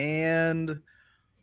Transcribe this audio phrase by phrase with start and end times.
[0.00, 0.80] and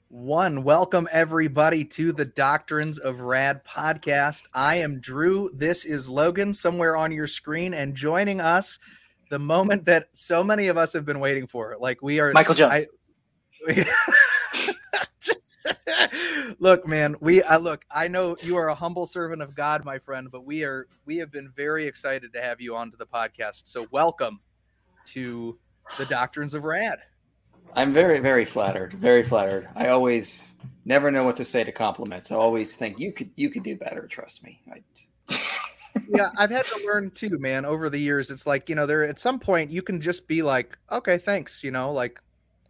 [0.10, 0.64] one.
[0.64, 4.46] Welcome everybody to the Doctrines of Rad podcast.
[4.52, 5.52] I am Drew.
[5.54, 8.80] This is Logan somewhere on your screen, and joining us,
[9.30, 11.78] the moment that so many of us have been waiting for.
[11.80, 12.88] Like we are Michael Jones.
[13.68, 13.86] I,
[15.22, 15.60] just
[16.60, 17.16] look, man.
[17.20, 17.86] We I look.
[17.92, 21.18] I know you are a humble servant of God, my friend, but we are we
[21.18, 23.68] have been very excited to have you onto the podcast.
[23.68, 24.40] So welcome
[25.10, 25.60] to
[26.00, 26.98] the Doctrines of Rad.
[27.76, 28.94] I'm very, very flattered.
[28.94, 29.70] Very flattered.
[29.76, 30.54] I always
[30.86, 32.32] never know what to say to compliments.
[32.32, 34.08] I always think you could you could do better.
[34.08, 34.62] Trust me.
[34.72, 35.12] I just...
[36.10, 37.66] yeah, I've had to learn too, man.
[37.66, 40.42] Over the years, it's like you know, there at some point you can just be
[40.42, 41.64] like, okay, thanks.
[41.64, 42.20] You know, like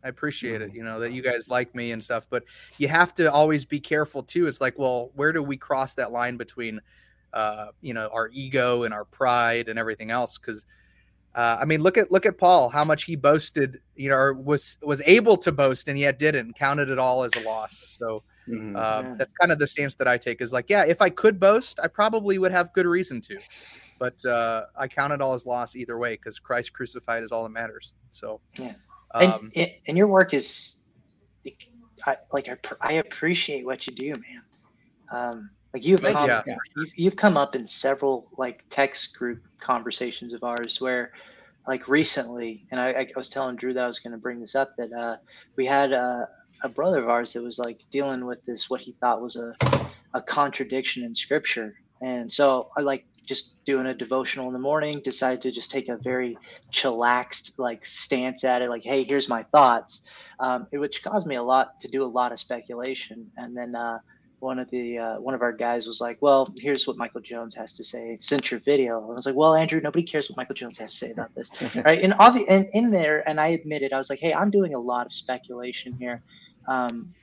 [0.03, 0.73] I appreciate it.
[0.73, 2.43] You know that you guys like me and stuff, but
[2.77, 4.47] you have to always be careful too.
[4.47, 6.81] It's like, well, where do we cross that line between,
[7.33, 10.37] uh, you know, our ego and our pride and everything else?
[10.37, 10.65] Because
[11.35, 14.33] uh, I mean, look at look at Paul, how much he boasted, you know, or
[14.33, 17.83] was was able to boast, and yet didn't, counted it all as a loss.
[17.99, 18.75] So mm-hmm.
[18.75, 19.15] um, yeah.
[19.17, 20.41] that's kind of the stance that I take.
[20.41, 23.37] Is like, yeah, if I could boast, I probably would have good reason to,
[23.99, 27.43] but uh, I count it all as loss either way because Christ crucified is all
[27.43, 27.93] that matters.
[28.09, 28.73] So yeah,
[29.13, 30.77] um, and, and your work is,
[32.05, 34.41] I, like I, I appreciate what you do, man.
[35.11, 36.41] Um, like you've come, yeah.
[36.75, 41.11] you've, you've come up in several like text group conversations of ours where
[41.67, 44.55] like recently, and I, I was telling Drew that I was going to bring this
[44.55, 45.17] up that uh,
[45.57, 46.29] we had a,
[46.63, 49.53] a brother of ours that was like dealing with this what he thought was a
[50.13, 55.01] a contradiction in scripture, and so I like just doing a devotional in the morning.
[55.03, 56.37] Decided to just take a very
[56.71, 60.01] chillaxed like stance at it, like, hey, here's my thoughts,
[60.39, 63.75] um, it, which caused me a lot to do a lot of speculation, and then.
[63.75, 63.99] Uh,
[64.39, 67.55] one of the uh, one of our guys was like, "Well, here's what Michael Jones
[67.55, 68.17] has to say.
[68.19, 70.97] Sent your video." I was like, "Well, Andrew, nobody cares what Michael Jones has to
[70.97, 71.51] say about this,
[71.85, 74.73] right?" And obvi- and in there, and I admitted, I was like, "Hey, I'm doing
[74.73, 76.21] a lot of speculation here."
[76.67, 77.13] Um,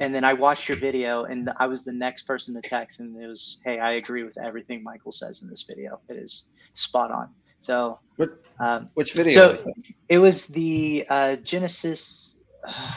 [0.00, 3.16] and then I watched your video, and I was the next person to text, and
[3.22, 6.00] it was, "Hey, I agree with everything Michael says in this video.
[6.08, 7.28] It is spot on."
[7.60, 7.98] So,
[8.60, 9.54] um, which video?
[9.54, 9.72] So
[10.08, 12.36] it was the uh, Genesis.
[12.66, 12.92] Uh,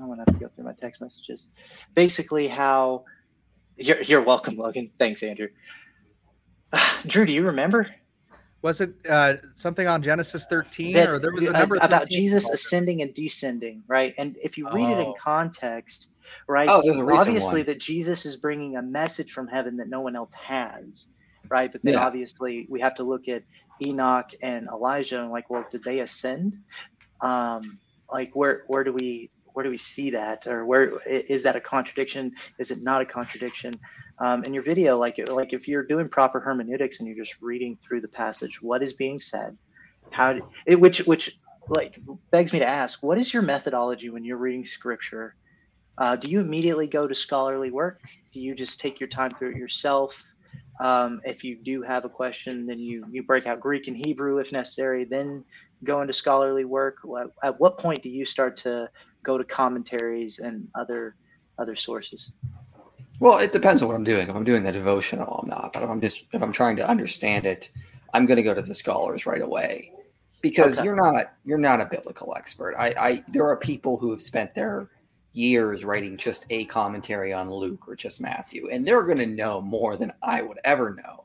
[0.00, 1.54] I want to have to go through my text messages.
[1.94, 3.04] Basically, how
[3.76, 4.90] you're, you're welcome, Logan.
[4.98, 5.48] Thanks, Andrew.
[6.72, 7.88] Uh, Drew, do you remember?
[8.60, 12.50] Was it uh, something on Genesis 13 that, or there was a number about Jesus
[12.50, 14.14] ascending and descending, right?
[14.18, 14.98] And if you read oh.
[14.98, 15.14] it in oh.
[15.14, 16.12] context,
[16.48, 16.82] right, oh,
[17.12, 17.66] obviously one.
[17.66, 21.06] that Jesus is bringing a message from heaven that no one else has,
[21.48, 21.70] right?
[21.70, 22.04] But then yeah.
[22.04, 23.44] obviously we have to look at
[23.86, 26.58] Enoch and Elijah and like, well, did they ascend?
[27.20, 27.78] Um,
[28.10, 30.46] like where where do we where do we see that?
[30.46, 32.30] Or where is that a contradiction?
[32.60, 33.74] Is it not a contradiction?
[34.20, 37.76] Um, in your video like like if you're doing proper hermeneutics and you're just reading
[37.82, 39.58] through the passage what is being said?
[40.12, 41.98] How do, it, which which like
[42.30, 45.34] begs me to ask what is your methodology when you're reading scripture?
[45.98, 48.00] Uh, do you immediately go to scholarly work?
[48.32, 50.22] Do you just take your time through it yourself?
[50.78, 54.38] Um, if you do have a question then you you break out greek and hebrew
[54.38, 55.44] if necessary then
[55.82, 56.98] go into scholarly work.
[57.42, 58.88] At what point do you start to
[59.22, 61.16] go to commentaries and other
[61.58, 62.30] other sources?
[63.20, 64.28] Well, it depends on what I'm doing.
[64.28, 65.72] If I'm doing a devotional, I'm not.
[65.72, 67.70] But if I'm just if I'm trying to understand it,
[68.14, 69.92] I'm going to go to the scholars right away
[70.40, 70.84] because okay.
[70.84, 72.74] you're not you're not a biblical expert.
[72.78, 74.88] I, I there are people who have spent their
[75.32, 79.60] years writing just a commentary on Luke or just Matthew, and they're going to know
[79.60, 81.24] more than I would ever know.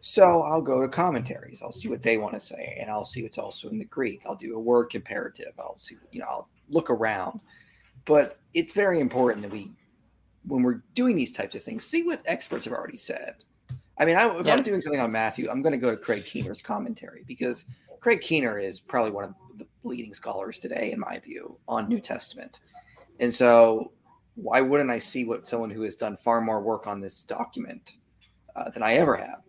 [0.00, 1.62] So I'll go to commentaries.
[1.62, 4.22] I'll see what they want to say, and I'll see what's also in the Greek.
[4.26, 5.52] I'll do a word comparative.
[5.58, 7.40] I'll see, you know, I'll look around.
[8.04, 9.72] But it's very important that we,
[10.46, 13.36] when we're doing these types of things, see what experts have already said.
[13.98, 14.54] I mean, I, if yeah.
[14.54, 17.66] I'm doing something on Matthew, I'm going to go to Craig Keener's commentary because
[18.00, 22.00] Craig Keener is probably one of the leading scholars today, in my view, on New
[22.00, 22.60] Testament.
[23.20, 23.92] And so,
[24.34, 27.96] why wouldn't I see what someone who has done far more work on this document
[28.56, 29.42] uh, than I ever have?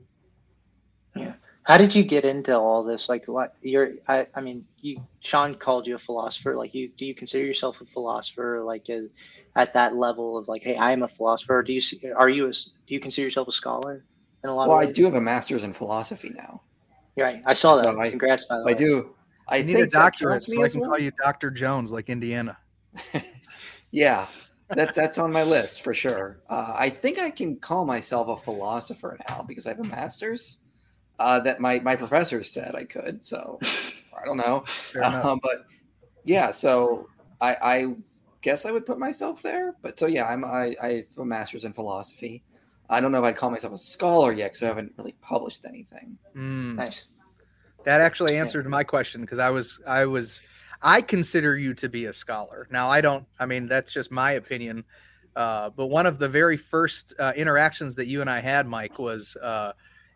[1.67, 1.73] Yeah.
[1.73, 3.09] How did you get into all this?
[3.09, 3.93] Like, what you're?
[4.07, 5.01] I, I mean, you.
[5.21, 6.55] Sean called you a philosopher.
[6.55, 8.61] Like, you do you consider yourself a philosopher?
[8.63, 9.07] Like, a,
[9.55, 11.59] at that level of like, hey, I am a philosopher.
[11.59, 11.81] Or Do you
[12.15, 14.03] are you a, do you consider yourself a scholar?
[14.43, 14.89] In a lot well, of ways?
[14.89, 16.61] I do have a master's in philosophy now.
[17.15, 17.85] Right, I saw that.
[17.85, 18.71] So Congrats, by the way.
[18.71, 19.15] I do.
[19.47, 20.91] I need a doctorate, so I can well.
[20.91, 22.57] call you Doctor Jones, like Indiana.
[23.91, 24.25] yeah,
[24.69, 26.39] that's that's on my list for sure.
[26.49, 30.57] Uh, I think I can call myself a philosopher now because I have a master's
[31.19, 33.23] uh, that my my professor said I could.
[33.23, 33.59] So
[34.21, 34.63] I don't know,
[35.01, 35.65] uh, but
[36.23, 36.51] yeah.
[36.51, 37.09] So
[37.41, 37.95] I, I
[38.41, 39.75] guess I would put myself there.
[39.81, 42.43] But so yeah, I'm I, I have a master's in philosophy.
[42.89, 45.65] I don't know if I'd call myself a scholar yet because I haven't really published
[45.65, 46.17] anything.
[46.35, 46.75] Mm.
[46.75, 47.07] Nice.
[47.85, 48.69] That actually answered yeah.
[48.69, 50.41] my question because I was I was
[50.83, 52.67] I consider you to be a scholar.
[52.69, 53.25] Now, I don't.
[53.39, 54.83] I mean, that's just my opinion.
[55.35, 58.99] Uh, but one of the very first uh, interactions that you and I had, Mike,
[58.99, 59.71] was uh,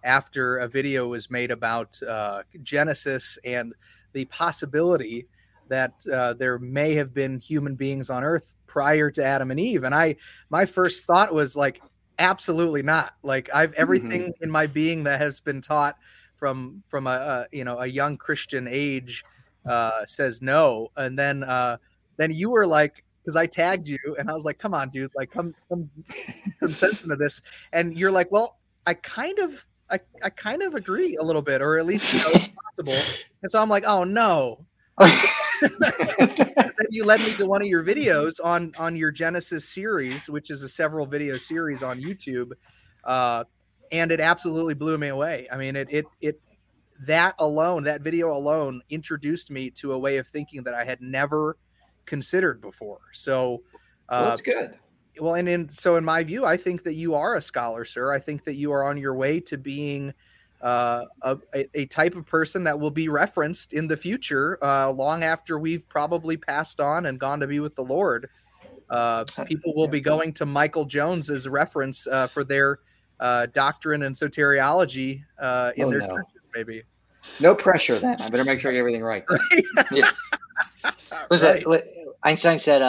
[0.07, 3.73] after a video was made about uh, Genesis and
[4.13, 5.27] the possibility
[5.67, 9.83] that uh, there may have been human beings on Earth prior to Adam and Eve.
[9.83, 10.15] And I,
[10.49, 11.81] my first thought was like,
[12.19, 13.13] absolutely not.
[13.21, 14.43] Like I've everything mm-hmm.
[14.43, 15.97] in my being that has been taught
[16.35, 19.23] from from a, a you know a young Christian age
[19.65, 20.89] uh, says no.
[20.95, 21.77] And then uh,
[22.17, 25.11] then you were like, because I tagged you and I was like, come on, dude,
[25.15, 25.89] like come come
[26.59, 27.41] some sense into this.
[27.73, 31.61] And you're like, well, I kind of I, I kind of agree a little bit,
[31.61, 32.47] or at least you know, it's
[32.77, 32.99] possible.
[33.41, 34.65] And so I'm like, oh no.
[35.61, 40.49] then you led me to one of your videos on on your Genesis series, which
[40.49, 42.51] is a several video series on YouTube,
[43.03, 43.43] uh,
[43.91, 45.47] and it absolutely blew me away.
[45.51, 46.41] I mean, it it it
[47.05, 51.01] that alone, that video alone, introduced me to a way of thinking that I had
[51.01, 51.57] never
[52.05, 52.99] considered before.
[53.13, 53.61] So
[54.09, 54.77] uh, well, that's good.
[55.19, 58.11] Well, and in so in my view, I think that you are a scholar, sir.
[58.11, 60.13] I think that you are on your way to being
[60.61, 61.37] uh, a,
[61.75, 65.87] a, type of person that will be referenced in the future, uh, long after we've
[65.87, 68.27] probably passed on and gone to be with the Lord.
[68.89, 72.79] Uh, people will be going to Michael Jones as reference uh, for their
[73.19, 76.07] uh, doctrine and soteriology uh, in oh, their no.
[76.07, 76.83] churches, maybe.
[77.39, 78.19] No pressure then.
[78.21, 79.25] I better make sure I get everything right.
[79.91, 80.11] yeah.
[81.29, 81.63] Was right.
[81.65, 81.83] that
[82.23, 82.81] Einstein said?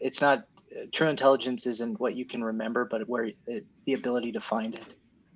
[0.00, 0.46] it's not
[0.92, 4.94] true intelligence isn't what you can remember, but where it, the ability to find it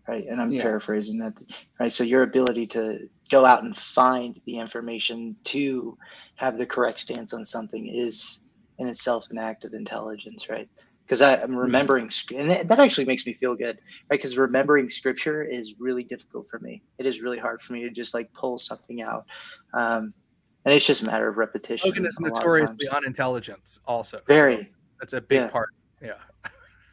[0.08, 0.26] right?
[0.26, 0.62] And I'm yeah.
[0.62, 1.34] paraphrasing that,
[1.78, 1.92] right?
[1.92, 5.96] So your ability to go out and find the information to
[6.36, 8.40] have the correct stance on something is
[8.78, 10.68] in itself an act of intelligence, right?
[11.04, 11.56] Because I'm mm-hmm.
[11.56, 13.78] remembering, and that actually makes me feel good,
[14.10, 14.18] right?
[14.18, 16.82] Because remembering scripture is really difficult for me.
[16.98, 19.26] It is really hard for me to just like pull something out.
[19.74, 20.14] Um,
[20.64, 21.88] and it's just a matter of repetition.
[21.88, 24.20] Logan is notoriously unintelligent, also.
[24.26, 24.70] Very.
[25.00, 25.48] That's a big yeah.
[25.48, 25.70] part.
[26.02, 26.14] Yeah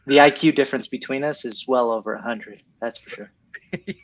[0.06, 2.62] the IQ difference between us is well over a hundred.
[2.80, 3.32] That's for sure.
[3.86, 3.96] yeah.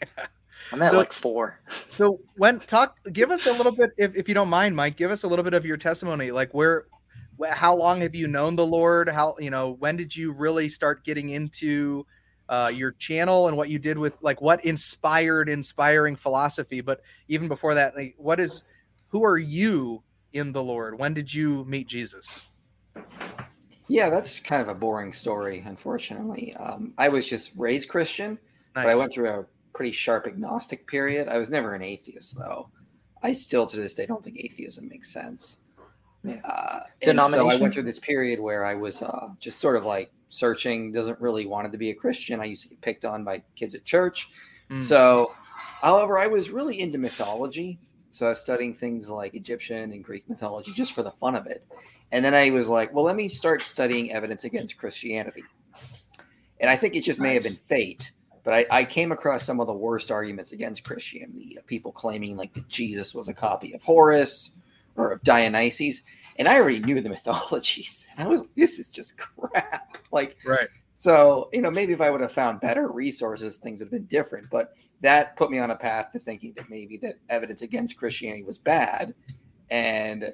[0.71, 1.59] I'm at so, like four.
[1.89, 5.11] So when talk, give us a little bit, if, if you don't mind, Mike, give
[5.11, 6.31] us a little bit of your testimony.
[6.31, 6.85] Like where,
[7.49, 9.09] how long have you known the Lord?
[9.09, 12.05] How, you know, when did you really start getting into
[12.49, 16.81] uh, your channel and what you did with like what inspired inspiring philosophy?
[16.81, 18.63] But even before that, like what is,
[19.09, 20.01] who are you
[20.33, 20.97] in the Lord?
[20.97, 22.41] When did you meet Jesus?
[23.91, 26.55] Yeah, that's kind of a boring story, unfortunately.
[26.55, 28.39] Um, I was just raised Christian,
[28.73, 28.85] nice.
[28.85, 31.27] but I went through a pretty sharp agnostic period.
[31.27, 32.69] I was never an atheist, though.
[33.21, 35.57] I still, to this day, don't think atheism makes sense.
[36.23, 36.39] Yeah.
[36.45, 39.83] Uh, and so I went through this period where I was uh, just sort of
[39.83, 42.39] like searching, doesn't really wanted to be a Christian.
[42.39, 44.29] I used to get picked on by kids at church.
[44.69, 44.79] Mm.
[44.79, 45.33] So,
[45.81, 47.77] however, I was really into mythology.
[48.11, 51.45] So I was studying things like Egyptian and Greek mythology just for the fun of
[51.45, 51.65] it.
[52.11, 55.43] And then I was like, well, let me start studying evidence against Christianity.
[56.59, 57.27] And I think it just nice.
[57.27, 58.11] may have been fate,
[58.43, 61.57] but I, I, came across some of the worst arguments against Christianity.
[61.65, 64.51] People claiming like that Jesus was a copy of Horus
[64.95, 66.01] or of Dionysus.
[66.37, 68.07] And I already knew the mythologies.
[68.17, 69.97] And I was, this is just crap.
[70.13, 70.67] Like, right.
[70.93, 74.07] So, you know, maybe if I would have found better resources, things would have been
[74.07, 74.47] different.
[74.51, 78.43] But that put me on a path to thinking that maybe that evidence against Christianity
[78.43, 79.15] was bad.
[79.69, 80.33] And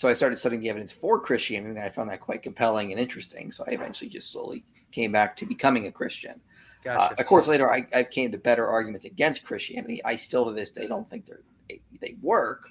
[0.00, 2.98] so I started studying the evidence for Christianity, and I found that quite compelling and
[2.98, 3.50] interesting.
[3.50, 6.40] So I eventually just slowly came back to becoming a Christian.
[6.40, 7.12] Uh, gotcha.
[7.12, 10.02] Uh, of course, later I, I, came to better arguments against Christianity.
[10.02, 12.70] I still to this day don't think they're, they they work.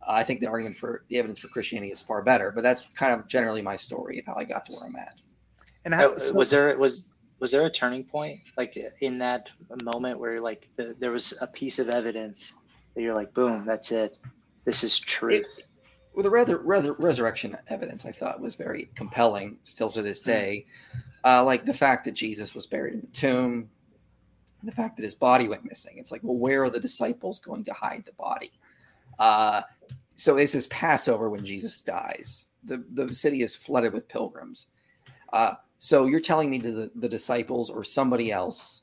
[0.00, 2.50] Uh, I think the argument for the evidence for Christianity is far better.
[2.50, 5.20] But that's kind of generally my story of how I got to where I'm at.
[5.84, 7.04] And how, so, was there was
[7.40, 9.50] was there a turning point like in that
[9.84, 12.54] moment where like the, there was a piece of evidence
[12.94, 14.16] that you're like, boom, that's it.
[14.64, 15.58] This is truth.
[15.58, 15.66] It,
[16.14, 20.30] well, the rather, rather resurrection evidence I thought was very compelling still to this hmm.
[20.30, 20.66] day.
[21.24, 23.68] Uh, like the fact that Jesus was buried in the tomb,
[24.62, 25.98] the fact that his body went missing.
[25.98, 28.52] It's like, well, where are the disciples going to hide the body?
[29.18, 29.62] Uh,
[30.16, 32.46] so this is Passover when Jesus dies.
[32.64, 34.66] The, the city is flooded with pilgrims.
[35.32, 38.82] Uh, so you're telling me to the, the disciples or somebody else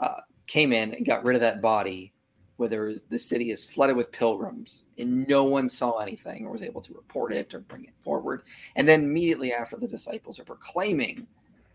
[0.00, 2.12] uh, came in and got rid of that body
[2.58, 6.80] where the city is flooded with pilgrims and no one saw anything or was able
[6.80, 8.42] to report it or bring it forward.
[8.74, 11.28] And then immediately after the disciples are proclaiming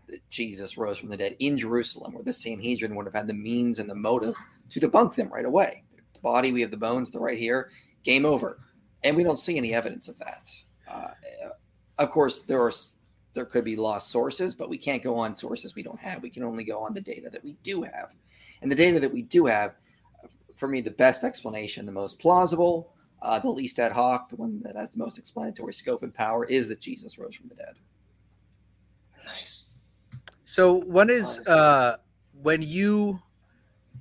[0.08, 3.32] that Jesus rose from the dead in Jerusalem, where the Sanhedrin would have had the
[3.32, 4.34] means and the motive
[4.68, 5.84] to debunk them right away.
[6.12, 7.70] The body, we have the bones, the right here,
[8.02, 8.60] game over.
[9.04, 10.50] And we don't see any evidence of that.
[10.86, 11.08] Uh,
[11.96, 12.72] of course, there are
[13.32, 16.22] there could be lost sources, but we can't go on sources we don't have.
[16.22, 18.14] We can only go on the data that we do have.
[18.62, 19.74] And the data that we do have
[20.56, 22.90] for me the best explanation, the most plausible,
[23.22, 26.44] Uh, the least ad hoc, the one that has the most explanatory scope and power,
[26.44, 27.74] is that Jesus rose from the dead.
[29.24, 29.64] Nice.
[30.44, 31.96] So when is uh
[32.42, 33.22] when you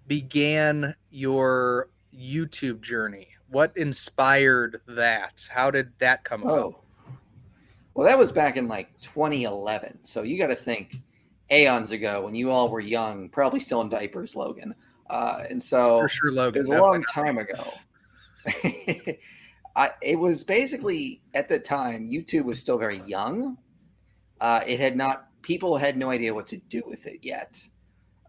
[0.08, 3.30] began your YouTube journey?
[3.48, 5.48] What inspired that?
[5.50, 6.60] How did that come about?
[6.60, 6.80] Oh,
[7.94, 10.00] well, that was back in like 2011.
[10.04, 10.98] So you got to think
[11.52, 14.74] aeons ago when you all were young, probably still in diapers, Logan.
[15.14, 16.56] Uh, and so for sure, Logan.
[16.56, 17.72] It was a long time ago.
[19.76, 23.60] I, it was basically at the time YouTube was still very young.
[24.42, 27.64] Uh, it had not people had no idea what to do with it yet.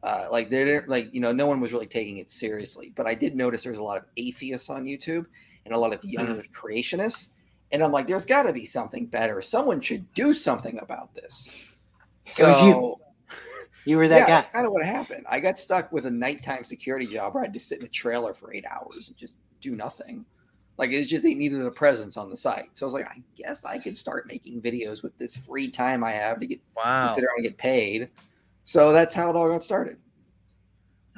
[0.02, 2.92] Uh, like they didn't like you know no one was really taking it seriously.
[2.94, 5.24] But I did notice there's a lot of atheists on YouTube
[5.64, 6.52] and a lot of young mm.
[6.52, 7.28] Creationists,
[7.72, 9.40] and I'm like, there's got to be something better.
[9.40, 11.50] Someone should do something about this.
[12.26, 13.00] So, was
[13.84, 13.92] you.
[13.92, 14.34] You were that yeah, guy.
[14.36, 15.26] That's kind of what happened.
[15.28, 17.88] I got stuck with a nighttime security job where I had to sit in a
[17.88, 20.24] trailer for eight hours and just do nothing.
[20.76, 22.66] Like it's just they needed a presence on the site.
[22.74, 26.02] So I was like, I guess I could start making videos with this free time
[26.02, 27.06] I have to get wow.
[27.06, 28.08] to sit around and get paid.
[28.64, 29.98] So that's how it all got started.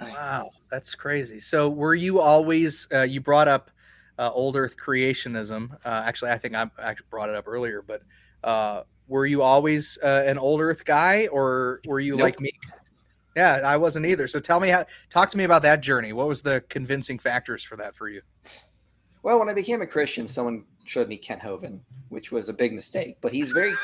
[0.00, 1.40] Wow, that's crazy.
[1.40, 3.70] So were you always uh, you brought up
[4.18, 5.72] uh, old Earth creationism?
[5.84, 8.02] Uh, actually, I think I actually brought it up earlier, but
[8.44, 12.22] uh, were you always uh, an old Earth guy, or were you nope.
[12.22, 12.50] like me?
[13.36, 14.26] Yeah, I wasn't either.
[14.28, 14.86] So tell me how.
[15.10, 16.12] Talk to me about that journey.
[16.12, 18.22] What was the convincing factors for that for you?
[19.22, 22.72] Well, when I became a Christian, someone showed me Kent Hovind, which was a big
[22.72, 23.74] mistake, but he's very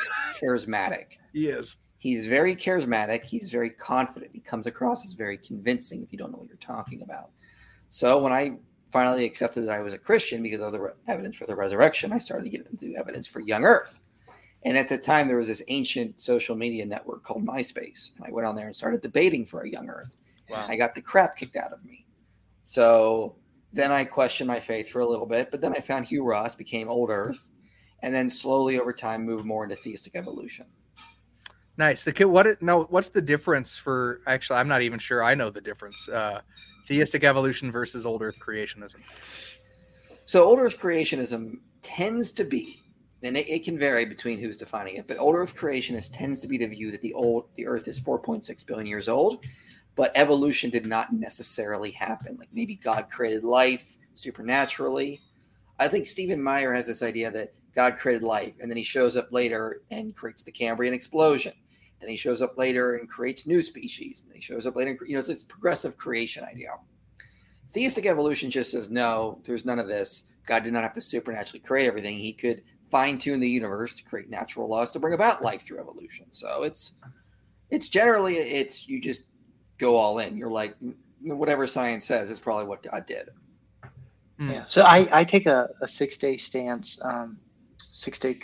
[0.41, 1.19] charismatic.
[1.33, 1.76] He is.
[1.99, 3.25] He's very charismatic.
[3.25, 4.31] He's very confident.
[4.33, 7.31] He comes across as very convincing if you don't know what you're talking about.
[7.88, 8.59] So when I
[8.91, 12.12] finally accepted that I was a Christian because of the re- evidence for the resurrection,
[12.12, 13.99] I started to get into evidence for young earth.
[14.64, 18.14] And at the time, there was this ancient social media network called MySpace.
[18.16, 20.16] And I went on there and started debating for a young earth.
[20.49, 20.66] Wow.
[20.69, 22.07] I got the crap kicked out of me.
[22.64, 23.37] So
[23.73, 26.54] then I questioned my faith for a little bit, but then I found Hugh Ross,
[26.54, 27.49] became Old Earth,
[28.02, 30.66] and then slowly over time moved more into theistic evolution.
[31.78, 32.07] Nice.
[32.07, 32.61] What?
[32.61, 32.85] No.
[32.85, 34.21] What's the difference for?
[34.26, 35.25] Actually, I'm not even sure.
[35.25, 36.07] I know the difference.
[36.09, 36.42] Uh,
[36.87, 38.97] theistic evolution versus Old Earth creationism.
[40.26, 42.82] So, Old Earth creationism tends to be,
[43.23, 46.49] and it, it can vary between who's defining it, but Old Earth creationist tends to
[46.49, 49.45] be the view that the old the Earth is 4.6 billion years old,
[49.95, 52.37] but evolution did not necessarily happen.
[52.38, 55.21] Like maybe God created life supernaturally.
[55.79, 59.17] I think Stephen Meyer has this idea that God created life, and then he shows
[59.17, 61.52] up later and creates the Cambrian explosion.
[62.00, 64.25] And he shows up later and creates new species.
[64.26, 66.71] And he shows up later, and, you know, it's this progressive creation idea.
[67.73, 70.25] Theistic evolution just says no, there's none of this.
[70.45, 72.19] God did not have to supernaturally create everything.
[72.19, 72.62] He could
[72.93, 76.27] fine tune the universe to create natural laws to bring about life through evolution.
[76.31, 76.95] So it's
[77.71, 79.25] it's generally it's you just
[79.79, 80.37] go all in.
[80.37, 80.77] You're like,
[81.23, 83.31] whatever science says is probably what God did.
[84.39, 84.51] Hmm.
[84.51, 84.65] Yeah.
[84.69, 87.39] So I, I take a, a six day stance, um,
[87.79, 88.39] six day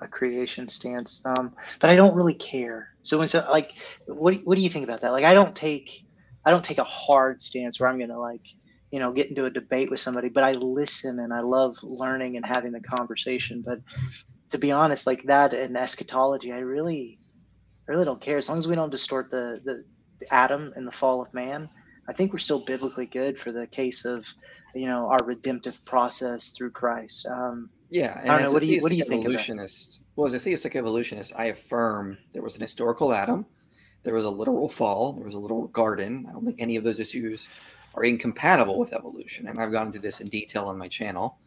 [0.00, 2.90] a creation stance, um, but I don't really care.
[3.02, 3.72] So when so like,
[4.06, 5.10] what what do you think about that?
[5.10, 6.04] Like, I don't take
[6.44, 8.46] I don't take a hard stance where I'm gonna like
[8.90, 12.36] you know get into a debate with somebody, but I listen and I love learning
[12.36, 13.62] and having the conversation.
[13.64, 13.80] But
[14.50, 17.18] to be honest, like that and eschatology, I really
[17.88, 19.84] I really don't care as long as we don't distort the the
[20.30, 21.68] Adam and the fall of man,
[22.08, 24.26] I think we're still biblically good for the case of,
[24.74, 27.26] you know, our redemptive process through Christ.
[27.26, 28.52] Um, yeah, and I don't know.
[28.52, 29.24] What do you what do you think?
[29.24, 33.46] Evolutionist, well, as a theistic evolutionist, I affirm there was an historical Adam,
[34.02, 36.26] there was a literal fall, there was a literal garden.
[36.28, 37.48] I don't think any of those issues
[37.98, 41.38] are incompatible with evolution, and I've gone into this in detail on my channel.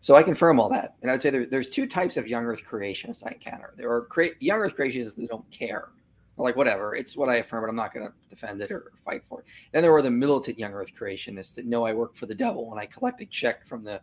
[0.00, 2.62] So I confirm all that, and I'd say there, there's two types of young Earth
[2.64, 3.74] creationists I encounter.
[3.76, 5.90] There are cre- young Earth creationists that don't care
[6.38, 6.94] like whatever.
[6.94, 9.46] It's what I affirm, but I'm not going to defend it or fight for it.
[9.72, 12.70] Then there were the militant young Earth creationists that know I work for the devil
[12.70, 14.00] and I collect a check from the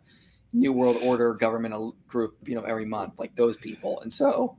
[0.52, 4.00] New World Order government group, you know, every month, like those people.
[4.00, 4.56] And so,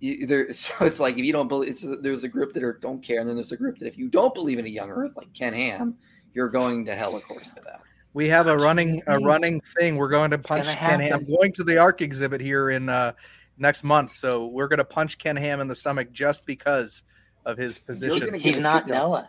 [0.00, 2.74] you, there, so it's like if you don't believe, it's there's a group that are
[2.74, 4.90] don't care, and then there's a group that if you don't believe in a young
[4.90, 5.96] Earth, like Ken Ham,
[6.38, 7.80] you're going to hell according to them.
[8.14, 9.96] We have a running a running thing.
[9.96, 11.12] We're going to punch Ken Ham.
[11.12, 13.12] I'm going to the Ark exhibit here in uh,
[13.58, 14.12] next month.
[14.12, 17.02] So we're going to punch Ken Ham in the stomach just because
[17.44, 18.34] of his position.
[18.34, 19.28] He's not Noah.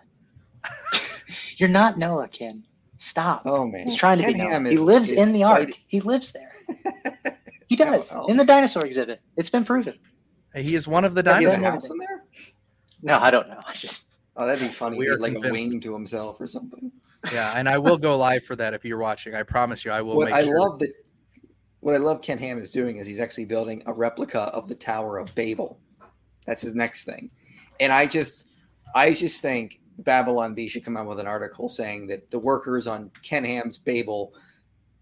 [1.57, 2.63] You're not Noah, Ken.
[2.95, 3.41] Stop.
[3.45, 4.71] Oh man, he's trying Ken to be Ham Noah.
[4.71, 5.69] Is, he lives in the ark.
[5.87, 7.37] He lives there.
[7.69, 8.27] he does no, no.
[8.27, 9.19] in the dinosaur exhibit.
[9.35, 9.97] It's been proven.
[10.53, 11.89] He is one of the dinosaurs.
[11.89, 12.23] in there?
[13.01, 13.61] No, I don't know.
[13.67, 14.08] I just.
[14.39, 14.97] Oh, that'd be funny.
[14.97, 15.67] We are like convinced.
[15.67, 16.91] a wing to himself or something.
[17.33, 19.35] Yeah, and I will go live for that if you're watching.
[19.35, 20.15] I promise you, I will.
[20.15, 20.59] Make What I sure.
[20.59, 20.93] love that
[21.81, 24.75] what I love Ken Ham is doing is he's actually building a replica of the
[24.75, 25.79] Tower of Babel.
[26.45, 27.29] That's his next thing.
[27.81, 28.45] And I just
[28.95, 32.87] I just think Babylon Bee should come out with an article saying that the workers
[32.87, 34.33] on Ken Ham's Babel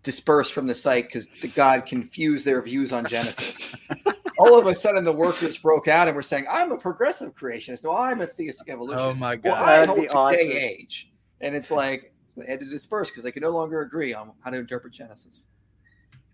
[0.02, 3.72] dispersed from the site because the God confused their views on Genesis.
[4.40, 7.84] All of a sudden, the workers broke out and were saying, "I'm a progressive creationist.
[7.84, 9.22] No, I'm a theistic evolutionist.
[9.22, 9.44] Oh my god!
[9.44, 10.52] Well, I hold to awesome.
[10.52, 14.32] age." And it's like they had to disperse because they could no longer agree on
[14.44, 15.48] how to interpret Genesis.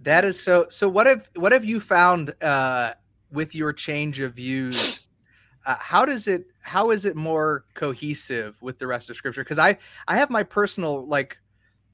[0.01, 0.67] That is so.
[0.69, 2.93] So what have what have you found uh,
[3.31, 5.07] with your change of views?
[5.65, 6.45] Uh, how does it?
[6.61, 9.43] How is it more cohesive with the rest of Scripture?
[9.43, 11.37] Because I I have my personal like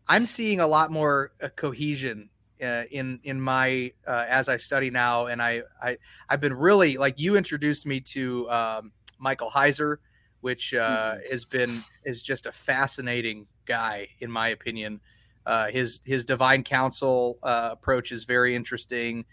[0.07, 2.29] I'm seeing a lot more uh, cohesion
[2.63, 5.97] uh, in in my uh, as I study now, and I I
[6.27, 9.97] I've been really like you introduced me to um, Michael Heiser,
[10.41, 11.31] which uh, mm-hmm.
[11.31, 14.99] has been is just a fascinating guy in my opinion.
[15.45, 19.25] Uh, his his divine council uh, approach is very interesting.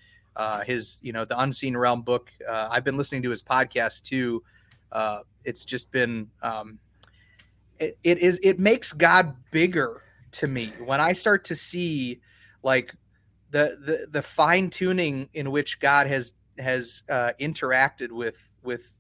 [0.65, 2.31] his you know the unseen realm book.
[2.49, 4.43] I've been listening to his podcast too.
[5.45, 6.79] it's just been um,
[7.79, 10.03] it, it is it makes God bigger
[10.33, 12.21] to me when I start to see
[12.63, 12.95] like
[13.57, 18.95] the the, the fine tuning in which God has has uh, interacted with with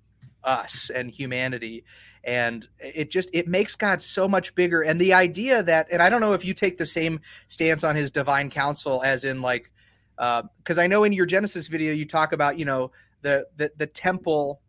[0.45, 1.85] us and humanity
[2.23, 6.09] and it just it makes god so much bigger and the idea that and i
[6.09, 9.73] don't know if you take the same stance on his divine council as in like
[10.17, 13.73] because uh, i know in your genesis video you talk about you know the the,
[13.77, 14.61] the temple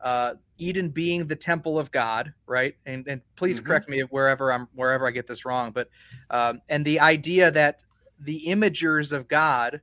[0.00, 2.76] uh, Eden being the temple of God, right?
[2.84, 3.66] And and please mm-hmm.
[3.66, 5.88] correct me wherever I'm wherever I get this wrong, but
[6.30, 7.82] um, and the idea that
[8.20, 9.80] the imagers of God,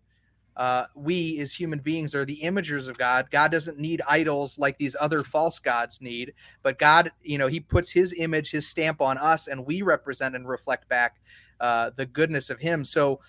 [0.56, 3.28] uh, we as human beings are the imagers of God.
[3.32, 7.60] God doesn't need idols like these other false gods need, but God, you know, He
[7.60, 11.22] puts His image, His stamp on us, and we represent and reflect back
[11.60, 12.86] uh, the goodness of Him.
[12.86, 13.20] So,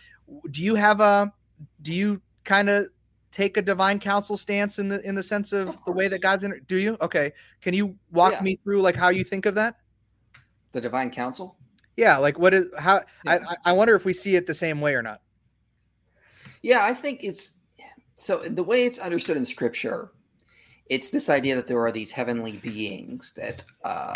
[0.51, 1.33] do you have a?
[1.83, 2.89] Do you kind of
[3.31, 6.21] take a divine council stance in the in the sense of, of the way that
[6.21, 6.97] God's in do you?
[7.01, 7.33] Okay.
[7.61, 8.43] Can you walk yeah.
[8.43, 9.77] me through like how you think of that?
[10.73, 11.57] The divine council?
[11.97, 13.39] Yeah, like what is how yeah.
[13.65, 15.21] I I wonder if we see it the same way or not.
[16.63, 17.59] Yeah, I think it's
[18.19, 20.13] so the way it's understood in scripture,
[20.87, 24.15] it's this idea that there are these heavenly beings that uh,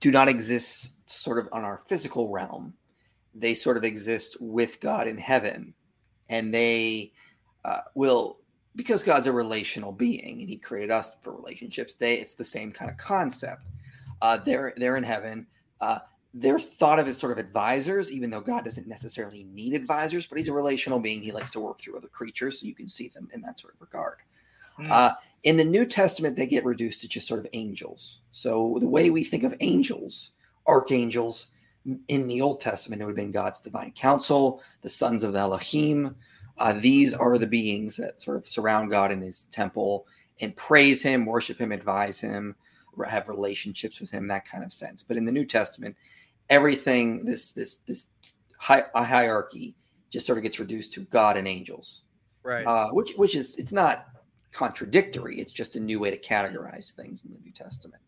[0.00, 2.74] do not exist sort of on our physical realm.
[3.34, 5.74] They sort of exist with God in heaven,
[6.28, 7.12] and they
[7.64, 8.40] uh, will
[8.76, 11.94] because God's a relational being and He created us for relationships.
[11.94, 13.70] They it's the same kind of concept.
[14.20, 15.46] Uh, they're they're in heaven.
[15.80, 16.00] Uh,
[16.34, 20.26] they're thought of as sort of advisors, even though God doesn't necessarily need advisors.
[20.26, 21.22] But He's a relational being.
[21.22, 23.74] He likes to work through other creatures, so you can see them in that sort
[23.74, 24.18] of regard.
[24.78, 24.90] Mm.
[24.90, 25.12] Uh,
[25.44, 28.20] in the New Testament, they get reduced to just sort of angels.
[28.32, 30.32] So the way we think of angels,
[30.66, 31.46] archangels,
[32.08, 36.16] in the Old Testament, it would have been God's divine council, the sons of Elohim,
[36.58, 40.06] uh, these are the beings that sort of surround God in his temple
[40.40, 42.54] and praise him, worship him, advise him,
[43.08, 45.02] have relationships with him, that kind of sense.
[45.02, 45.96] But in the New Testament,
[46.50, 48.06] everything, this this this
[48.58, 49.74] hi- hierarchy
[50.10, 52.02] just sort of gets reduced to God and angels.
[52.42, 52.66] Right.
[52.66, 54.06] Uh, which which is it's not
[54.52, 55.38] contradictory.
[55.40, 58.02] It's just a new way to categorize things in the New Testament.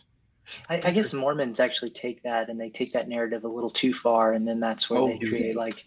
[0.70, 3.92] I, I guess Mormons actually take that and they take that narrative a little too
[3.92, 5.85] far, and then that's where oh, they create like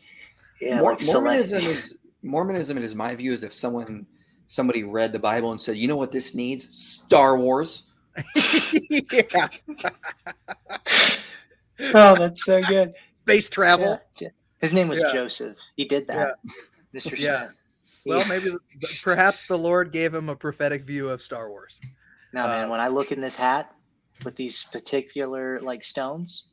[0.60, 4.06] yeah, Mor- like Mormonism is Mormonism, it is my view, is if someone
[4.48, 6.78] somebody read the Bible and said, "You know what this needs?
[6.78, 7.86] Star Wars."
[9.02, 9.48] yeah.
[11.80, 12.94] oh, that's so good.
[13.16, 14.02] Space travel.
[14.20, 14.30] Yeah.
[14.60, 15.14] His name was yeah.
[15.14, 15.58] Joseph.
[15.76, 16.52] He did that, yeah.
[17.00, 17.18] Mr.
[17.18, 17.46] Yeah.
[17.46, 17.56] Smith.
[18.06, 18.52] Well, maybe
[19.04, 21.80] perhaps the Lord gave him a prophetic view of Star Wars.
[22.34, 22.70] No, uh, man.
[22.70, 23.72] When I look in this hat
[24.24, 26.48] with these particular like stones,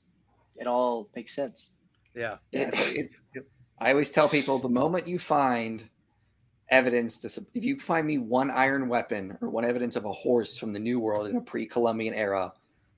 [0.56, 1.74] it all makes sense.
[2.14, 2.36] Yeah.
[2.52, 2.80] yeah it's,
[3.34, 3.46] it's,
[3.78, 5.88] I always tell people the moment you find
[6.68, 10.58] evidence to if you find me one iron weapon or one evidence of a horse
[10.58, 12.52] from the new world in a pre-columbian era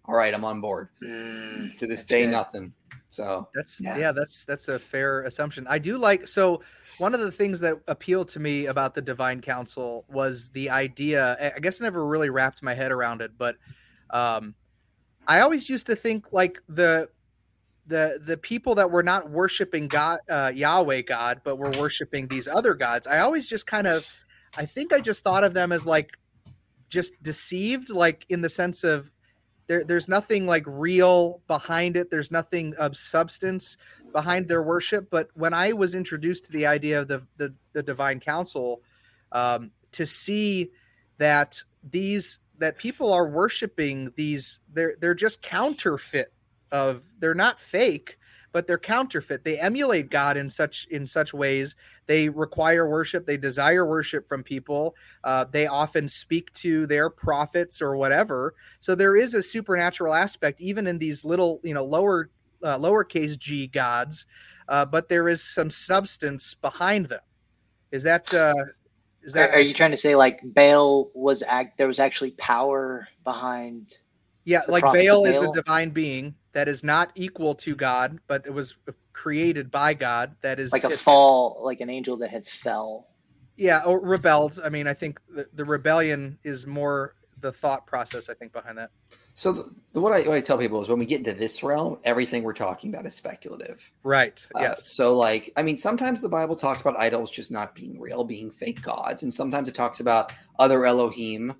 [0.08, 2.32] all right i'm on board mm, to this day good.
[2.32, 2.72] nothing
[3.10, 3.96] so that's yeah.
[3.96, 4.12] yeah.
[4.12, 6.62] that's that's a fair assumption i do like so
[6.98, 11.52] one of the things that appealed to me about the divine council was the idea
[11.56, 13.56] i guess i never really wrapped my head around it but
[14.10, 14.54] um
[15.26, 17.08] i always used to think like the
[17.88, 22.46] the the people that were not worshiping God uh, Yahweh God, but were worshiping these
[22.46, 23.06] other gods.
[23.06, 24.04] I always just kind of,
[24.56, 26.16] I think I just thought of them as like
[26.90, 29.10] just deceived, like in the sense of
[29.68, 32.10] there there's nothing like real behind it.
[32.10, 33.76] There's nothing of substance
[34.12, 35.08] behind their worship.
[35.10, 38.82] But when I was introduced to the idea of the the, the divine council,
[39.30, 40.70] um, to see
[41.18, 46.32] that these that people are worshiping these they're they're just counterfeit
[46.72, 48.17] of they're not fake
[48.52, 53.36] but they're counterfeit they emulate god in such in such ways they require worship they
[53.36, 59.16] desire worship from people uh, they often speak to their prophets or whatever so there
[59.16, 62.30] is a supernatural aspect even in these little you know lower
[62.62, 64.26] uh, lowercase g gods
[64.68, 67.20] uh, but there is some substance behind them.
[67.90, 68.54] Is that uh,
[69.22, 69.50] is that?
[69.50, 71.78] Are, are you trying to say like Baal was act?
[71.78, 73.94] There was actually power behind.
[74.48, 78.46] Yeah, like Baal, Baal is a divine being that is not equal to God, but
[78.46, 78.76] it was
[79.12, 80.36] created by God.
[80.40, 83.08] That is like a it, fall, like an angel that had fell.
[83.58, 84.58] Yeah, or rebelled.
[84.64, 88.30] I mean, I think the, the rebellion is more the thought process.
[88.30, 88.88] I think behind that.
[89.34, 91.62] So the, the, what I what I tell people is when we get into this
[91.62, 93.92] realm, everything we're talking about is speculative.
[94.02, 94.46] Right.
[94.56, 94.90] Uh, yes.
[94.90, 98.50] So like, I mean, sometimes the Bible talks about idols just not being real, being
[98.50, 101.54] fake gods, and sometimes it talks about other Elohim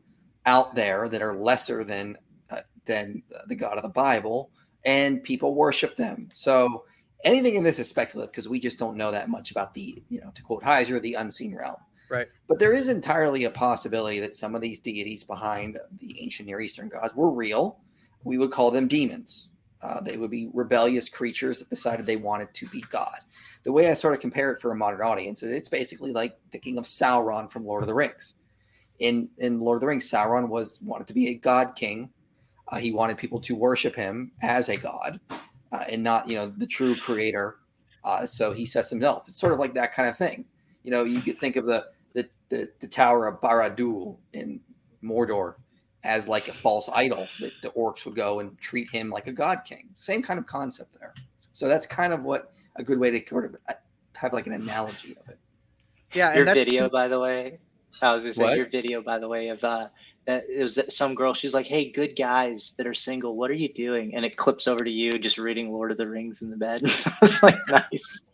[0.46, 2.16] out there that are lesser than
[2.88, 4.50] than the God of the Bible,
[4.84, 6.28] and people worship them.
[6.34, 6.84] So
[7.24, 10.20] anything in this is speculative because we just don't know that much about the, you
[10.20, 11.76] know, to quote Heiser, the unseen realm.
[12.08, 12.28] Right.
[12.48, 16.60] But there is entirely a possibility that some of these deities behind the ancient Near
[16.60, 17.78] Eastern gods were real.
[18.24, 19.50] We would call them demons.
[19.80, 23.18] Uh, they would be rebellious creatures that decided they wanted to be God.
[23.62, 26.38] The way I sort of compare it for a modern audience is it's basically like
[26.50, 28.34] thinking of Sauron from Lord of the Rings.
[28.98, 32.10] In in Lord of the Rings, Sauron was wanted to be a god king.
[32.70, 35.20] Uh, he wanted people to worship him as a god
[35.72, 37.56] uh, and not you know the true creator.
[38.04, 39.28] Uh, so he sets himself.
[39.28, 40.44] It's sort of like that kind of thing.
[40.82, 44.60] You know, you could think of the the, the, the Tower of Barad-dûr in
[45.02, 45.54] Mordor
[46.04, 49.32] as like a false idol that the orcs would go and treat him like a
[49.32, 49.88] god king.
[49.98, 51.14] Same kind of concept there.
[51.52, 53.74] So that's kind of what a good way to sort of uh,
[54.14, 55.38] have like an analogy of it.
[56.14, 57.58] Yeah, your video, by the way.
[58.00, 58.56] I was gonna say what?
[58.56, 59.88] your video, by the way, of uh,
[60.28, 61.32] that it was that some girl.
[61.32, 64.68] She's like, "Hey, good guys that are single, what are you doing?" And it clips
[64.68, 66.82] over to you just reading Lord of the Rings in the bed.
[67.06, 68.30] I was like, "Nice."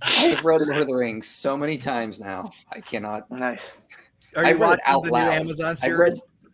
[0.00, 2.50] I've read Lord of the Rings so many times now.
[2.72, 3.30] I cannot.
[3.30, 3.70] Nice.
[4.34, 5.24] Are you watching out the loud.
[5.24, 6.22] new Amazon series?
[6.42, 6.52] Read,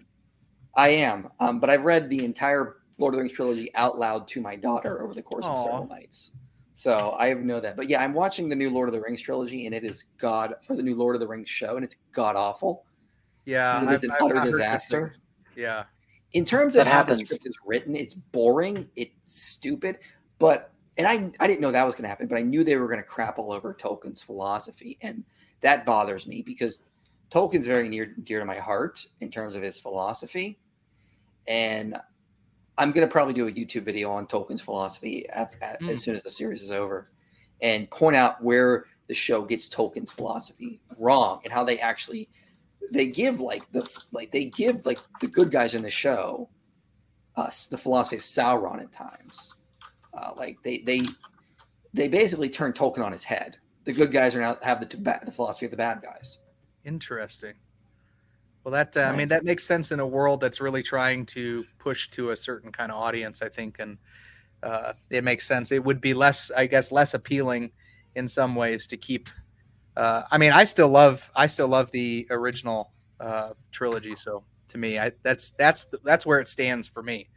[0.77, 4.27] I am, um, but I've read the entire Lord of the Rings trilogy out loud
[4.29, 5.51] to my daughter over the course Aww.
[5.51, 6.33] of several nights.
[6.73, 7.77] So I know that.
[7.77, 10.55] But yeah, I'm watching the new Lord of the Rings trilogy, and it is god
[10.68, 12.85] or the new Lord of the Rings show, and it's god awful.
[13.44, 15.12] Yeah, it's an I've, utter I've disaster.
[15.57, 15.85] Yeah.
[16.33, 17.20] In terms of that how happens.
[17.20, 19.98] the script is written, it's boring, it's stupid,
[20.38, 22.76] but and I I didn't know that was going to happen, but I knew they
[22.76, 25.24] were going to crap all over Tolkien's philosophy, and
[25.61, 26.80] that bothers me because
[27.30, 30.59] Tolkien's very near dear to my heart in terms of his philosophy,
[31.46, 31.96] and
[32.78, 35.90] I'm going to probably do a YouTube video on Tolkien's philosophy at, at, mm.
[35.90, 37.11] as soon as the series is over,
[37.61, 42.28] and point out where the show gets Tolkien's philosophy wrong and how they actually
[42.92, 46.49] they give like the like they give like the good guys in the show
[47.37, 49.55] us uh, the philosophy of Sauron at times
[50.16, 51.03] uh, like they they
[51.92, 53.59] they basically turn Tolkien on his head.
[53.85, 56.38] The good guys are now have the the philosophy of the bad guys.
[56.85, 57.55] Interesting.
[58.62, 59.12] Well, that uh, right.
[59.12, 62.37] I mean that makes sense in a world that's really trying to push to a
[62.37, 63.42] certain kind of audience.
[63.42, 63.99] I think, and
[64.62, 65.73] uh, it makes sense.
[65.73, 67.70] It would be less, I guess, less appealing
[68.14, 69.29] in some ways to keep.
[69.96, 74.16] Uh, I mean, I still love I still love the original uh, trilogy.
[74.16, 77.28] So to me, I, that's that's that's where it stands for me.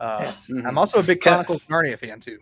[0.00, 0.66] Uh, mm-hmm.
[0.66, 2.38] I'm also a big Chronicles of Narnia fan too.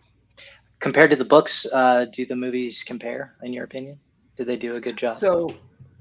[0.79, 3.99] Compared to the books, uh, do the movies compare in your opinion?
[4.41, 5.17] do they do a good job?
[5.17, 5.49] So,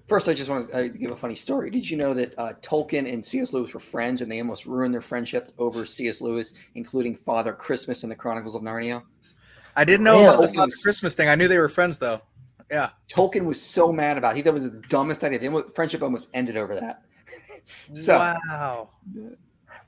[0.08, 1.70] first, I just want to uh, give a funny story.
[1.70, 3.52] Did you know that uh, Tolkien and C.S.
[3.52, 6.20] Lewis were friends, and they almost ruined their friendship over C.S.
[6.20, 9.02] Lewis, including Father Christmas in the Chronicles of Narnia?
[9.76, 11.28] I didn't know about the Father Christmas thing.
[11.28, 12.22] I knew they were friends, though.
[12.70, 12.90] Yeah.
[13.08, 14.32] Tolkien was so mad about.
[14.32, 14.36] it.
[14.36, 15.38] He thought it was the dumbest idea.
[15.38, 17.02] The friendship almost ended over that.
[17.94, 18.90] so, wow.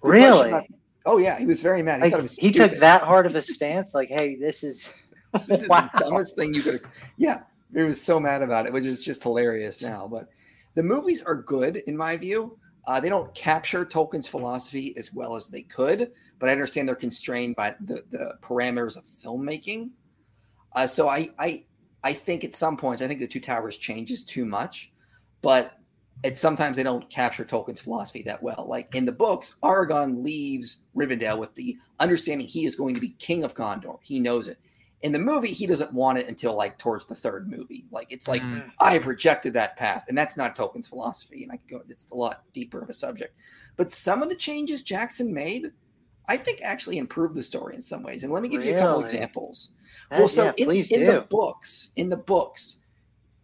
[0.03, 0.69] Really?
[1.05, 2.05] Oh yeah, he was very mad.
[2.05, 3.95] He, like, he took that hard of a stance.
[3.95, 5.05] Like, hey, this is
[5.47, 5.89] this is wow.
[5.95, 6.83] the dumbest thing you could.
[7.17, 7.41] Yeah,
[7.75, 10.07] he was so mad about it, which is just hilarious now.
[10.07, 10.29] But
[10.75, 12.59] the movies are good in my view.
[12.87, 16.97] Uh, they don't capture Tolkien's philosophy as well as they could, but I understand they're
[16.97, 19.91] constrained by the, the parameters of filmmaking.
[20.73, 21.65] Uh, so I, I
[22.05, 24.93] I think at some points I think the Two Towers changes too much,
[25.41, 25.79] but
[26.25, 28.67] and sometimes they don't capture Tolkien's philosophy that well.
[28.69, 33.11] Like in the books, Aragorn leaves Rivendell with the understanding he is going to be
[33.19, 33.99] king of Gondor.
[34.03, 34.59] He knows it.
[35.03, 37.87] In the movie, he doesn't want it until like towards the third movie.
[37.91, 38.71] Like it's like mm.
[38.79, 41.43] I've rejected that path, and that's not Tolkien's philosophy.
[41.43, 43.37] And I could go; it's a lot deeper of a subject.
[43.77, 45.73] But some of the changes Jackson made,
[46.29, 48.23] I think, actually improved the story in some ways.
[48.23, 48.73] And let me give really?
[48.73, 49.71] you a couple examples.
[50.11, 52.79] That, well, so yeah, in, in the books, in the books,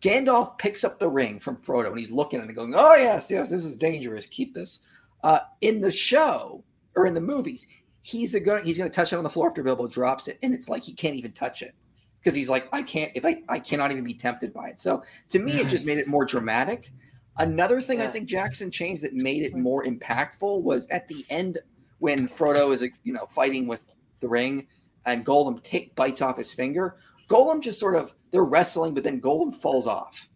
[0.00, 3.30] Gandalf picks up the ring from Frodo and he's looking at it going, Oh, yes,
[3.30, 4.26] yes, this is dangerous.
[4.26, 4.80] Keep this.
[5.24, 6.62] Uh, in the show
[6.94, 7.66] or in the movies,
[8.02, 10.54] he's a going he's gonna touch it on the floor after Bilbo drops it, and
[10.54, 11.74] it's like he can't even touch it.
[12.20, 14.78] Because he's like, I can't if I I cannot even be tempted by it.
[14.78, 16.92] So to me, it just made it more dramatic.
[17.38, 21.58] Another thing I think Jackson changed that made it more impactful was at the end
[21.98, 24.66] when Frodo is you know fighting with the ring
[25.06, 26.96] and Gollum take bites off his finger
[27.28, 30.28] Gollum just sort of they're wrestling, but then Gollum falls off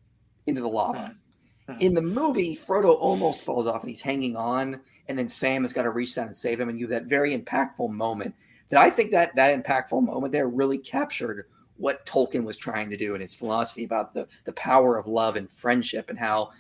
[0.47, 1.15] into the lava.
[1.69, 1.81] Mm-hmm.
[1.81, 5.73] In the movie, Frodo almost falls off and he's hanging on, and then Sam has
[5.73, 6.69] got to reach down and save him.
[6.69, 8.35] And you have that very impactful moment
[8.69, 11.47] that I think that that impactful moment there really captured
[11.77, 15.37] what Tolkien was trying to do in his philosophy about the the power of love
[15.37, 16.51] and friendship and how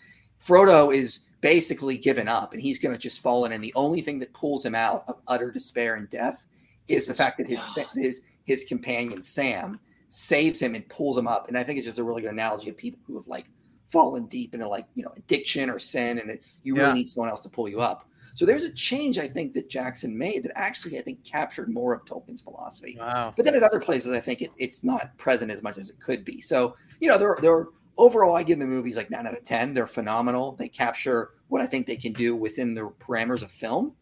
[0.42, 4.00] Frodo is basically given up and he's going to just fall in and the only
[4.00, 6.46] thing that pulls him out of utter despair and death
[6.88, 9.78] is the fact that his his his companion Sam
[10.08, 12.70] saves him and pulls him up and I think it's just a really good analogy
[12.70, 13.46] of people who have like
[13.90, 16.94] fallen deep into like you know addiction or sin and it, you really yeah.
[16.94, 20.16] need someone else to pull you up so there's a change I think that Jackson
[20.16, 22.96] made that actually I think captured more of Tolkien's philosophy.
[22.98, 23.34] Wow.
[23.36, 26.00] But then at other places I think it, it's not present as much as it
[26.00, 26.40] could be.
[26.40, 27.66] So you know there there
[28.02, 29.72] overall I give the movies like nine out of ten.
[29.72, 30.56] They're phenomenal.
[30.56, 33.94] They capture what I think they can do within the parameters of film.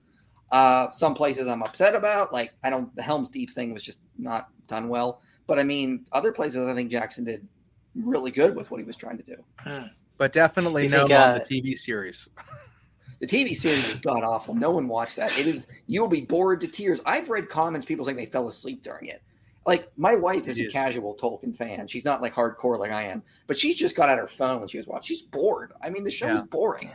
[0.50, 4.00] Uh, some places I'm upset about, like I don't the Helm's Deep thing was just
[4.18, 5.20] not done well.
[5.46, 7.46] But I mean, other places I think Jackson did
[7.94, 9.36] really good with what he was trying to do.
[9.58, 9.86] Hmm.
[10.16, 12.28] But definitely no uh, on the TV series.
[13.20, 14.54] The TV series is god awful.
[14.54, 15.36] No one watched that.
[15.38, 17.00] It is you will be bored to tears.
[17.04, 19.22] I've read comments people saying they fell asleep during it.
[19.66, 21.86] Like my wife is, is, a casual Tolkien fan.
[21.86, 24.68] She's not like hardcore like I am, but she just got out her phone when
[24.68, 25.16] she was watching.
[25.16, 25.72] She's bored.
[25.82, 26.34] I mean, the show yeah.
[26.34, 26.90] is boring.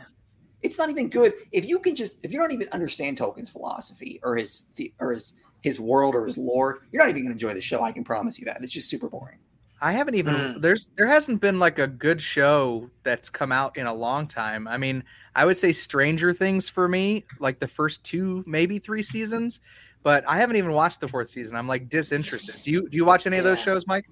[0.62, 1.34] It's not even good.
[1.52, 4.64] If you can just if you don't even understand Tolkien's philosophy or his
[4.98, 7.82] or his his world or his lore, you're not even going to enjoy the show.
[7.82, 8.62] I can promise you that.
[8.62, 9.38] It's just super boring.
[9.80, 10.60] I haven't even mm.
[10.60, 14.66] there's there hasn't been like a good show that's come out in a long time.
[14.66, 19.02] I mean, I would say Stranger Things for me, like the first two, maybe three
[19.02, 19.60] seasons,
[20.06, 21.58] but I haven't even watched the fourth season.
[21.58, 22.62] I'm like disinterested.
[22.62, 24.08] Do you do you watch any of those shows, Mike?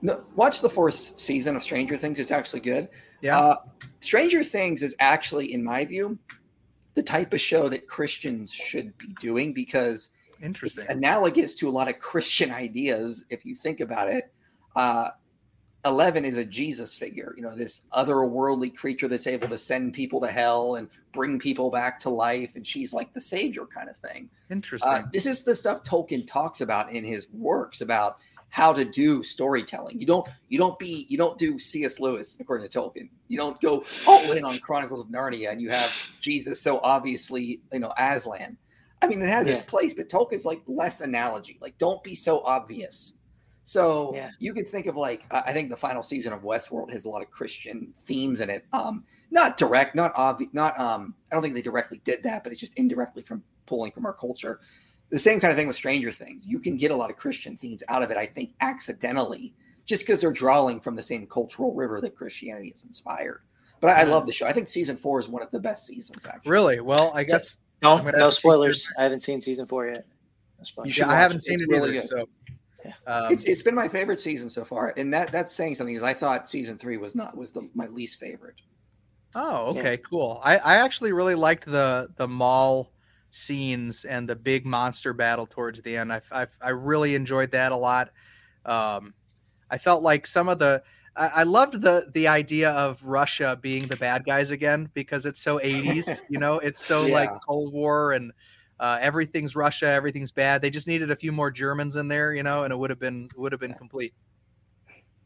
[0.00, 2.20] No, watch the fourth season of Stranger Things.
[2.20, 2.88] It's actually good.
[3.20, 3.40] Yeah.
[3.40, 3.56] Uh,
[3.98, 6.16] Stranger Things is actually, in my view,
[6.94, 10.84] the type of show that Christians should be doing because Interesting.
[10.84, 14.32] it's analogous to a lot of Christian ideas if you think about it
[14.76, 15.08] uh,
[15.84, 20.20] Eleven is a Jesus figure, you know, this otherworldly creature that's able to send people
[20.20, 22.56] to hell and bring people back to life.
[22.56, 24.30] And she's like the savior kind of thing.
[24.50, 24.90] Interesting.
[24.90, 28.18] Uh, this is the stuff Tolkien talks about in his works about
[28.48, 29.98] how to do storytelling.
[29.98, 31.98] You don't you don't be you don't do C.S.
[32.00, 33.08] Lewis according to Tolkien.
[33.28, 37.60] You don't go all in on Chronicles of Narnia and you have Jesus so obviously
[37.72, 38.56] you know Aslan.
[39.04, 39.54] I mean, it has yeah.
[39.54, 41.58] its place, but Tolkien's like less analogy.
[41.60, 43.14] Like, don't be so obvious.
[43.64, 44.30] So yeah.
[44.38, 47.22] you could think of like I think the final season of Westworld has a lot
[47.22, 48.66] of Christian themes in it.
[48.72, 51.14] Um, not direct, not obvious, not um.
[51.30, 54.12] I don't think they directly did that, but it's just indirectly from pulling from our
[54.12, 54.60] culture.
[55.10, 56.46] The same kind of thing with Stranger Things.
[56.46, 58.16] You can get a lot of Christian themes out of it.
[58.16, 59.54] I think accidentally,
[59.86, 63.42] just because they're drawing from the same cultural river that Christianity has inspired.
[63.80, 64.46] But I, I, love the show.
[64.46, 66.24] I think season four is one of the best seasons.
[66.24, 66.80] Actually, really?
[66.80, 68.86] Well, I guess no, no spoilers.
[68.98, 70.06] I haven't seen season four yet.
[70.84, 72.00] Yeah, I haven't seen it, it really either.
[72.00, 72.08] Good.
[72.08, 72.54] So
[73.06, 75.94] um, it's, it's been my favorite season so far, and that that's saying something.
[75.94, 78.56] Because I thought season three was not was the my least favorite.
[79.34, 79.96] Oh, okay, yeah.
[79.96, 80.40] cool.
[80.42, 82.92] I I actually really liked the the mall
[83.30, 86.12] scenes and the big monster battle towards the end.
[86.12, 88.10] I I, I really enjoyed that a lot.
[88.64, 89.14] Um,
[89.70, 90.82] I felt like some of the
[91.16, 95.40] I, I loved the the idea of Russia being the bad guys again because it's
[95.40, 96.20] so 80s.
[96.28, 97.14] you know, it's so yeah.
[97.14, 98.32] like Cold War and
[98.80, 100.62] uh, everything's Russia, everything's bad.
[100.62, 102.98] They just needed a few more Germans in there, you know, and it would have
[102.98, 104.14] been would have been complete.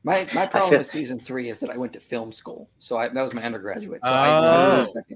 [0.05, 3.09] My my problem with season three is that I went to film school, so I,
[3.09, 4.01] that was my undergraduate.
[4.05, 4.87] So oh.
[4.97, 5.15] I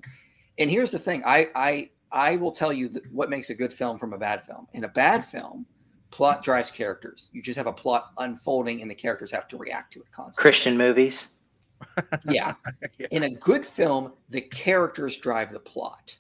[0.59, 3.73] and here's the thing: I I I will tell you that what makes a good
[3.73, 4.67] film from a bad film.
[4.73, 5.67] In a bad film,
[6.11, 7.31] plot drives characters.
[7.33, 10.43] You just have a plot unfolding, and the characters have to react to it constantly.
[10.43, 11.29] Christian movies.
[12.29, 12.55] yeah.
[12.99, 13.07] yeah.
[13.11, 16.17] In a good film, the characters drive the plot.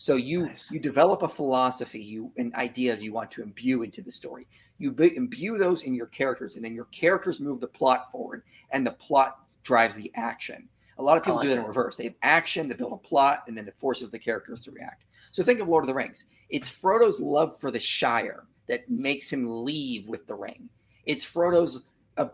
[0.00, 0.70] So you nice.
[0.70, 4.46] you develop a philosophy, you and ideas you want to imbue into the story.
[4.78, 8.44] You be, imbue those in your characters, and then your characters move the plot forward,
[8.70, 10.68] and the plot drives the action.
[10.98, 11.96] A lot of people like do that in reverse.
[11.96, 15.02] They have action to build a plot, and then it forces the characters to react.
[15.32, 16.26] So think of Lord of the Rings.
[16.48, 20.68] It's Frodo's love for the Shire that makes him leave with the ring.
[21.06, 21.82] It's Frodo's
[22.18, 22.28] uh,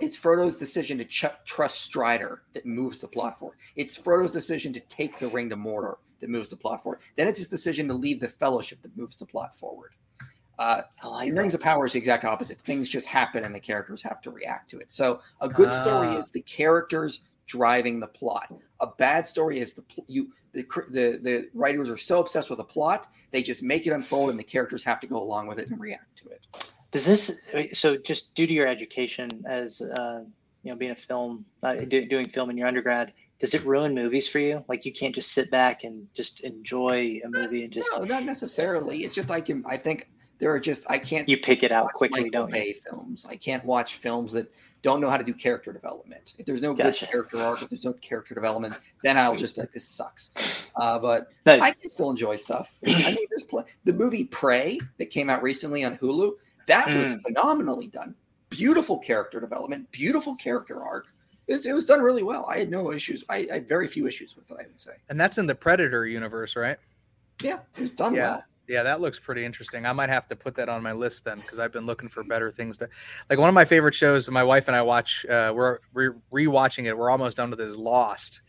[0.00, 3.58] it's Frodo's decision to ch- trust Strider that moves the plot forward.
[3.76, 7.00] It's Frodo's decision to take the ring to Mordor that moves the plot forward.
[7.16, 9.92] Then it's his decision to leave the fellowship that moves the plot forward.
[10.58, 12.60] Uh, like Rings of Power is the exact opposite.
[12.60, 14.90] Things just happen and the characters have to react to it.
[14.90, 16.16] So a good story ah.
[16.16, 18.52] is the characters driving the plot.
[18.80, 22.64] A bad story is the you the, the the writers are so obsessed with a
[22.64, 25.68] plot they just make it unfold and the characters have to go along with it
[25.68, 26.46] and react to it.
[26.90, 27.40] Does this
[27.72, 30.20] so just due to your education as uh,
[30.62, 33.12] you know being a film uh, do, doing film in your undergrad?
[33.38, 34.64] Does it ruin movies for you?
[34.68, 38.24] Like you can't just sit back and just enjoy a movie and just no, not
[38.24, 39.04] necessarily.
[39.04, 41.28] It's just I can I think There are just I can't.
[41.28, 42.74] You pick it out quickly, Michael don't Bay you?
[42.74, 43.26] Films.
[43.28, 46.34] I can't watch films that don't know how to do character development.
[46.38, 47.04] If there's no gotcha.
[47.04, 50.30] good character arc, if there's no character development, then I'll just be like, this sucks.
[50.76, 51.60] Uh, but nice.
[51.60, 52.76] I can still enjoy stuff.
[52.86, 56.32] I mean, there's pl- the movie Prey that came out recently on Hulu.
[56.66, 57.00] That mm.
[57.00, 58.14] was phenomenally done.
[58.50, 61.08] Beautiful character development, beautiful character arc.
[61.48, 62.46] It was, it was done really well.
[62.48, 63.24] I had no issues.
[63.28, 64.92] I, I, had very few issues with it, I would say.
[65.08, 66.76] And that's in the Predator universe, right?
[67.42, 68.20] Yeah, it was done yeah.
[68.30, 68.44] well.
[68.68, 69.86] Yeah, that looks pretty interesting.
[69.86, 72.22] I might have to put that on my list then because I've been looking for
[72.22, 72.88] better things to
[73.30, 73.38] like.
[73.38, 75.24] One of my favorite shows, my wife and I watch.
[75.24, 76.96] Uh, we're re- rewatching it.
[76.96, 78.42] We're almost done with this Lost.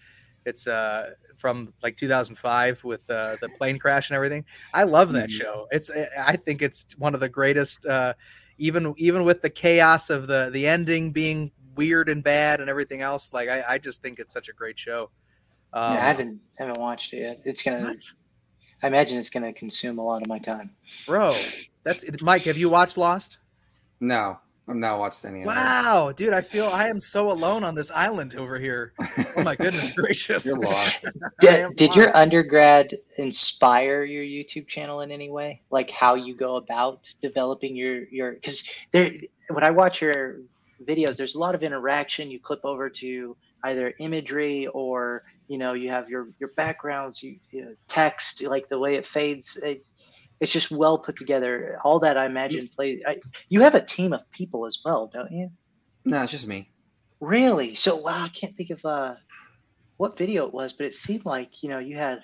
[0.46, 4.44] It's uh from like 2005 with uh, the plane crash and everything.
[4.74, 5.38] I love that mm-hmm.
[5.38, 5.68] show.
[5.72, 7.86] It's I think it's one of the greatest.
[7.86, 8.14] Uh,
[8.58, 13.00] even even with the chaos of the the ending being weird and bad and everything
[13.00, 15.10] else, like I, I just think it's such a great show.
[15.72, 17.42] Um, yeah, I haven't haven't watched it yet.
[17.46, 17.86] It's gonna.
[17.86, 18.04] What?
[18.84, 20.72] I imagine it's going to consume a lot of my time.
[21.06, 21.36] Bro,
[21.84, 22.44] that's Mike.
[22.44, 23.38] Have you watched Lost?
[24.00, 24.38] No,
[24.68, 25.46] I've not watched any.
[25.46, 28.94] Wow, dude, I feel I am so alone on this island over here.
[29.36, 30.46] Oh my goodness gracious!
[30.46, 31.06] You're lost.
[31.42, 35.62] did, did your undergrad inspire your YouTube channel in any way?
[35.72, 38.34] Like how you go about developing your your?
[38.34, 39.12] Because there,
[39.50, 40.38] when I watch your
[40.86, 42.32] videos, there's a lot of interaction.
[42.32, 47.38] You clip over to either imagery or you know you have your your backgrounds you,
[47.52, 49.58] you know, text like the way it fades.
[49.58, 49.86] It,
[50.40, 51.78] it's just well put together.
[51.84, 55.32] All that i imagine play I, you have a team of people as well don't
[55.32, 55.50] you?
[56.06, 56.70] No it's just me.
[57.20, 57.76] Really?
[57.76, 59.16] So wow i can't think of uh
[59.98, 62.24] what video it was but it seemed like you know you had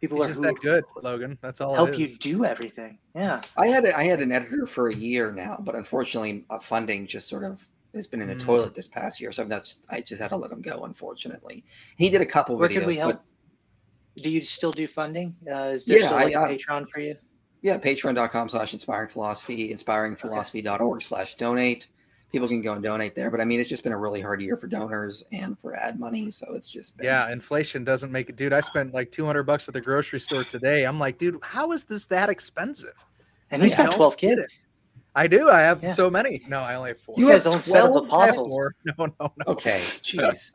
[0.00, 1.38] people He's are just that good logan.
[1.40, 2.98] That's all I help you do everything.
[3.14, 3.42] Yeah.
[3.56, 7.06] I had a, i had an editor for a year now but unfortunately uh, funding
[7.06, 8.40] just sort of has been in the mm.
[8.40, 10.84] toilet this past year, so that's I just had to let him go.
[10.84, 11.64] Unfortunately,
[11.96, 12.80] he did a couple Where videos.
[12.80, 13.12] Could we help?
[13.12, 15.34] But, do you still do funding?
[15.50, 17.16] Uh, is there yeah, still like I, Patreon for you?
[17.62, 21.86] Yeah, patreon.com slash inspiring philosophy, inspiringphilosophy.org slash donate.
[22.32, 23.30] People can go and donate there.
[23.30, 26.00] But I mean, it's just been a really hard year for donors and for ad
[26.00, 26.30] money.
[26.30, 27.04] So it's just been...
[27.04, 28.36] Yeah, inflation doesn't make it.
[28.36, 30.84] Dude, I spent like 200 bucks at the grocery store today.
[30.84, 32.94] I'm like, dude, how is this that expensive?
[33.50, 34.64] And he's got 12 kids.
[35.14, 35.50] I do.
[35.50, 35.92] I have yeah.
[35.92, 36.42] so many.
[36.48, 37.14] No, I only have four.
[37.18, 38.48] You, you guys own set of apostles.
[38.84, 39.32] No, no, no.
[39.46, 40.54] Okay, jeez.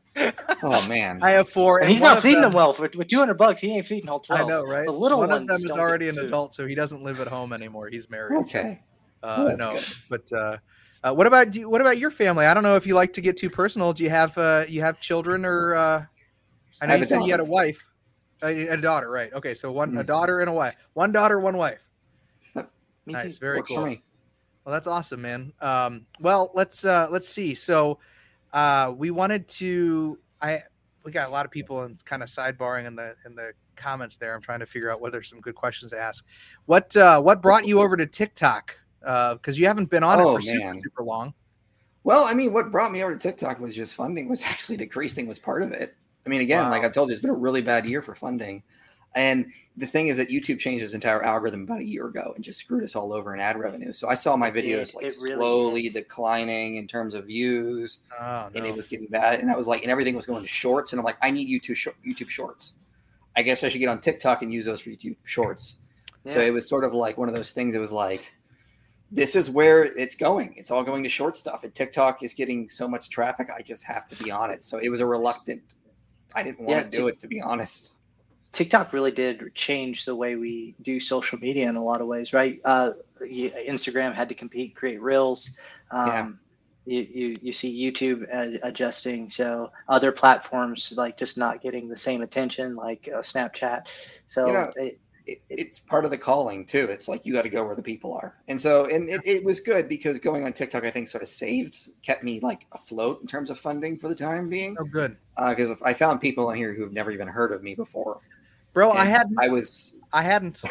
[0.64, 2.74] oh man, I have four, and, and he's not feeding them, them well.
[2.74, 4.42] For, with two hundred bucks, he ain't feeding all twelve.
[4.42, 4.86] I know, right?
[4.86, 7.54] The little one of them is already an adult, so he doesn't live at home
[7.54, 7.90] anymore.
[7.90, 8.38] He's married.
[8.42, 8.82] Okay.
[9.22, 9.84] Uh, no, good.
[10.10, 10.58] but uh,
[11.04, 12.46] uh, what about you, what about your family?
[12.46, 13.94] I don't know if you like to get too personal.
[13.94, 15.76] Do you have uh, you have children or?
[15.76, 16.06] Uh,
[16.82, 17.26] I know I you said daughter.
[17.26, 17.90] you had a wife,
[18.44, 19.34] a, a, daughter, right?
[19.34, 20.00] Okay, so one mm-hmm.
[20.00, 20.76] a daughter and a wife.
[20.94, 21.82] One daughter, one wife.
[22.56, 23.40] Me nice, too.
[23.40, 23.96] very Works cool.
[24.68, 25.54] Well, that's awesome, man.
[25.62, 27.56] Um, well, let's uh, let's see.
[27.56, 28.00] So,
[28.52, 30.20] uh, we wanted to.
[30.42, 30.62] I
[31.06, 34.18] we got a lot of people and kind of sidebarring in the in the comments
[34.18, 34.36] there.
[34.36, 36.26] I'm trying to figure out whether some good questions to ask.
[36.66, 38.78] What uh, what brought you over to TikTok?
[39.00, 41.34] Because uh, you haven't been on oh, it for super, super long.
[42.04, 45.28] Well, I mean, what brought me over to TikTok was just funding was actually decreasing
[45.28, 45.96] was part of it.
[46.26, 46.72] I mean, again, wow.
[46.72, 48.64] like I've told you, it's been a really bad year for funding.
[49.18, 52.44] And the thing is that YouTube changed its entire algorithm about a year ago and
[52.44, 53.94] just screwed us all over in ad revenue.
[53.94, 58.50] So I saw my videos like really slowly declining in terms of views, oh, no.
[58.56, 59.40] and it was getting bad.
[59.40, 61.48] And I was like, and everything was going to shorts, and I'm like, I need
[61.48, 62.76] YouTube YouTube shorts.
[63.36, 65.78] I guess I should get on TikTok and use those for YouTube shorts.
[66.26, 66.34] Yeah.
[66.34, 67.76] So it was sort of like one of those things.
[67.76, 68.22] It was like,
[69.12, 70.56] this is where it's going.
[70.58, 73.50] It's all going to short stuff, and TikTok is getting so much traffic.
[73.56, 74.64] I just have to be on it.
[74.64, 75.62] So it was a reluctant.
[76.36, 77.94] I didn't want yeah, to do it to be honest.
[78.52, 82.34] TikTok really did change the way we do social media in a lot of ways,
[82.34, 82.60] right?
[82.66, 85.58] Uh, Instagram had to compete, create reels.
[85.92, 86.30] Um, yeah.
[86.86, 88.26] You, you, you see YouTube
[88.64, 93.88] adjusting, so other platforms like just not getting the same attention, like uh, Snapchat.
[94.28, 96.88] So you know, it, it, it's part of the calling too.
[96.90, 99.44] It's like you got to go where the people are, and so and it, it
[99.44, 103.20] was good because going on TikTok, I think, sort of saved, kept me like afloat
[103.20, 104.78] in terms of funding for the time being.
[104.80, 105.18] Oh, good.
[105.38, 108.22] Because uh, I found people on here who've never even heard of me before,
[108.78, 108.92] bro.
[108.92, 109.38] And I hadn't.
[109.40, 109.96] I was.
[110.14, 110.62] I hadn't.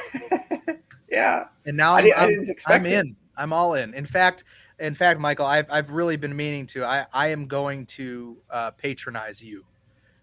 [1.11, 1.47] yeah.
[1.67, 3.17] And now I'm, I, did, didn't expect I'm in.
[3.37, 3.95] I'm all in.
[3.95, 4.45] In fact,
[4.79, 6.85] in fact, Michael, I've I've really been meaning to.
[6.85, 9.65] I I am going to uh, patronize you.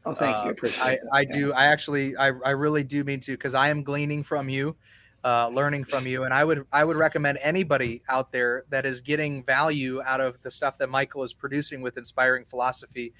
[0.05, 0.51] Oh, thank uh, you.
[0.51, 1.53] Appreciate I, I do.
[1.53, 4.75] I actually, I, I really do mean to because I am gleaning from you,
[5.23, 8.99] uh, learning from you, and I would, I would recommend anybody out there that is
[8.99, 13.13] getting value out of the stuff that Michael is producing with inspiring philosophy,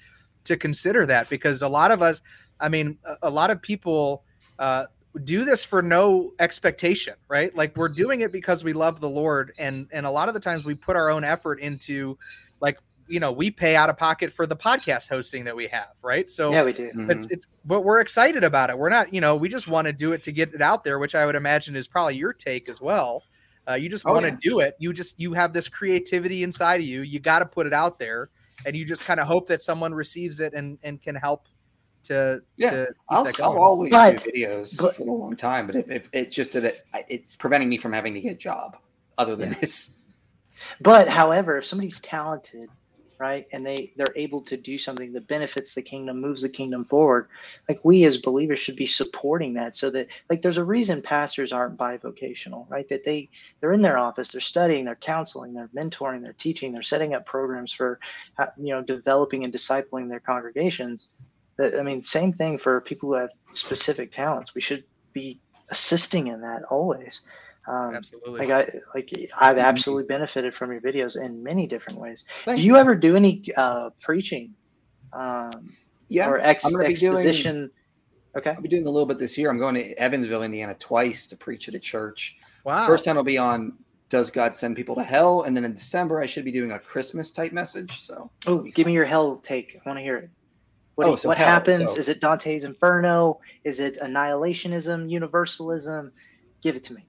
[0.44, 2.20] to consider that because a lot of us,
[2.60, 4.22] I mean, a, a lot of people
[4.58, 4.86] uh,
[5.22, 7.54] do this for no expectation, right?
[7.54, 10.40] Like we're doing it because we love the Lord, and and a lot of the
[10.40, 12.18] times we put our own effort into,
[12.60, 15.92] like you know, we pay out of pocket for the podcast hosting that we have,
[16.02, 16.30] right?
[16.30, 16.86] So yeah, we do.
[16.86, 17.20] It's mm-hmm.
[17.30, 18.78] it's but we're excited about it.
[18.78, 20.98] We're not, you know, we just want to do it to get it out there,
[20.98, 23.22] which I would imagine is probably your take as well.
[23.68, 24.38] Uh, you just oh, want to yeah.
[24.40, 24.74] do it.
[24.78, 27.02] You just you have this creativity inside of you.
[27.02, 28.30] You got to put it out there,
[28.66, 31.48] and you just kind of hope that someone receives it and and can help
[32.04, 32.70] to yeah.
[32.70, 36.08] To I'll, I'll always but, do videos but, for a long time, but if, if
[36.12, 38.76] it's just that it, it's preventing me from having to get a job
[39.18, 39.58] other than yeah.
[39.60, 39.96] this.
[40.80, 42.70] But however, if somebody's talented
[43.18, 46.84] right and they they're able to do something that benefits the kingdom moves the kingdom
[46.84, 47.28] forward
[47.68, 51.52] like we as believers should be supporting that so that like there's a reason pastors
[51.52, 53.28] aren't bivocational right that they
[53.60, 57.24] they're in their office they're studying they're counseling they're mentoring they're teaching they're setting up
[57.24, 58.00] programs for
[58.38, 61.14] uh, you know developing and discipling their congregations
[61.56, 65.40] that i mean same thing for people who have specific talents we should be
[65.70, 67.22] assisting in that always
[67.66, 68.46] um, absolutely.
[68.46, 69.64] Like I like I've mm-hmm.
[69.64, 72.24] absolutely benefited from your videos in many different ways.
[72.44, 74.54] Thank do you, you ever do any uh, preaching?
[75.12, 75.72] Um,
[76.08, 77.56] yeah, or ex- exposition.
[77.56, 77.70] Doing,
[78.36, 79.48] okay, I'll be doing a little bit this year.
[79.48, 82.36] I'm going to Evansville, Indiana, twice to preach at a church.
[82.64, 82.86] Wow.
[82.86, 83.72] First time I'll be on
[84.10, 86.78] "Does God Send People to Hell?" and then in December I should be doing a
[86.78, 88.02] Christmas type message.
[88.02, 89.76] So, oh, give me your hell take.
[89.76, 90.30] I want to hear it.
[90.96, 91.92] What, oh, so what hell, happens?
[91.92, 91.98] So.
[91.98, 93.40] Is it Dante's Inferno?
[93.64, 96.12] Is it annihilationism, universalism?
[96.62, 97.04] Give it to me.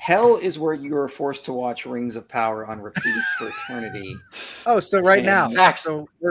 [0.00, 4.16] Hell is where you are forced to watch Rings of Power on repeat for eternity.
[4.66, 6.06] Oh, so right and, now, so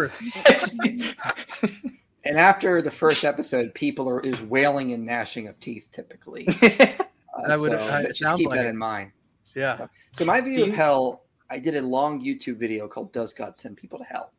[2.23, 5.87] and after the first episode, people are is wailing and gnashing of teeth.
[5.91, 8.69] Typically, uh, would so just keep like that it.
[8.69, 9.11] in mind.
[9.55, 9.87] Yeah.
[10.11, 13.77] So my view of hell, I did a long YouTube video called "Does God Send
[13.77, 14.31] People to Hell?"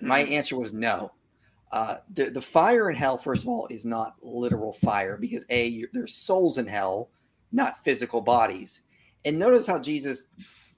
[0.00, 0.32] My mm.
[0.32, 1.12] answer was no.
[1.72, 5.84] Uh, the the fire in hell, first of all, is not literal fire because a
[5.92, 7.10] there's souls in hell
[7.52, 8.82] not physical bodies.
[9.24, 10.26] And notice how Jesus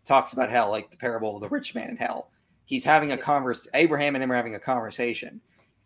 [0.04, 2.30] talks about hell, like the parable of the rich man in hell.
[2.64, 3.68] He's having a converse.
[3.74, 5.40] Abraham and him are having a conversation.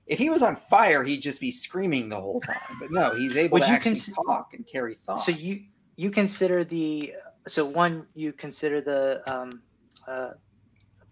[0.07, 2.57] If he was on fire, he'd just be screaming the whole time.
[2.79, 5.27] But no, he's able Would to actually cons- talk and carry thoughts.
[5.27, 5.57] So you
[5.97, 7.15] you consider the
[7.49, 9.63] so one you consider the um,
[10.07, 10.33] uh,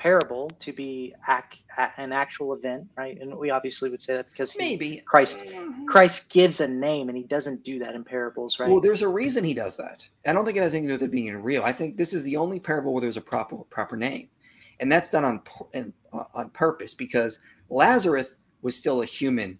[0.04, 1.64] parable to be ac-
[1.96, 3.18] an actual event, right?
[3.18, 5.86] And we obviously would say that because he, maybe Christ mm-hmm.
[5.86, 8.68] Christ gives a name, and he doesn't do that in parables, right?
[8.68, 10.06] Well, there's a reason he does that.
[10.26, 11.62] I don't think it has anything to do with it being real.
[11.62, 14.28] I think this is the only parable where there's a proper proper name,
[14.78, 17.38] and that's done on uh, on purpose because
[17.70, 19.58] Lazarus was still a human.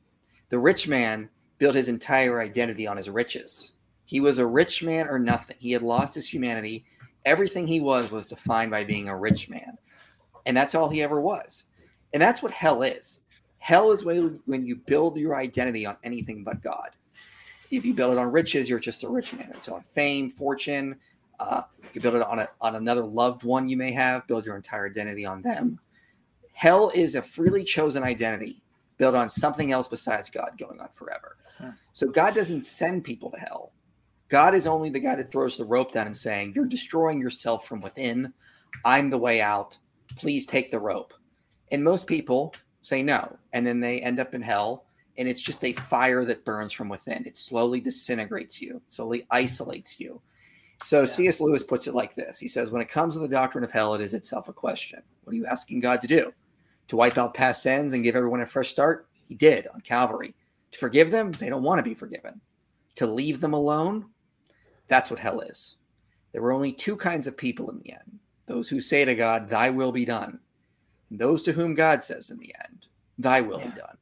[0.51, 3.73] The rich man built his entire identity on his riches.
[4.05, 5.57] He was a rich man or nothing.
[5.59, 6.85] He had lost his humanity.
[7.25, 9.79] Everything he was was defined by being a rich man
[10.47, 11.67] and that's all he ever was.
[12.13, 13.21] And that's what hell is.
[13.59, 16.91] Hell is when, when you build your identity on anything but God.
[17.71, 19.51] If you build it on riches, you're just a rich man.
[19.55, 20.97] It's on fame, fortune.
[21.41, 24.27] Uh, you can build it on a, on another loved one you may have.
[24.27, 25.81] Build your entire identity on them.
[26.53, 28.63] Hell is a freely chosen identity
[28.97, 31.37] built on something else besides God going on forever.
[31.93, 33.73] So God doesn't send people to hell.
[34.29, 37.67] God is only the guy that throws the rope down and saying, You're destroying yourself
[37.67, 38.33] from within.
[38.85, 39.79] I'm the way out
[40.17, 41.15] please take the rope.
[41.71, 43.37] And most people say no.
[43.53, 44.87] And then they end up in hell.
[45.17, 47.25] And it's just a fire that burns from within.
[47.27, 50.21] It slowly disintegrates you, slowly isolates you.
[50.85, 51.07] So yeah.
[51.07, 51.41] C.S.
[51.41, 53.95] Lewis puts it like this He says, When it comes to the doctrine of hell,
[53.95, 55.03] it is itself a question.
[55.23, 56.33] What are you asking God to do?
[56.89, 59.09] To wipe out past sins and give everyone a fresh start?
[59.29, 60.35] He did on Calvary.
[60.73, 61.33] To forgive them?
[61.33, 62.41] They don't want to be forgiven.
[62.97, 64.11] To leave them alone?
[64.89, 65.77] That's what hell is.
[66.33, 69.49] There were only two kinds of people in the end those who say to God,
[69.49, 70.39] Thy will be done.
[71.11, 72.87] And those to whom God says in the end,
[73.19, 73.71] Thy will yeah.
[73.71, 73.97] be done.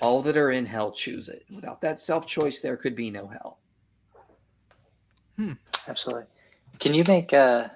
[0.00, 1.44] All that are in hell choose it.
[1.54, 3.58] Without that self choice, there could be no hell.
[5.36, 5.52] Hmm.
[5.88, 6.24] Absolutely.
[6.78, 7.68] Can you make uh,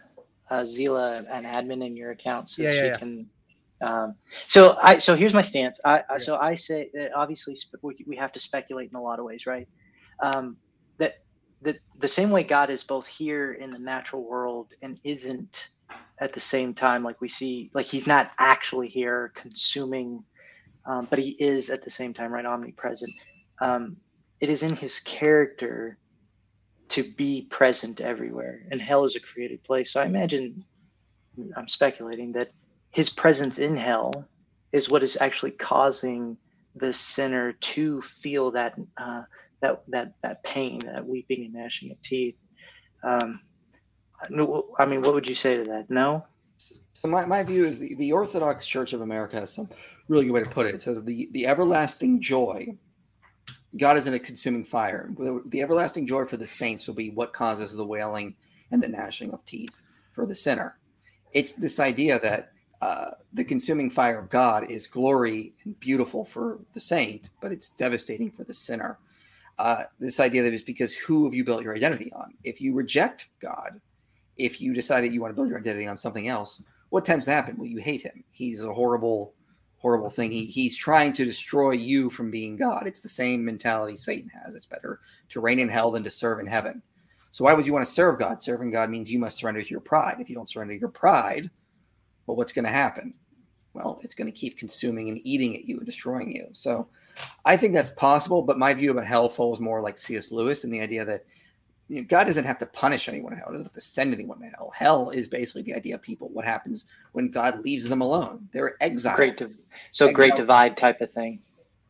[0.51, 3.27] uh, Zila an admin in your account so yeah, she yeah, can?
[3.81, 4.15] Um,
[4.49, 5.81] so I so here's my stance.
[5.85, 9.19] I, I so I say that obviously we, we have to speculate in a lot
[9.19, 9.69] of ways, right?
[10.21, 10.57] Um,
[10.99, 11.23] that
[11.63, 15.69] the the same way God is both here in the natural world and isn't
[16.21, 20.25] at the same time like we see like he's not actually here consuming
[20.89, 23.13] um, but he is at the same time right omnipresent.
[23.61, 23.99] Um,
[24.41, 25.99] it is in his character
[26.89, 29.93] to be present everywhere and hell is a created place.
[29.93, 30.65] So i imagine
[31.57, 32.51] i'm speculating that
[32.91, 34.27] his presence in hell
[34.73, 36.37] is what is actually causing
[36.75, 39.23] the sinner to feel that uh,
[39.61, 42.37] that that that pain that weeping and gnashing of teeth.
[43.05, 43.41] Um,
[44.23, 45.91] I mean, what would you say to that?
[45.91, 46.25] No.
[46.57, 49.69] So my, my view is the, the Orthodox Church of America has some
[50.09, 50.75] really good way to put it.
[50.75, 52.77] It says the, the everlasting joy,
[53.79, 55.11] God is in a consuming fire.
[55.17, 58.35] The, everlasting joy for the saints will be what causes the wailing
[58.73, 60.79] and the gnashing of teeth for the sinner.
[61.33, 62.51] It's this idea that
[62.81, 67.71] uh, the consuming fire of God is glory and beautiful for the saint, but it's
[67.71, 68.99] devastating for the sinner.
[69.59, 72.35] Uh, this idea that it's because who have you built your identity on?
[72.45, 73.81] If you reject God,
[74.39, 77.33] if you decided you want to build your identity on something else, what tends to
[77.33, 77.57] happen?
[77.57, 78.25] Well, you hate him.
[78.31, 79.35] He's a horrible,
[79.77, 80.31] horrible thing.
[80.31, 82.87] He he's trying to destroy you from being God.
[82.87, 84.55] It's the same mentality Satan has.
[84.55, 86.83] It's better to reign in hell than to serve in heaven.
[87.31, 88.41] So why would you want to serve God?
[88.41, 90.17] Serving God means you must surrender to your pride.
[90.19, 91.51] If you don't surrender your pride,
[92.27, 93.15] well, what's going to happen?
[93.75, 96.49] Well, it's going to keep consuming and eating at you and destroying you.
[96.53, 96.89] So
[97.45, 100.33] I think that's possible, but my view about hell falls more like C.S.
[100.33, 101.25] Lewis and the idea that
[101.89, 103.49] you know, God doesn't have to punish anyone in hell.
[103.51, 104.73] Doesn't have to send anyone to hell.
[104.75, 106.29] Hell is basically the idea of people.
[106.29, 108.49] What happens when God leaves them alone?
[108.53, 109.17] They're exiled.
[109.17, 109.47] Great, so
[110.07, 110.15] exiled.
[110.15, 111.41] great divide type of thing.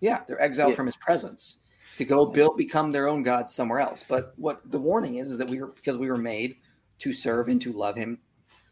[0.01, 0.77] Yeah, they're exiled yeah.
[0.77, 1.59] from His presence
[1.97, 4.05] to go build, become their own God somewhere else.
[4.09, 6.57] But what the warning is is that we were because we were made
[7.01, 8.19] to serve and to love Him.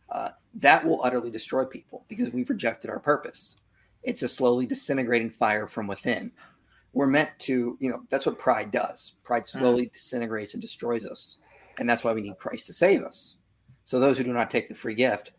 [0.09, 3.57] Uh, that will utterly destroy people because we've rejected our purpose.
[4.05, 6.31] It's a slowly disintegrating fire from within
[6.97, 9.13] we're meant to, you know, that's what pride does.
[9.23, 9.49] Pride mm.
[9.49, 11.37] slowly disintegrates and destroys us.
[11.79, 13.37] And that's why we need Christ to save us.
[13.85, 15.33] So those who do not take the free gift,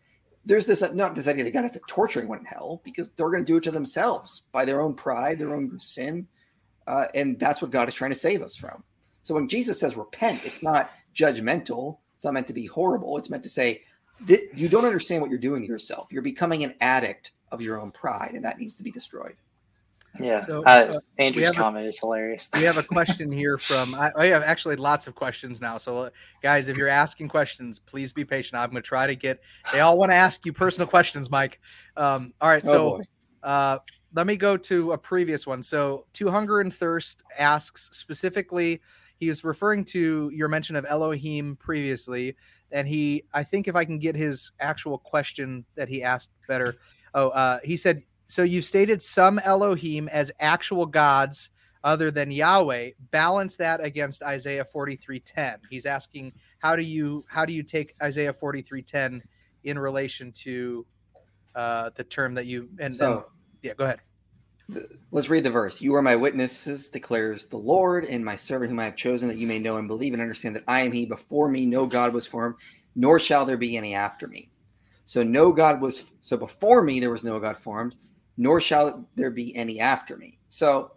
[0.44, 3.28] there's this not this idea that God has to torture anyone in hell because they're
[3.28, 6.28] going to do it to themselves by their own pride, their own sin.
[6.86, 8.84] Uh, and that's what God is trying to save us from.
[9.24, 11.98] So when Jesus says repent, it's not judgmental.
[12.14, 13.18] It's not meant to be horrible.
[13.18, 13.82] It's meant to say,
[14.54, 16.06] you don't understand what you're doing to yourself.
[16.12, 19.34] You're becoming an addict of your own pride, and that needs to be destroyed.
[20.20, 20.40] Yeah.
[20.40, 22.48] So, uh, uh, Andrew's comment a, is hilarious.
[22.54, 25.78] we have a question here from, I, I, have actually lots of questions now.
[25.78, 26.10] So, uh,
[26.42, 28.60] guys, if you're asking questions, please be patient.
[28.60, 29.40] I'm going to try to get,
[29.72, 31.60] they all want to ask you personal questions, Mike.
[31.96, 32.64] Um, all right.
[32.64, 33.00] So,
[33.44, 33.78] oh uh,
[34.14, 35.62] let me go to a previous one.
[35.62, 38.80] So, To Hunger and Thirst asks specifically,
[39.18, 42.36] he is referring to your mention of Elohim previously.
[42.70, 46.76] And he, I think if I can get his actual question that he asked better.
[47.14, 51.50] Oh, uh, he said, so you've stated some Elohim as actual gods
[51.82, 52.90] other than Yahweh.
[53.10, 55.60] Balance that against Isaiah 43:10.
[55.70, 59.22] He's asking how do you how do you take Isaiah 43:10
[59.64, 60.86] in relation to
[61.54, 63.24] uh, the term that you and, so, and
[63.62, 64.00] yeah, go ahead.
[65.10, 65.80] Let's read the verse.
[65.80, 69.38] You are my witnesses, declares the Lord, and my servant whom I have chosen, that
[69.38, 71.06] you may know and believe and understand that I am He.
[71.06, 72.56] Before me, no God was formed,
[72.94, 74.50] nor shall there be any after me.
[75.06, 76.12] So no God was.
[76.20, 77.94] So before me, there was no God formed,
[78.38, 80.38] nor shall there be any after me.
[80.48, 80.92] So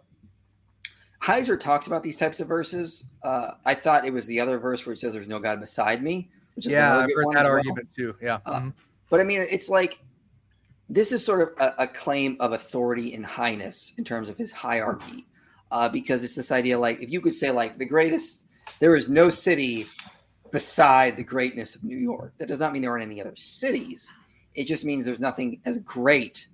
[1.22, 3.04] Heiser talks about these types of verses.
[3.22, 6.02] Uh, I thought it was the other verse where it says there's no God beside
[6.02, 6.30] me.
[6.54, 8.12] Which is yeah, I've heard that argument well.
[8.12, 8.16] too.
[8.22, 8.38] Yeah.
[8.46, 8.68] Uh, mm-hmm.
[9.10, 10.00] But I mean, it's like
[10.88, 14.52] this is sort of a, a, claim of authority and highness in terms of his
[14.52, 15.26] hierarchy,
[15.70, 18.46] uh, because it's this idea like if you could say like the greatest,
[18.78, 19.86] there is no city
[20.50, 22.34] beside the greatness of New York.
[22.38, 24.10] That does not mean there aren't any other cities.
[24.54, 26.48] It just means there's nothing as great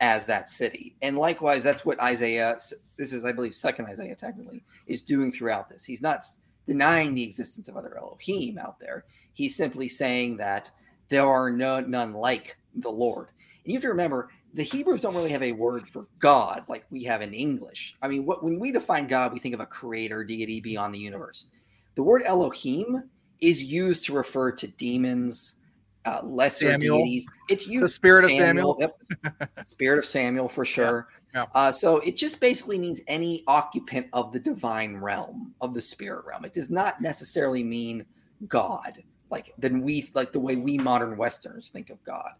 [0.00, 0.96] as that city.
[1.02, 2.56] And likewise, that's what Isaiah,
[2.96, 5.84] this is, I believe, second Isaiah technically, is doing throughout this.
[5.84, 6.24] He's not
[6.66, 9.04] denying the existence of other Elohim out there.
[9.32, 10.70] He's simply saying that
[11.08, 13.28] there are no, none like the Lord.
[13.64, 16.84] And you have to remember, the Hebrews don't really have a word for God like
[16.90, 17.96] we have in English.
[18.02, 20.98] I mean, what, when we define God, we think of a creator deity beyond the
[20.98, 21.46] universe.
[21.94, 25.56] The word Elohim is used to refer to demons,
[26.04, 26.98] uh, lesser Samuel.
[26.98, 27.26] deities.
[27.48, 28.94] It's you, the spirit Samuel, of Samuel.
[29.40, 29.50] Yep.
[29.66, 31.08] spirit of Samuel for sure.
[31.10, 31.16] Yeah.
[31.34, 31.46] Yeah.
[31.54, 36.24] Uh, so it just basically means any occupant of the divine realm of the spirit
[36.26, 36.44] realm.
[36.44, 38.04] It does not necessarily mean
[38.48, 42.32] God, like then we like the way we modern Westerners think of God.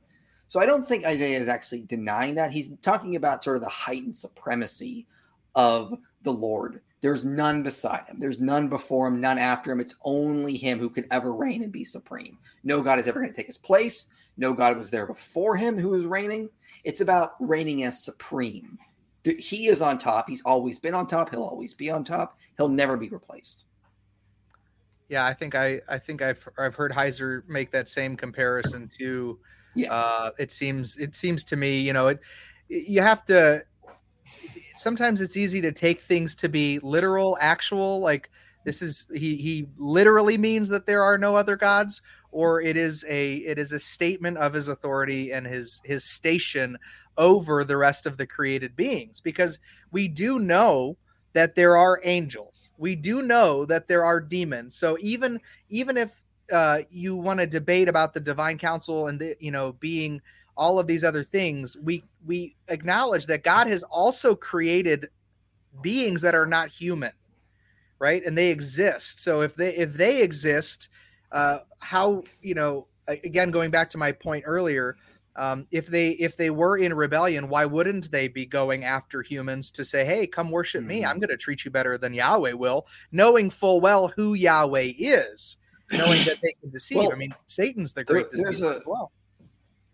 [0.49, 2.51] So I don't think Isaiah is actually denying that.
[2.51, 5.07] He's talking about sort of the heightened supremacy
[5.55, 8.19] of the Lord there's none beside him.
[8.19, 9.81] There's none before him, none after him.
[9.81, 12.39] It's only him who can ever reign and be supreme.
[12.63, 14.07] No God is ever going to take his place.
[14.37, 16.51] No God was there before him who is reigning.
[16.85, 18.79] It's about reigning as supreme.
[19.25, 20.29] He is on top.
[20.29, 21.31] He's always been on top.
[21.31, 22.39] He'll always be on top.
[22.57, 23.65] He'll never be replaced.
[25.09, 29.39] Yeah, I think I I think I've I've heard Heiser make that same comparison to.
[29.75, 29.93] Yeah.
[29.93, 32.21] Uh, it seems it seems to me, you know, it
[32.69, 33.63] you have to
[34.81, 38.31] sometimes it's easy to take things to be literal, actual, like
[38.65, 43.05] this is he he literally means that there are no other gods or it is
[43.09, 46.77] a it is a statement of his authority and his his station
[47.19, 49.59] over the rest of the created beings because
[49.93, 50.97] we do know
[51.33, 52.73] that there are angels.
[52.77, 54.77] We do know that there are demons.
[54.77, 56.23] So even even if
[56.53, 60.21] uh, you want to debate about the divine council and the you know being
[60.61, 65.09] all of these other things, we we acknowledge that God has also created
[65.81, 67.13] beings that are not human,
[67.99, 68.23] right?
[68.25, 69.21] And they exist.
[69.25, 70.91] So if they if they exist,
[71.33, 74.97] uh, how you know again going back to my point earlier,
[75.37, 79.71] um, if they if they were in rebellion, why wouldn't they be going after humans
[79.71, 80.89] to say, "Hey, come worship mm-hmm.
[80.89, 81.05] me.
[81.07, 85.57] I'm going to treat you better than Yahweh will," knowing full well who Yahweh is.
[85.93, 86.99] knowing that they can deceive.
[86.99, 89.11] Well, I mean, Satan's the great there, there's a, well.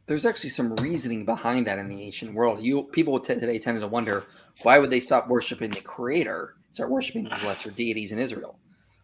[0.06, 2.62] There's actually some reasoning behind that in the ancient world.
[2.62, 4.24] You people today tend to wonder
[4.62, 8.58] why would they stop worshiping the Creator, start worshiping these lesser deities in Israel?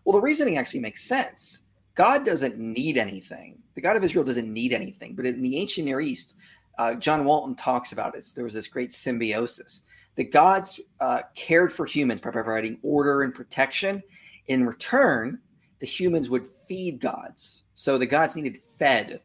[0.05, 1.63] Well, the reasoning actually makes sense.
[1.95, 3.59] God doesn't need anything.
[3.75, 5.15] The God of Israel doesn't need anything.
[5.15, 6.35] But in the ancient Near East,
[6.79, 8.25] uh, John Walton talks about it.
[8.35, 9.83] There was this great symbiosis.
[10.15, 14.03] The gods uh, cared for humans by providing order and protection.
[14.47, 15.41] In return,
[15.81, 17.65] the humans would feed gods.
[17.75, 19.21] So the gods needed fed,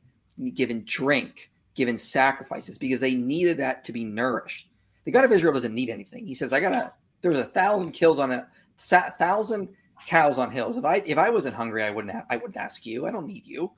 [0.54, 4.70] given drink, given sacrifices because they needed that to be nourished.
[5.06, 6.26] The God of Israel doesn't need anything.
[6.26, 8.48] He says, "I got a there's a thousand kills on a
[8.78, 9.70] thousand
[10.06, 10.76] cows on hills.
[10.76, 13.06] If I if I wasn't hungry, I wouldn't have, I wouldn't ask you.
[13.06, 13.72] I don't need you."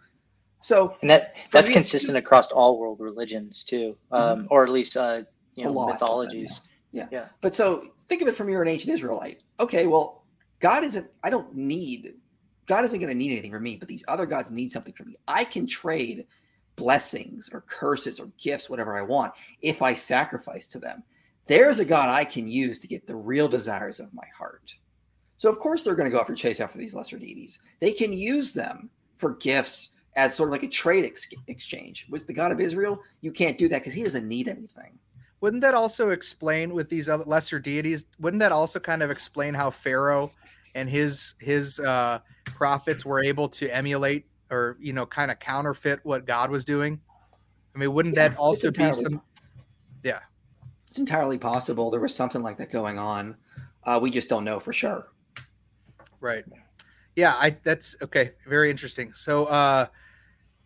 [0.62, 4.48] So and that that's me, consistent across all world religions too, um, mm-hmm.
[4.50, 5.22] or at least uh,
[5.54, 6.56] you know mythologies.
[6.56, 7.08] Them, yeah.
[7.12, 7.26] yeah, yeah.
[7.42, 9.44] But so think of it from you're an ancient Israelite.
[9.60, 10.24] Okay, well,
[10.60, 11.08] God isn't.
[11.24, 12.16] I don't need
[12.66, 15.08] God isn't going to need anything from me, but these other gods need something from
[15.08, 15.18] me.
[15.28, 16.26] I can trade
[16.80, 21.04] blessings or curses or gifts, whatever I want, if I sacrifice to them.
[21.46, 24.76] There's a God I can use to get the real desires of my heart.
[25.38, 27.60] So, of course, they're going to go after chase after these lesser deities.
[27.80, 32.08] They can use them for gifts as sort of like a trade ex- exchange.
[32.10, 34.98] With the God of Israel, you can't do that because he doesn't need anything.
[35.42, 38.06] Wouldn't that also explain with these other lesser deities?
[38.20, 40.32] Wouldn't that also kind of explain how Pharaoh
[40.76, 46.00] and his his uh, prophets were able to emulate or you know kind of counterfeit
[46.04, 47.00] what God was doing?
[47.76, 49.22] I mean, wouldn't yeah, that also be some?
[50.04, 50.20] Yeah,
[50.90, 53.38] it's entirely possible there was something like that going on.
[53.84, 55.08] Uh, we just don't know for sure.
[56.20, 56.44] Right.
[57.16, 58.32] Yeah, I that's okay.
[58.48, 59.14] Very interesting.
[59.14, 59.88] So, uh,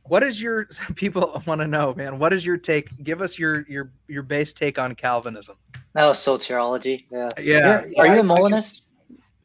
[0.03, 2.19] what is your people want to know, man?
[2.19, 3.03] What is your take?
[3.03, 5.57] Give us your your your base take on Calvinism.
[5.93, 7.05] That was soteriology.
[7.11, 7.29] Yeah.
[7.39, 7.85] Yeah.
[7.97, 8.83] Are, are you a Molinist?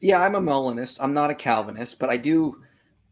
[0.01, 1.03] Yeah, I'm a Molinist.
[1.03, 2.63] I'm not a Calvinist, but I do.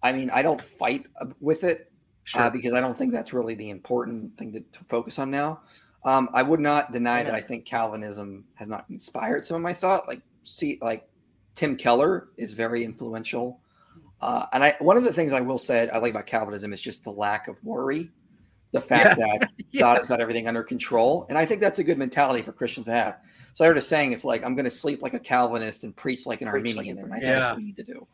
[0.03, 1.07] I mean, I don't fight
[1.40, 2.42] with it uh, sure.
[2.42, 5.61] uh, because I don't think that's really the important thing to, to focus on now.
[6.05, 7.24] Um, I would not deny yeah.
[7.24, 10.07] that I think Calvinism has not inspired some of my thought.
[10.07, 11.09] Like, see, like
[11.57, 13.61] Tim Keller is very influential.
[14.20, 16.80] Uh, and I, one of the things I will say I like about Calvinism is
[16.80, 18.11] just the lack of worry,
[18.72, 19.38] the fact yeah.
[19.38, 19.80] that yeah.
[19.80, 22.86] God has got everything under control, and I think that's a good mentality for Christians
[22.86, 23.18] to have.
[23.55, 25.94] So I heard a saying, it's like I'm going to sleep like a Calvinist and
[25.94, 27.38] preach like an preach Arminian, like and I think yeah.
[27.38, 28.07] that's what we need to do.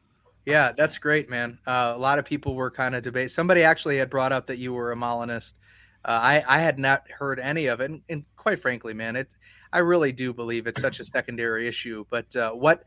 [0.45, 1.59] Yeah, that's great, man.
[1.67, 3.31] Uh, a lot of people were kind of debate.
[3.31, 5.57] Somebody actually had brought up that you were a Molinist.
[6.05, 9.35] Uh, I I had not heard any of it, and, and, quite frankly, man, it
[9.73, 12.05] I really do believe it's such a secondary issue.
[12.11, 12.83] But uh, what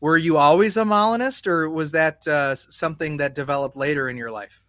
[0.00, 4.32] were you always a Molinist, or was that uh, something that developed later in your
[4.32, 4.62] life?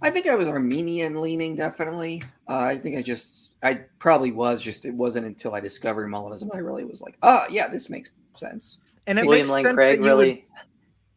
[0.00, 2.22] I think I was Arminian leaning, definitely.
[2.48, 6.52] Uh, I think I just I probably was just it wasn't until I discovered Molinism
[6.52, 8.78] I really was like, oh yeah, this makes sense.
[9.06, 10.64] And it William Lane Craig really would,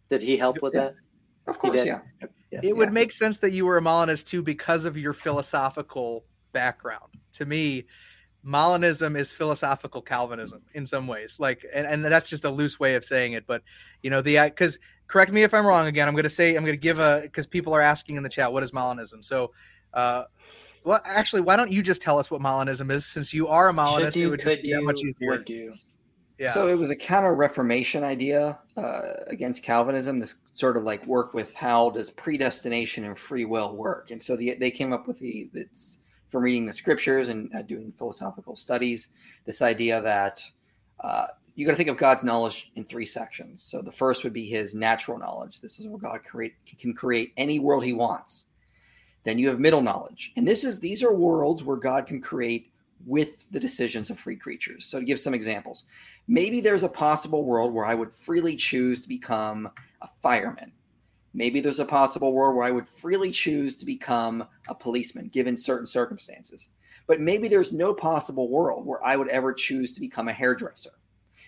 [0.09, 0.95] did he help with that?
[1.47, 2.01] Of course, yeah.
[2.21, 2.59] yeah.
[2.59, 2.71] It yeah.
[2.73, 7.13] would make sense that you were a Molinist too because of your philosophical background.
[7.33, 7.85] To me,
[8.45, 11.37] Molinism is philosophical Calvinism in some ways.
[11.39, 13.45] Like, and, and that's just a loose way of saying it.
[13.47, 13.63] But
[14.03, 15.87] you know, the because correct me if I'm wrong.
[15.87, 18.23] Again, I'm going to say I'm going to give a because people are asking in
[18.23, 19.23] the chat what is Molinism.
[19.23, 19.51] So,
[19.93, 20.25] uh,
[20.83, 23.73] well, actually, why don't you just tell us what Molinism is, since you are a
[23.73, 24.17] Molinist?
[24.17, 25.39] Do, it would just be that much easier.
[25.39, 25.73] Do.
[26.37, 26.53] Yeah.
[26.53, 30.19] So it was a counter Reformation idea uh, against Calvinism.
[30.19, 34.35] This sort of like work with how does predestination and free will work, and so
[34.35, 38.55] the, they came up with the it's from reading the scriptures and uh, doing philosophical
[38.55, 39.09] studies.
[39.45, 40.43] This idea that
[40.99, 43.63] uh, you got to think of God's knowledge in three sections.
[43.63, 45.61] So the first would be His natural knowledge.
[45.61, 48.47] This is where God create can create any world He wants.
[49.23, 50.33] Then you have middle knowledge.
[50.35, 52.71] And this is these are worlds where God can create
[53.05, 54.85] with the decisions of free creatures.
[54.85, 55.85] So to give some examples,
[56.27, 59.69] maybe there's a possible world where I would freely choose to become
[60.01, 60.71] a fireman.
[61.33, 65.57] Maybe there's a possible world where I would freely choose to become a policeman given
[65.57, 66.69] certain circumstances.
[67.07, 70.91] But maybe there's no possible world where I would ever choose to become a hairdresser.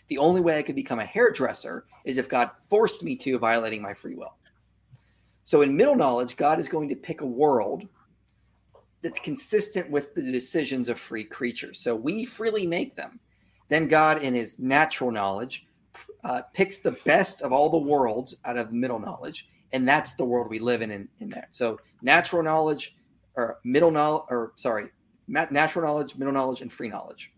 [0.09, 3.81] The only way I could become a hairdresser is if God forced me to, violating
[3.81, 4.35] my free will.
[5.45, 7.87] So in middle knowledge, God is going to pick a world
[9.01, 11.79] that's consistent with the decisions of free creatures.
[11.79, 13.19] So we freely make them.
[13.69, 15.67] Then God, in his natural knowledge,
[16.23, 19.49] uh, picks the best of all the worlds out of middle knowledge.
[19.73, 21.47] And that's the world we live in in, in there.
[21.51, 22.95] So natural knowledge
[23.35, 24.87] or middle knowledge, or sorry,
[25.27, 27.31] natural knowledge, middle knowledge, and free knowledge.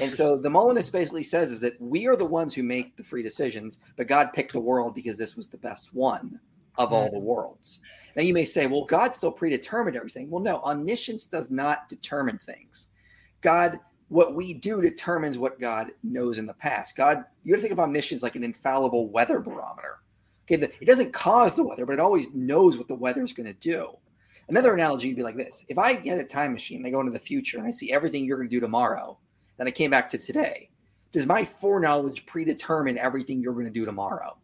[0.00, 3.04] And so the Molinist basically says is that we are the ones who make the
[3.04, 6.40] free decisions, but God picked the world because this was the best one
[6.78, 7.14] of all mm-hmm.
[7.14, 7.80] the worlds.
[8.16, 10.30] Now you may say, well, God still predetermined everything.
[10.30, 12.88] Well, no, omniscience does not determine things.
[13.40, 16.96] God, what we do determines what God knows in the past.
[16.96, 20.00] God, you got to think of omniscience like an infallible weather barometer.
[20.44, 23.32] Okay, the, it doesn't cause the weather, but it always knows what the weather is
[23.32, 23.96] going to do.
[24.48, 27.00] Another analogy would be like this: If I had a time machine, and I go
[27.00, 29.18] into the future and I see everything you're going to do tomorrow,
[29.56, 30.68] then I came back to today.
[31.12, 34.36] Does my foreknowledge predetermine everything you're going to do tomorrow?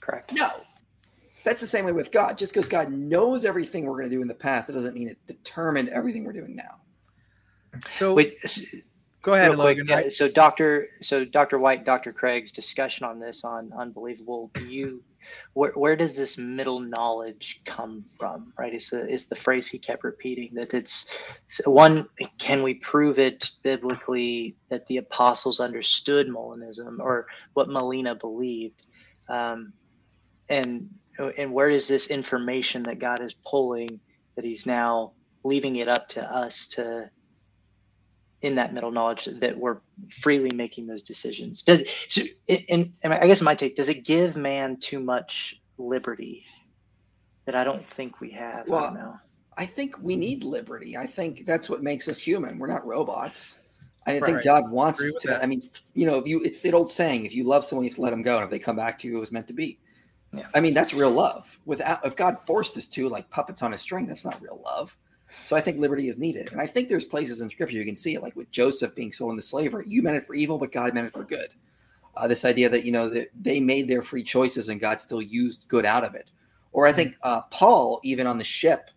[0.00, 0.32] Correct.
[0.32, 0.50] No.
[1.44, 2.38] That's the same way with God.
[2.38, 5.08] Just because God knows everything we're going to do in the past, it doesn't mean
[5.08, 6.76] it determined everything we're doing now.
[7.92, 8.38] So Wait,
[9.22, 9.86] go ahead, Logan.
[9.86, 10.88] Quick, yeah, so Dr.
[11.02, 11.58] So Dr.
[11.58, 12.12] White, Dr.
[12.12, 14.50] Craig's discussion on this on Unbelievable.
[14.54, 15.02] Do you
[15.54, 19.78] where, where does this middle knowledge come from right is the, is the phrase he
[19.78, 21.24] kept repeating that it's
[21.64, 22.06] one
[22.38, 28.82] can we prove it biblically that the apostles understood molinism or what molina believed
[29.28, 29.72] um,
[30.48, 30.88] and
[31.18, 34.00] and where is this information that god is pulling
[34.34, 35.12] that he's now
[35.44, 37.08] leaving it up to us to
[38.40, 43.26] in that middle knowledge that we're freely making those decisions does so and, and i
[43.26, 46.44] guess my take does it give man too much liberty
[47.46, 49.18] that i don't think we have well
[49.56, 52.86] I, I think we need liberty i think that's what makes us human we're not
[52.86, 53.60] robots
[54.06, 54.24] I right.
[54.24, 55.28] think God wants to.
[55.28, 55.42] That.
[55.42, 55.62] I mean,
[55.94, 58.02] you know, if you it's the old saying: if you love someone, you have to
[58.02, 59.78] let them go, and if they come back to you, it was meant to be.
[60.36, 60.46] Yeah.
[60.54, 61.58] I mean, that's real love.
[61.64, 64.96] Without if God forced us to, like puppets on a string, that's not real love.
[65.46, 66.52] So I think liberty is needed.
[66.52, 69.12] And I think there's places in scripture you can see it, like with Joseph being
[69.12, 69.84] sold into slavery.
[69.86, 71.48] You meant it for evil, but God meant it for good.
[72.16, 75.20] Uh, this idea that, you know, that they made their free choices and God still
[75.20, 76.30] used good out of it.
[76.72, 78.90] Or I think uh, Paul, even on the ship,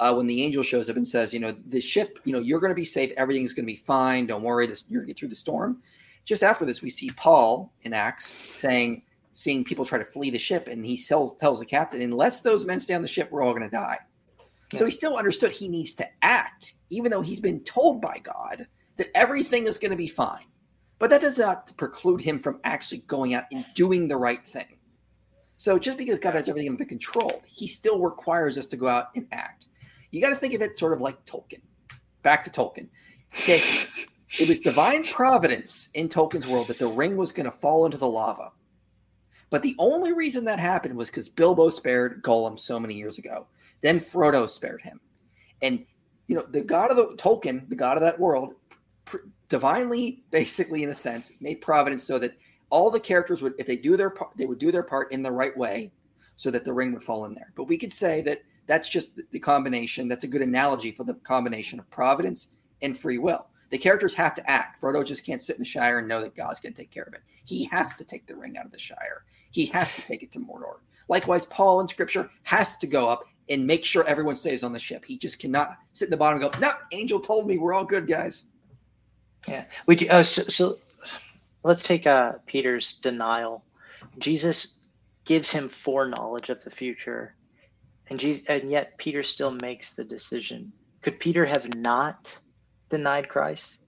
[0.00, 2.60] uh, when the angel shows up and says, you know, the ship, you know, you're
[2.60, 3.12] going to be safe.
[3.16, 4.26] Everything's going to be fine.
[4.26, 4.66] Don't worry.
[4.66, 5.82] This, you're going to get through the storm.
[6.24, 9.02] Just after this, we see Paul in Acts saying,
[9.32, 10.68] seeing people try to flee the ship.
[10.68, 13.52] And he tells, tells the captain, unless those men stay on the ship, we're all
[13.52, 13.98] going to die.
[14.74, 18.66] So he still understood he needs to act, even though he's been told by God
[18.96, 20.46] that everything is going to be fine.
[20.98, 24.78] But that does not preclude him from actually going out and doing the right thing.
[25.58, 29.08] So just because God has everything under control, he still requires us to go out
[29.14, 29.66] and act.
[30.10, 31.62] You got to think of it sort of like Tolkien.
[32.22, 32.88] Back to Tolkien.
[33.40, 33.62] Okay.
[34.38, 37.98] it was divine providence in Tolkien's world that the ring was going to fall into
[37.98, 38.52] the lava.
[39.52, 43.46] But the only reason that happened was because Bilbo spared Gollum so many years ago.
[43.82, 44.98] Then Frodo spared him.
[45.60, 45.84] And,
[46.26, 48.54] you know, the god of the Tolkien, the god of that world,
[49.04, 49.18] pr-
[49.50, 52.32] divinely, basically, in a sense, made providence so that
[52.70, 55.22] all the characters would, if they do their part, they would do their part in
[55.22, 55.92] the right way
[56.36, 57.52] so that the ring would fall in there.
[57.54, 60.08] But we could say that that's just the combination.
[60.08, 62.48] That's a good analogy for the combination of providence
[62.80, 63.48] and free will.
[63.68, 64.80] The characters have to act.
[64.80, 67.04] Frodo just can't sit in the Shire and know that God's going to take care
[67.04, 67.20] of it.
[67.44, 69.24] He has to take the ring out of the Shire.
[69.52, 70.78] He has to take it to Mordor.
[71.08, 74.78] Likewise, Paul in Scripture has to go up and make sure everyone stays on the
[74.78, 75.04] ship.
[75.04, 77.84] He just cannot sit in the bottom and go, "No, Angel told me we're all
[77.84, 78.46] good, guys."
[79.48, 80.78] Yeah, we uh, so, so
[81.64, 83.64] let's take uh, Peter's denial.
[84.18, 84.78] Jesus
[85.24, 87.34] gives him foreknowledge of the future,
[88.08, 90.72] and Jesus, and yet Peter still makes the decision.
[91.02, 92.38] Could Peter have not
[92.90, 93.80] denied Christ?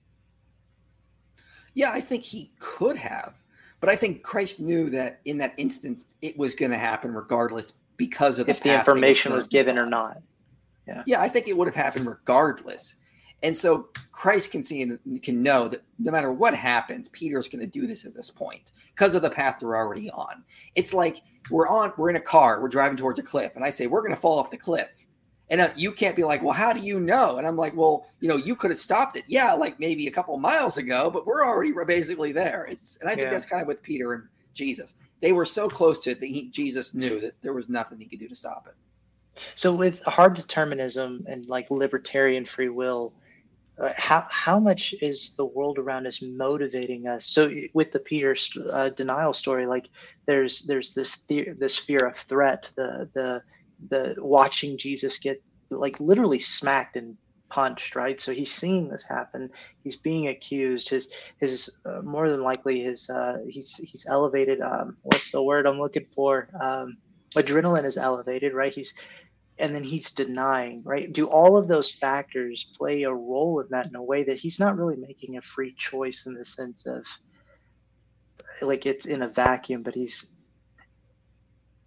[1.75, 3.35] Yeah, I think he could have,
[3.81, 7.73] but I think Christ knew that in that instance it was going to happen regardless
[7.97, 10.21] because of the if the information was given or not.
[10.87, 11.03] Yeah.
[11.07, 12.97] Yeah, I think it would have happened regardless.
[13.43, 17.61] And so Christ can see and can know that no matter what happens, Peter's going
[17.61, 20.45] to do this at this point because of the path they're already on.
[20.75, 21.21] It's like
[21.51, 24.01] we're on, we're in a car, we're driving towards a cliff, and I say we're
[24.01, 25.07] going to fall off the cliff,
[25.51, 27.39] and uh, you can't be like, well, how do you know?
[27.39, 30.11] And I'm like, well, you know, you could have stopped it, yeah, like maybe a
[30.11, 32.67] couple miles ago, but we're already basically there.
[32.71, 33.31] It's, and I think yeah.
[33.31, 34.25] that's kind of with Peter and
[34.55, 37.99] Jesus they were so close to it that he, Jesus knew that there was nothing
[37.99, 38.75] he could do to stop it.
[39.55, 43.15] So with hard determinism and like libertarian free will,
[43.79, 47.25] uh, how how much is the world around us motivating us?
[47.25, 48.37] So with the Peter
[48.71, 49.89] uh, denial story, like
[50.27, 53.43] there's there's this the- this fear of threat, the the
[53.91, 57.17] the watching Jesus get like literally smacked and
[57.51, 58.21] punched, right?
[58.21, 59.51] So he's seeing this happen.
[59.83, 60.89] He's being accused.
[60.91, 64.61] His his uh, more than likely his uh, he's he's elevated.
[64.61, 66.49] Um, what's the word I'm looking for?
[66.61, 66.97] Um,
[67.37, 68.75] adrenaline is elevated, right?
[68.75, 68.95] He's
[69.59, 71.13] and then he's denying, right?
[71.13, 74.61] Do all of those factors play a role in that in a way that he's
[74.61, 77.05] not really making a free choice in the sense of
[78.63, 80.34] like it's in a vacuum, but he's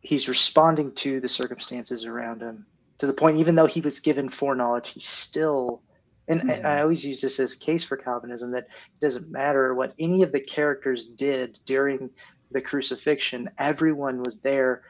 [0.07, 2.65] he's responding to the circumstances around him
[2.97, 5.81] to the point even though he was given foreknowledge he still
[6.29, 6.49] and, mm-hmm.
[6.49, 9.93] and i always use this as a case for calvinism that it doesn't matter what
[9.99, 12.09] any of the characters did during
[12.51, 14.83] the crucifixion everyone was there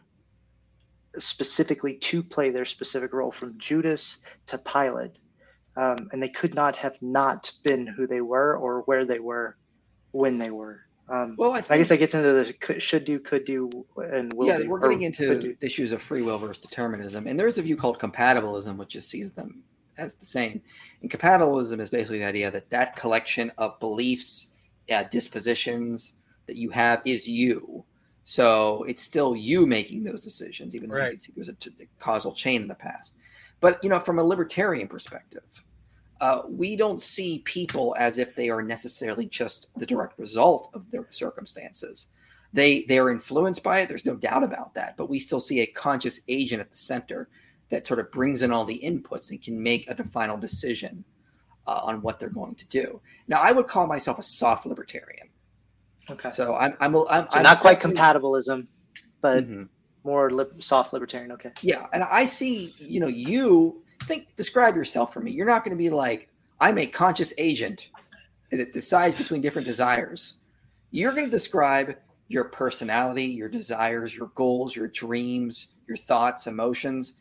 [1.15, 5.17] specifically to play their specific role from judas to pilate
[5.77, 9.57] um, and they could not have not been who they were or where they were
[10.11, 13.05] when they were Um, well, I, think, I, guess that gets into the could, should
[13.05, 14.47] do, could do, and will.
[14.47, 17.77] Yeah, do, we're getting into issues of free will versus determinism, and there's a view
[17.77, 19.63] called compatibilism, which just sees them
[19.97, 20.61] as the same.
[21.01, 24.51] And compatibilism is basically the idea that that collection of beliefs,
[24.91, 27.85] uh, dispositions that you have is you.
[28.23, 31.05] So it's still you making those decisions, even though right.
[31.05, 33.15] you can see there's a, t- a causal chain in the past.
[33.61, 35.63] But you know, from a libertarian perspective,
[36.19, 40.89] uh, we don't see people as if they are necessarily just the direct result of
[40.91, 42.07] their circumstances.
[42.53, 43.89] They they are influenced by it.
[43.89, 44.97] There's no doubt about that.
[44.97, 47.29] But we still see a conscious agent at the center
[47.69, 51.03] that sort of brings in all the inputs and can make a final decision
[51.67, 53.01] uh, on what they're going to do.
[53.27, 55.27] Now, I would call myself a soft libertarian.
[56.09, 56.29] Okay.
[56.31, 58.67] So I'm I'm, I'm, so I'm not quite compatibilism,
[59.21, 59.63] but mm-hmm.
[60.03, 61.31] more soft libertarian.
[61.33, 61.51] Okay.
[61.61, 65.31] Yeah, and I see you know you think describe yourself for me.
[65.31, 66.29] You're not going to be like
[66.59, 67.91] I'm a conscious agent
[68.51, 70.37] that decides between different desires.
[70.91, 71.95] You're going to describe
[72.29, 77.13] your personality, your desires, your goals, your dreams, your thoughts, emotions.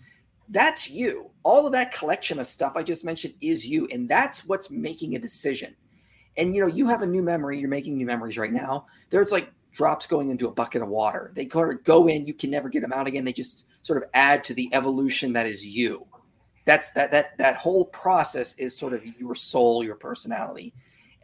[0.49, 1.31] That's you.
[1.43, 5.15] All of that collection of stuff I just mentioned is you, and that's what's making
[5.17, 5.75] a decision.
[6.37, 7.59] And you know, you have a new memory.
[7.59, 8.87] You're making new memories right now.
[9.11, 11.33] There's like drops going into a bucket of water.
[11.35, 12.27] They go in.
[12.27, 13.25] You can never get them out again.
[13.25, 16.07] They just sort of add to the evolution that is you
[16.67, 20.75] that's that that that whole process is sort of your soul your personality.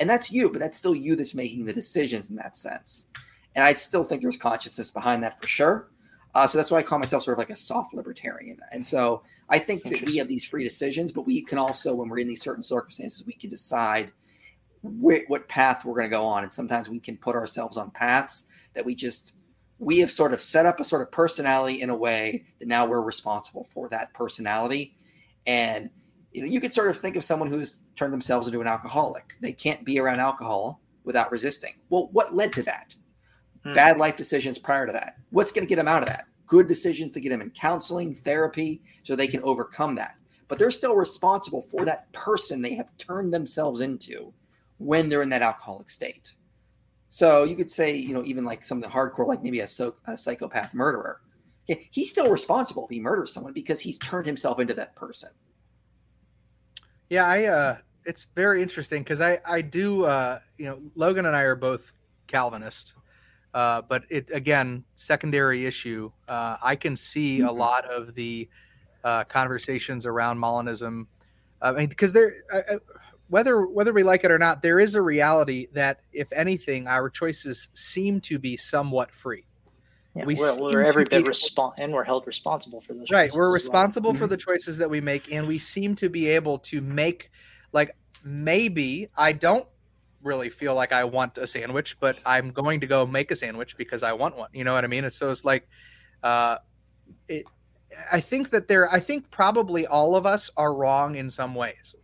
[0.01, 3.07] And that's you but that's still you that's making the decisions in that sense.
[3.55, 5.89] And i still think there's consciousness behind that for sure.
[6.35, 8.59] Uh, so that's why i call myself sort of like a soft libertarian.
[8.71, 12.09] And so i think that we have these free decisions but we can also when
[12.09, 14.13] we're in these certain circumstances we can decide
[14.83, 16.45] wh- what path we're going to go on.
[16.45, 19.35] And sometimes we can put ourselves on paths that we just
[19.79, 22.87] we have sort of set up a sort of personality in a way that now
[22.87, 24.95] we're responsible for that personality
[25.47, 25.91] and
[26.33, 29.37] you know, you could sort of think of someone who's turned themselves into an alcoholic.
[29.41, 31.73] They can't be around alcohol without resisting.
[31.91, 32.95] Well, what led to that?
[33.65, 33.75] Hmm.
[33.75, 35.17] Bad life decisions prior to that.
[35.31, 36.27] What's going to get them out of that?
[36.47, 40.17] Good decisions to get them in counseling, therapy, so they can overcome that.
[40.49, 44.33] But they're still responsible for that person they have turned themselves into
[44.79, 46.35] when they're in that alcoholic state.
[47.09, 50.17] So you could say, you know, even like something hardcore, like maybe a, so, a
[50.17, 51.21] psychopath murderer
[51.67, 55.31] he's still responsible if he murders someone because he's turned himself into that person.
[57.09, 61.37] Yeah, I uh it's very interesting because I I do uh you know Logan and
[61.37, 61.93] I are both
[62.27, 62.95] Calvinist,
[63.55, 66.11] uh, but it again secondary issue.
[66.29, 67.49] Uh, I can see mm-hmm.
[67.49, 68.49] a lot of the
[69.05, 71.07] uh, conversations around Molinism.
[71.61, 72.77] I mean, because there, uh,
[73.29, 77.09] whether whether we like it or not, there is a reality that if anything, our
[77.09, 79.45] choices seem to be somewhat free.
[80.15, 83.11] Yeah, we we're, we're every bit respon- and we're held responsible for those.
[83.11, 84.19] Right, we're responsible well.
[84.19, 84.33] for mm-hmm.
[84.33, 87.31] the choices that we make, and we seem to be able to make
[87.73, 89.67] like maybe I don't
[90.23, 93.77] really feel like I want a sandwich, but I'm going to go make a sandwich
[93.77, 94.51] because I want one.
[94.53, 95.05] You know what I mean?
[95.05, 95.69] And so it's like,
[96.23, 96.59] uh,
[97.29, 97.47] it.
[98.11, 98.91] I think that there.
[98.91, 101.95] I think probably all of us are wrong in some ways.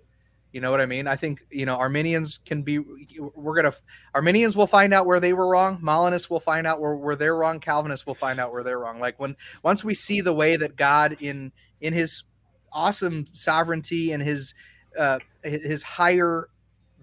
[0.52, 1.06] You know what I mean?
[1.06, 2.78] I think you know Arminians can be.
[2.78, 3.74] We're gonna
[4.14, 5.78] Arminians will find out where they were wrong.
[5.82, 7.60] Molinists will find out where, where they're wrong.
[7.60, 8.98] Calvinists will find out where they're wrong.
[8.98, 12.24] Like when once we see the way that God in in His
[12.72, 14.54] awesome sovereignty and His
[14.98, 16.48] uh, His higher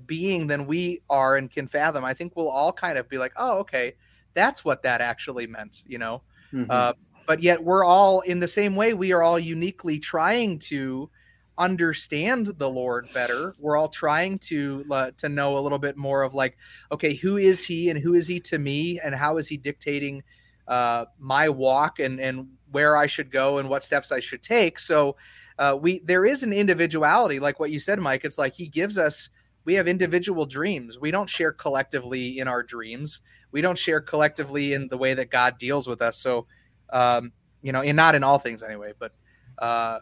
[0.08, 3.34] being than we are and can fathom, I think we'll all kind of be like,
[3.38, 3.93] oh, okay,
[4.34, 5.84] that's what that actually meant.
[5.86, 6.24] You know.
[6.52, 6.72] Mm-hmm.
[6.72, 6.93] Uh,
[7.28, 8.93] but yet we're all in the same way.
[8.93, 11.10] We are all uniquely trying to
[11.58, 13.53] understand the Lord better.
[13.60, 16.58] We're all trying to uh, to know a little bit more of like,
[16.91, 20.24] okay, who is He and who is He to me, and how is He dictating
[20.68, 24.80] uh, my walk and and where I should go and what steps I should take.
[24.80, 25.16] So
[25.60, 28.26] uh, we there is an individuality, like what you said, Mike.
[28.26, 29.30] It's like He gives us.
[29.64, 30.99] We have individual dreams.
[30.99, 33.22] We don't share collectively in our dreams.
[33.51, 36.18] We don't share collectively in the way that God deals with us.
[36.18, 36.45] So,
[36.93, 37.32] um,
[37.64, 39.14] you know, and not in all things anyway, but
[39.58, 39.99] uh,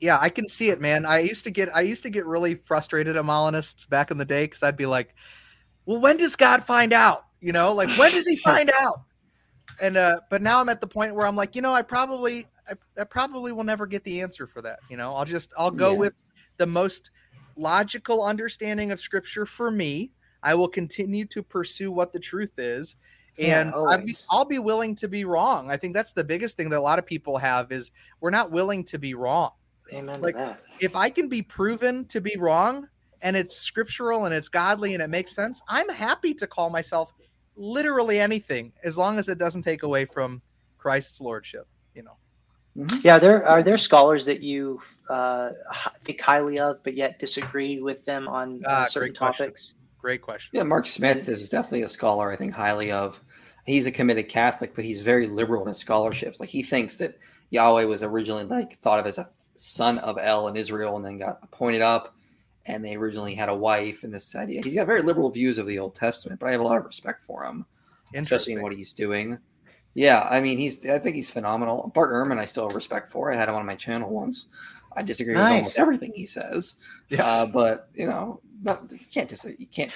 [0.00, 1.04] yeah, I can see it, man.
[1.04, 4.24] I used to get I used to get really frustrated at Molinists back in the
[4.24, 5.14] day because I'd be like,
[5.84, 7.26] "Well, when does God find out?
[7.40, 9.02] You know, like when does He find out?"
[9.80, 12.46] And uh, but now I'm at the point where I'm like, you know, I probably
[12.68, 14.78] I, I probably will never get the answer for that.
[14.88, 15.98] You know, I'll just I'll go yeah.
[15.98, 16.14] with
[16.56, 17.10] the most
[17.56, 20.12] logical understanding of Scripture for me.
[20.42, 22.96] I will continue to pursue what the truth is,
[23.38, 25.70] and yeah, I'll, be, I'll be willing to be wrong.
[25.70, 27.90] I think that's the biggest thing that a lot of people have is
[28.22, 29.50] we're not willing to be wrong
[29.92, 30.36] Amen like,
[30.80, 32.88] If I can be proven to be wrong
[33.22, 37.12] and it's scriptural and it's godly and it makes sense, I'm happy to call myself
[37.56, 40.40] literally anything as long as it doesn't take away from
[40.78, 42.16] Christ's lordship, you know.
[42.76, 42.98] Mm-hmm.
[43.02, 45.50] Yeah, there are there scholars that you uh,
[46.04, 49.74] think highly of, but yet disagree with them on, uh, certain topics.
[50.00, 50.50] Great question.
[50.54, 53.20] Yeah, Mark Smith is definitely a scholar I think highly of.
[53.66, 56.40] He's a committed Catholic, but he's very liberal in his scholarships.
[56.40, 57.18] Like he thinks that
[57.50, 59.28] Yahweh was originally like thought of as a
[59.60, 62.14] son of El in Israel and then got appointed up
[62.66, 64.62] and they originally had a wife and this idea.
[64.62, 66.84] He's got very liberal views of the Old Testament, but I have a lot of
[66.84, 67.66] respect for him,
[68.14, 69.38] especially in what he's doing.
[69.94, 71.90] Yeah, I mean, he's I think he's phenomenal.
[71.94, 73.32] Bart Ehrman, I still have respect for.
[73.32, 74.46] I had him on my channel once.
[74.96, 75.50] I disagree nice.
[75.50, 76.76] with almost everything he says,
[77.08, 77.24] yeah.
[77.24, 79.92] Uh, but you know, not, you can't dis- you can't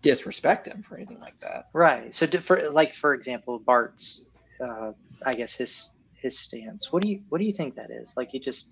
[0.00, 1.68] disrespect him for anything like that.
[1.72, 2.14] Right.
[2.14, 4.26] So, for like for example, Bart's,
[4.60, 4.92] uh,
[5.26, 6.92] I guess his his stance.
[6.92, 8.16] What do you what do you think that is?
[8.16, 8.70] Like he just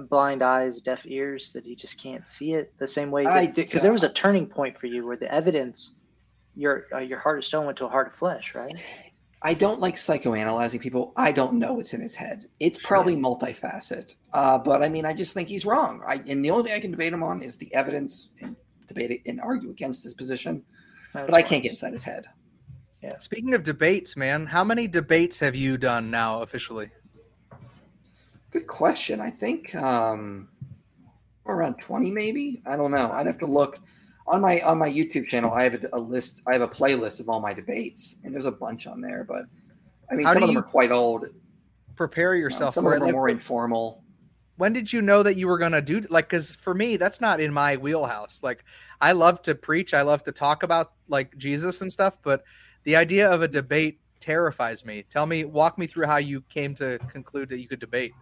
[0.00, 3.24] blind eyes, deaf ears that he just can't see it the same way.
[3.54, 6.00] Because there was a turning point for you where the evidence,
[6.54, 8.74] your uh, your heart of stone went to a heart of flesh, right?
[9.42, 11.12] I don't like psychoanalyzing people.
[11.16, 12.46] I don't know what's in his head.
[12.60, 14.14] It's probably multifaceted.
[14.32, 16.02] Uh, but I mean, I just think he's wrong.
[16.06, 19.10] I, and the only thing I can debate him on is the evidence and debate
[19.10, 20.62] it and argue against his position.
[21.12, 22.24] That's but I can't get inside his head.
[23.02, 23.18] Yeah.
[23.18, 26.90] Speaking of debates, man, how many debates have you done now officially?
[28.54, 29.20] Good question.
[29.20, 30.48] I think um,
[31.44, 32.62] around 20 maybe.
[32.64, 33.10] I don't know.
[33.10, 33.80] I'd have to look
[34.28, 36.40] on my on my YouTube channel, I have a, a, list.
[36.46, 39.24] I have a playlist of all my debates, and there's a bunch on there.
[39.24, 39.46] But
[40.08, 41.26] I mean, How some of them are quite old.
[41.96, 42.76] Prepare yourself.
[42.76, 44.04] You know, some of them are more informal.
[44.56, 46.28] When did you know that you were going to do like?
[46.28, 48.40] Because for me, that's not in my wheelhouse.
[48.40, 48.64] Like,
[49.00, 49.94] I love to preach.
[49.94, 52.44] I love to talk about like Jesus and stuff, but
[52.84, 55.04] the idea of a debate terrifies me.
[55.10, 58.14] Tell me, walk me through how you came to conclude that you could debate.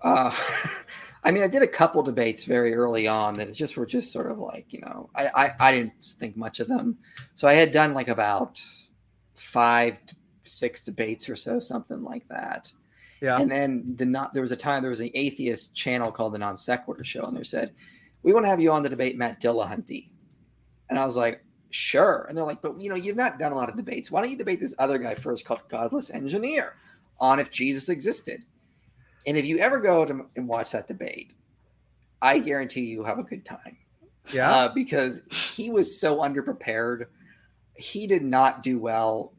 [0.00, 0.34] Uh,
[1.24, 4.30] I mean, I did a couple debates very early on that just were just sort
[4.30, 6.98] of like, you know, I, I, I didn't think much of them.
[7.34, 8.62] So I had done like about
[9.34, 9.98] five,
[10.44, 12.72] six debates or so, something like that.
[13.20, 13.40] Yeah.
[13.40, 16.38] And then the not there was a time there was an atheist channel called the
[16.38, 17.72] Non Sequitur Show, and they said,
[18.22, 20.10] "We want to have you on the debate Matt Dillahunty,"
[20.88, 23.56] and I was like, "Sure." And they're like, "But you know, you've not done a
[23.56, 24.10] lot of debates.
[24.10, 26.74] Why don't you debate this other guy first called Godless Engineer
[27.18, 28.44] on if Jesus existed?"
[29.26, 31.34] And if you ever go to and watch that debate,
[32.20, 33.76] I guarantee you have a good time.
[34.32, 34.50] Yeah.
[34.50, 35.22] Uh, because
[35.54, 37.06] he was so underprepared.
[37.74, 39.32] He did not do well.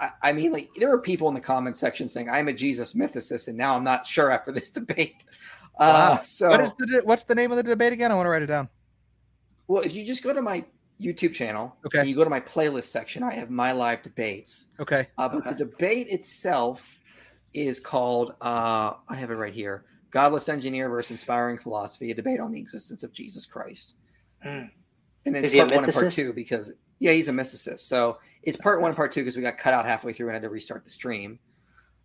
[0.00, 2.94] I, I, mean, like, there were people in the comment section saying, I'm a Jesus
[2.94, 5.24] mythicist, and now I'm not sure after this debate.
[5.78, 6.22] Uh, wow.
[6.22, 8.12] so, what is the, what's the name of the debate again?
[8.12, 8.68] I want to write it down.
[9.66, 10.64] Well, if you just go to my
[11.00, 14.68] YouTube channel, okay, you go to my playlist section, I have my live debates.
[14.78, 15.08] Okay.
[15.18, 15.50] Uh, but okay.
[15.50, 16.98] the debate itself
[17.54, 19.84] is called uh, I have it right here.
[20.10, 23.94] Godless Engineer versus Inspiring Philosophy, a debate on the existence of Jesus Christ.
[24.44, 24.70] Mm.
[25.26, 27.80] And it's part one and part two because yeah, he's a mythicist.
[27.80, 30.34] So it's part one and part two because we got cut out halfway through and
[30.34, 31.38] had to restart the stream.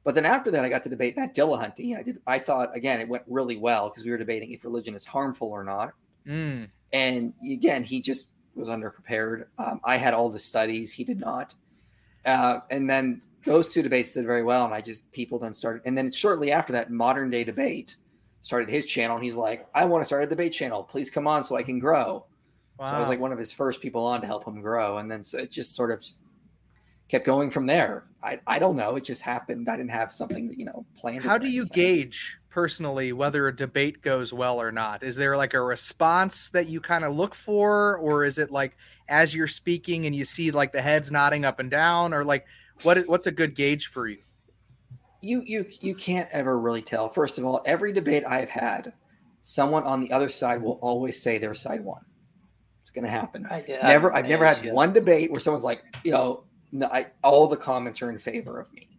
[0.04, 1.98] But then after that, I got to debate Matt Dillahunty.
[1.98, 2.20] I did.
[2.26, 5.50] I thought again it went really well because we were debating if religion is harmful
[5.50, 5.94] or not.
[6.26, 6.70] Mm.
[6.94, 9.46] And again, he just was underprepared.
[9.58, 11.54] Um, I had all the studies; he did not.
[12.26, 15.82] Uh, and then those two debates did very well, and I just people then started.
[15.86, 17.98] And then shortly after that, modern day debate
[18.42, 20.84] started his channel, and he's like, "I want to start a debate channel.
[20.84, 22.26] Please come on so I can grow."
[22.78, 22.86] Wow.
[22.88, 25.10] So I was like one of his first people on to help him grow, and
[25.10, 26.04] then so it just sort of
[27.10, 28.06] kept going from there.
[28.24, 28.96] I I don't know.
[28.96, 29.70] It just happened.
[29.70, 31.24] I didn't have something that you know planned.
[31.24, 35.04] How do you gauge personally whether a debate goes well or not?
[35.04, 38.78] Is there like a response that you kind of look for, or is it like
[39.08, 42.46] as you're speaking and you see like the heads nodding up and down, or like
[42.84, 44.20] what what's a good gauge for you?
[45.22, 47.10] You you you can't ever really tell.
[47.10, 48.94] First of all, every debate I've had,
[49.44, 52.02] someone on the other side will always say their side won.
[52.84, 53.46] It's going to happen.
[53.50, 57.06] I, yeah, never, I've never had one debate where someone's like, you know, no, I,
[57.24, 58.90] all the comments are in favor of me.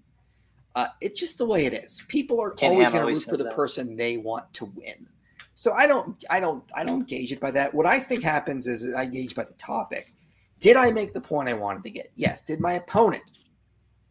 [0.80, 2.02] Uh, it's just the way it is.
[2.08, 3.54] People are Ken always going to root for the that.
[3.54, 5.06] person they want to win.
[5.54, 7.74] So I don't, I don't, I don't gauge it by that.
[7.74, 10.14] What I think happens is I gauge by the topic.
[10.58, 12.10] Did I make the point I wanted to get?
[12.14, 12.40] Yes.
[12.40, 13.24] Did my opponent?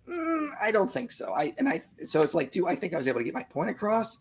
[0.08, 1.34] Mm, I don't think so.
[1.34, 3.44] I and I so it's like, do I think I was able to get my
[3.44, 4.18] point across?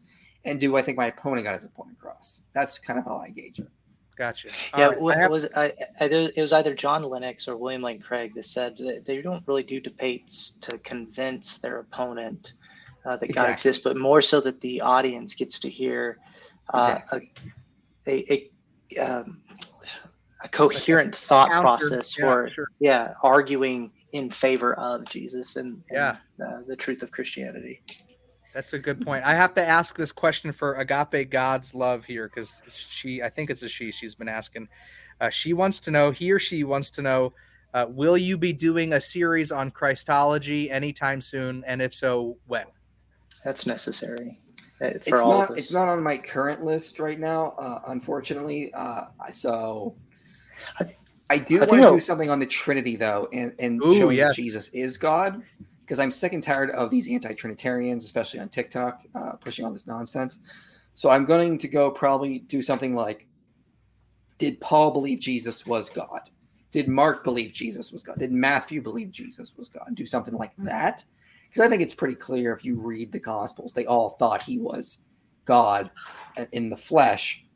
[0.47, 2.41] And do I think my opponent got his point across?
[2.55, 3.69] That's kind of how I gauge it.
[4.19, 4.49] Gotcha.
[4.77, 5.19] Yeah, right.
[5.19, 5.31] have...
[5.31, 9.05] was I, I, it was either John Lennox or William Lane Craig that said that
[9.05, 12.55] they don't really do debates to convince their opponent
[13.07, 13.35] uh, that exactly.
[13.35, 16.19] God exists, but more so that the audience gets to hear
[16.75, 17.33] uh, exactly.
[18.09, 18.51] a a,
[18.97, 19.41] a, um,
[20.43, 22.69] a coherent like thought counter, process yeah, for sure.
[22.81, 26.17] yeah arguing in favor of Jesus and, yeah.
[26.39, 27.83] And, uh, the truth of Christianity.
[28.59, 29.25] That's a good point.
[29.25, 33.51] I have to ask this question for Agape God's love here because she, I think
[33.51, 34.69] it's a she, she's been asking.
[35.21, 37.33] Uh, she wants to know, he or she wants to know,
[37.73, 41.63] uh, will you be doing a series on Christology anytime soon?
[41.69, 42.65] And if so, when?
[43.45, 44.41] That's necessary.
[44.83, 45.57] Uh, it's not.
[45.57, 48.75] It's not on my current list right now, uh, unfortunately.
[48.75, 49.95] Uh, so,
[51.31, 54.31] I do want to do something on the Trinity though, and and Ooh, showing yes.
[54.31, 55.43] that Jesus is God,
[55.89, 59.87] because I'm sick and tired of these anti-Trinitarians, especially on TikTok, uh, pushing all this
[59.87, 60.39] nonsense.
[60.93, 63.27] So I'm going to go probably do something like,
[64.37, 66.21] did Paul believe Jesus was God?
[66.73, 68.19] Did Mark believe Jesus was God?
[68.19, 69.95] Did Matthew believe Jesus was God?
[69.95, 70.67] Do something like hmm.
[70.67, 71.07] that,
[71.45, 74.59] because I think it's pretty clear if you read the Gospels, they all thought he
[74.59, 74.99] was
[75.47, 75.91] God
[76.53, 77.47] in the flesh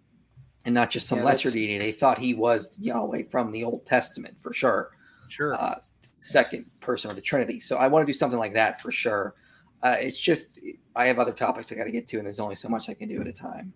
[0.65, 1.77] and not just some yeah, lesser deity.
[1.77, 4.93] They thought he was Yahweh from the Old Testament for sure.
[5.29, 5.53] Sure.
[5.53, 5.75] Uh,
[6.23, 7.61] second person of the Trinity.
[7.61, 9.35] So I want to do something like that for sure.
[9.83, 10.61] Uh, it's just
[10.95, 12.95] I have other topics I got to get to, and there's only so much I
[12.95, 13.73] can do at a time.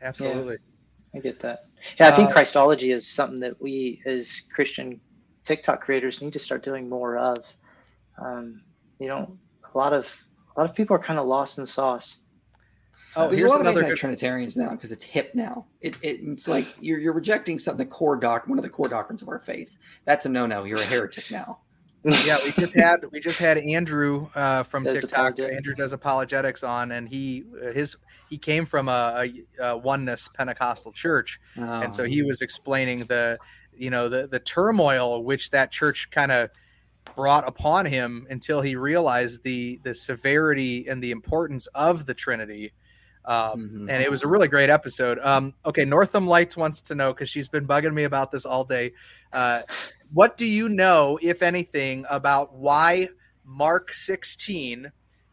[0.00, 0.58] Absolutely,
[1.12, 1.66] yeah, I get that.
[1.98, 5.00] Yeah, I think uh, Christology is something that we as Christian
[5.44, 7.38] TikTok creators need to start doing more of.
[8.18, 8.62] Um,
[9.00, 9.36] you know,
[9.74, 10.24] a lot of
[10.56, 12.18] a lot of people are kind of lost in sauce.
[13.16, 15.66] Oh, There's here's a lot another of Trinitarians now because it's hip now.
[15.80, 18.88] It, it, it's like you're you're rejecting something the core doc one of the core
[18.88, 19.76] doctrines of our faith.
[20.04, 20.62] That's a no no.
[20.62, 21.58] You're a heretic now.
[22.04, 25.38] Yeah, we just had we just had Andrew uh, from does TikTok.
[25.38, 27.96] Andrew does apologetics on, and he uh, his
[28.28, 29.30] he came from a,
[29.60, 31.62] a, a oneness Pentecostal church, oh.
[31.62, 32.26] and so he oh.
[32.26, 33.38] was explaining the
[33.74, 36.50] you know the the turmoil which that church kind of
[37.16, 42.72] brought upon him until he realized the the severity and the importance of the Trinity
[43.24, 43.90] um, mm-hmm.
[43.90, 45.18] And it was a really great episode.
[45.20, 48.64] Um, okay, Northam Lights wants to know because she's been bugging me about this all
[48.64, 48.92] day.
[49.32, 49.62] Uh,
[50.12, 53.08] what do you know, if anything, about why
[53.44, 54.90] Mark 16,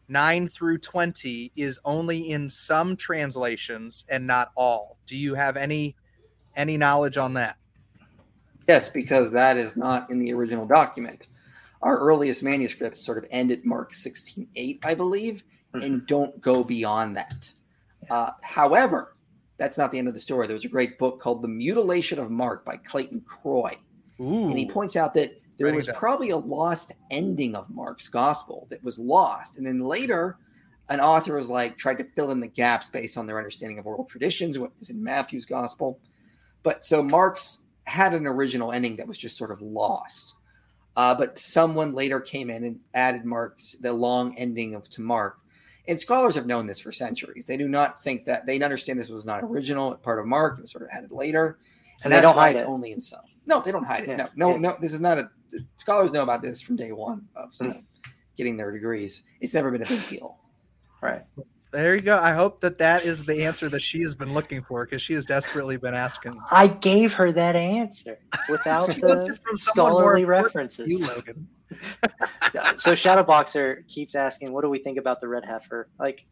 [0.08, 4.98] 9 through 20 is only in some translations and not all?
[5.06, 5.96] Do you have any
[6.56, 7.56] any knowledge on that?
[8.66, 11.26] Yes, because that is not in the original document.
[11.82, 15.84] Our earliest manuscripts sort of end at Mark 16, 8, I believe, mm-hmm.
[15.84, 17.50] and don't go beyond that.
[18.10, 19.16] Uh, however,
[19.56, 20.46] that's not the end of the story.
[20.46, 23.76] There's a great book called The Mutilation of Mark by Clayton Croy.
[24.20, 24.48] Ooh.
[24.48, 28.82] And he points out that there was probably a lost ending of Mark's gospel that
[28.82, 29.56] was lost.
[29.56, 30.36] And then later,
[30.88, 33.86] an author was like, tried to fill in the gaps based on their understanding of
[33.86, 35.98] oral traditions, what is in Matthew's gospel.
[36.62, 40.34] But so Mark's had an original ending that was just sort of lost.
[40.96, 45.38] Uh, but someone later came in and added Mark's the long ending of to Mark
[45.88, 47.46] and scholars have known this for centuries.
[47.46, 50.58] They do not think that they understand this was not original part of Mark.
[50.58, 51.58] It was sort of added later,
[52.04, 52.66] and, and that's why it's it.
[52.66, 53.20] only in some.
[53.48, 54.10] No, they don't hide it.
[54.10, 54.16] Yeah.
[54.16, 54.58] No, no, yeah.
[54.58, 54.76] no.
[54.80, 55.30] This is not a.
[55.78, 57.82] Scholars know about this from day one of mm.
[58.36, 59.22] getting their degrees.
[59.40, 60.36] It's never been a big deal.
[61.00, 61.22] Right.
[61.72, 62.18] There you go.
[62.18, 65.14] I hope that that is the answer that she has been looking for because she
[65.14, 66.34] has desperately been asking.
[66.50, 68.18] I gave her that answer
[68.50, 70.86] without the scholarly references.
[70.88, 71.48] You, Logan.
[72.76, 76.26] so Shadowboxer keeps asking, "What do we think about the red heifer?" Like,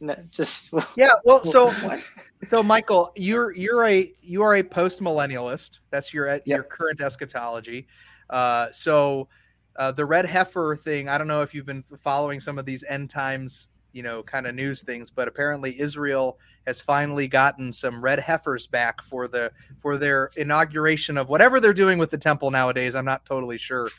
[0.00, 1.10] no, just yeah.
[1.24, 1.72] Well, so
[2.42, 5.80] so Michael, you're you're a you are a post millennialist.
[5.90, 6.42] That's your yep.
[6.46, 7.86] your current eschatology.
[8.28, 9.28] Uh, so
[9.76, 11.08] uh, the red heifer thing.
[11.08, 14.46] I don't know if you've been following some of these end times, you know, kind
[14.46, 19.52] of news things, but apparently Israel has finally gotten some red heifers back for the
[19.78, 22.94] for their inauguration of whatever they're doing with the temple nowadays.
[22.94, 23.90] I'm not totally sure.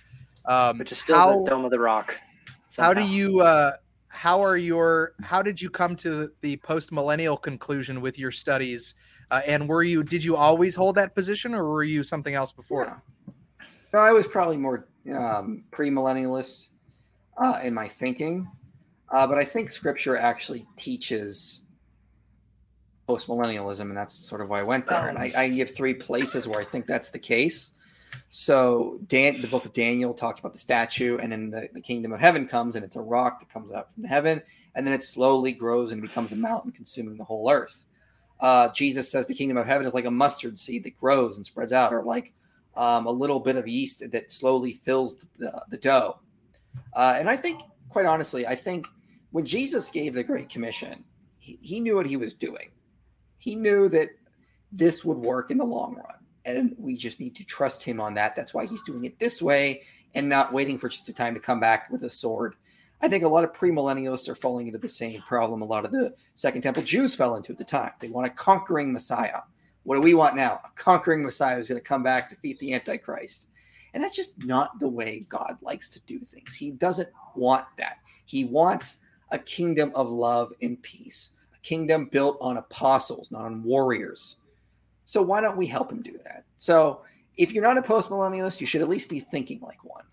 [0.46, 2.20] Um, Which is still how, the Dome of the Rock.
[2.68, 2.88] Somehow.
[2.88, 3.42] How do you?
[3.42, 3.74] Uh,
[4.12, 5.14] how are your?
[5.22, 8.94] How did you come to the post millennial conclusion with your studies?
[9.32, 10.04] Uh, and were you?
[10.04, 12.86] Did you always hold that position, or were you something else before?
[12.86, 13.34] Yeah.
[13.94, 16.70] No, I was probably more um, pre-millennialist
[17.38, 18.50] uh, in my thinking,
[19.10, 21.64] uh, but I think Scripture actually teaches
[23.08, 25.10] post-millennialism, and that's sort of why I went there.
[25.10, 27.71] And I, I give three places where I think that's the case.
[28.30, 32.14] So Dan, the book of Daniel talks about the statue, and then the, the kingdom
[32.14, 34.42] of heaven comes, and it's a rock that comes out from heaven,
[34.76, 37.86] and then it slowly grows and becomes a mountain, consuming the whole earth.
[38.40, 41.46] Uh, Jesus says the kingdom of heaven is like a mustard seed that grows and
[41.46, 42.34] spreads out, or like
[42.76, 46.20] um, a little bit of yeast that slowly fills the, the dough.
[46.94, 48.88] Uh, and I think, quite honestly, I think
[49.32, 51.04] when Jesus gave the Great Commission,
[51.38, 52.72] he, he knew what he was doing.
[53.38, 54.10] He knew that
[54.72, 58.14] this would work in the long run and we just need to trust him on
[58.16, 58.36] that.
[58.36, 59.84] That's why he's doing it this way
[60.16, 62.56] and not waiting for just a time to come back with a sword.
[63.02, 65.92] I think a lot of premillennialists are falling into the same problem a lot of
[65.92, 67.92] the Second Temple Jews fell into at the time.
[68.00, 69.40] They want a conquering Messiah.
[69.84, 70.60] What do we want now?
[70.64, 73.48] A conquering Messiah who's going to come back, defeat the Antichrist.
[73.94, 76.56] And that's just not the way God likes to do things.
[76.56, 77.98] He doesn't want that.
[78.26, 78.98] He wants
[79.32, 84.38] a kingdom of love and peace, a kingdom built on apostles, not on warriors.
[85.12, 86.46] So why don't we help him do that?
[86.58, 87.02] So
[87.36, 90.06] if you're not a post millennialist, you should at least be thinking like one.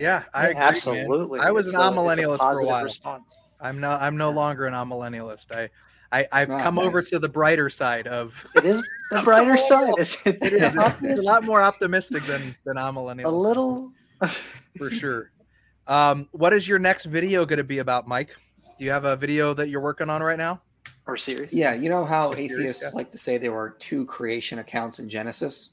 [0.00, 1.38] Yeah, I agree, absolutely.
[1.38, 1.46] Man.
[1.46, 2.82] I was it's an amillennialist for a while.
[2.82, 3.36] Response.
[3.60, 5.54] I'm no I'm no longer an amillennialist.
[5.54, 5.70] I
[6.10, 6.86] I, I've come nice.
[6.86, 8.44] over to the brighter side of.
[8.56, 9.94] It is the brighter side.
[9.98, 10.74] it is.
[10.74, 13.26] It's, it's, a lot more optimistic than than amillennials.
[13.26, 13.92] A little.
[14.76, 15.30] for sure.
[15.86, 18.34] Um, what is your next video going to be about, Mike?
[18.76, 20.62] Do you have a video that you're working on right now?
[21.06, 21.52] Or series?
[21.52, 22.90] Yeah, you know how atheists series, yeah.
[22.94, 25.70] like to say there were two creation accounts in Genesis.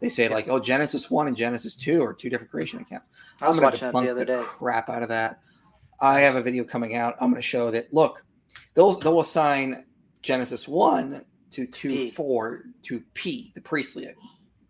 [0.00, 0.34] They say yeah.
[0.34, 3.08] like, oh, Genesis one and Genesis two are two different creation accounts.
[3.42, 4.40] I was I'm watching that the other day.
[4.40, 5.40] Crap out of that.
[6.00, 7.16] I have a video coming out.
[7.20, 7.92] I'm going to show that.
[7.92, 8.24] Look,
[8.74, 9.84] they'll they'll assign
[10.22, 12.10] Genesis one to two P.
[12.10, 14.08] four to P, the priestly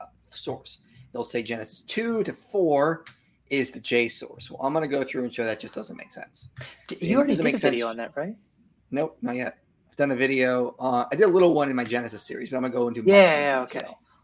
[0.00, 0.78] uh, source.
[1.12, 3.04] They'll say Genesis two to four
[3.50, 4.50] is the J source.
[4.50, 6.48] Well, I'm going to go through and show that just doesn't make sense.
[7.00, 8.36] You already did a video on that, right?
[8.90, 9.58] Nope, not yet.
[9.98, 10.76] Done a video.
[10.78, 12.88] Uh, I did a little one in my Genesis series, but I'm going to go
[12.88, 13.82] into yeah, yeah okay,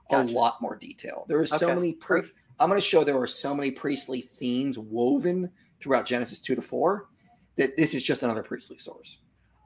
[0.08, 0.30] gotcha.
[0.30, 1.24] a lot more detail.
[1.26, 1.56] There are okay.
[1.56, 1.94] so many.
[1.94, 2.22] Pre-
[2.60, 6.62] I'm going to show there are so many priestly themes woven throughout Genesis two to
[6.62, 7.08] four
[7.56, 9.18] that this is just another priestly source.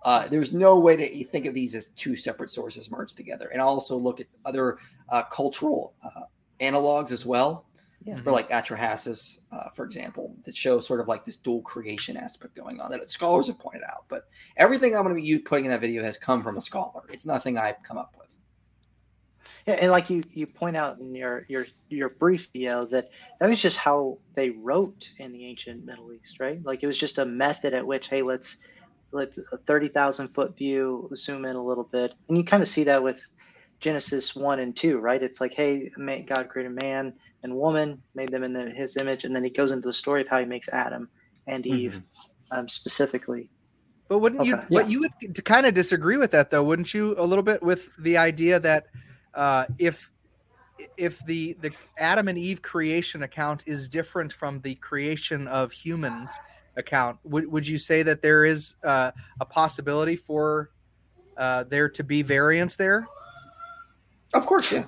[0.03, 3.51] Uh, there's no way that you think of these as two separate sources merged together.
[3.53, 4.79] And I'll also look at other
[5.11, 6.23] uh, cultural uh,
[6.61, 7.67] analogs as well
[8.05, 8.17] yeah.
[8.17, 12.55] for like Atrahasis, uh, for example, that show sort of like this dual creation aspect
[12.55, 14.05] going on that scholars have pointed out.
[14.09, 17.03] But everything I'm going to be putting in that video has come from a scholar.
[17.11, 18.29] It's nothing I've come up with.
[19.67, 23.51] Yeah, and like you you point out in your your your brief video that that
[23.51, 26.65] was just how they wrote in the ancient Middle East, right?
[26.65, 28.57] Like it was just a method at which, hey, let's
[29.13, 32.69] let's a thirty thousand foot view, zoom in a little bit, and you kind of
[32.69, 33.21] see that with
[33.81, 35.23] Genesis one and two, right?
[35.23, 39.35] It's like, hey, God created man and woman, made them in the, his image, and
[39.35, 41.09] then he goes into the story of how he makes Adam
[41.47, 42.59] and Eve mm-hmm.
[42.59, 43.51] um, specifically.
[44.09, 44.51] But wouldn't okay.
[44.51, 44.57] you?
[44.57, 44.67] Yeah.
[44.71, 47.15] But you would to kind of disagree with that, though, wouldn't you?
[47.19, 48.87] A little bit with the idea that
[49.35, 50.11] uh, if
[50.97, 56.31] if the the Adam and Eve creation account is different from the creation of humans
[56.77, 59.11] account, would would you say that there is uh,
[59.41, 60.71] a possibility for
[61.37, 63.07] uh, there to be variance there?
[64.35, 64.85] Of course, yeah.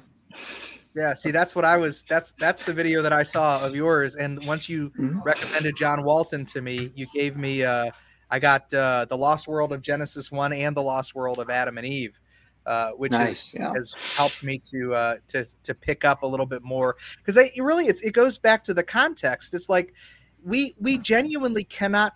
[0.95, 2.05] Yeah, see, that's what I was.
[2.09, 4.17] That's that's the video that I saw of yours.
[4.17, 5.21] And once you mm-hmm.
[5.21, 7.63] recommended John Walton to me, you gave me.
[7.63, 7.91] Uh,
[8.31, 11.79] I got uh, the Lost World of Genesis one and the Lost World of Adam
[11.79, 12.19] and Eve,
[12.67, 13.73] uh, which nice, is, yeah.
[13.73, 17.53] has helped me to uh, to to pick up a little bit more because it
[17.59, 19.55] really it's, it goes back to the context.
[19.55, 19.95] It's like
[20.45, 22.15] we we genuinely cannot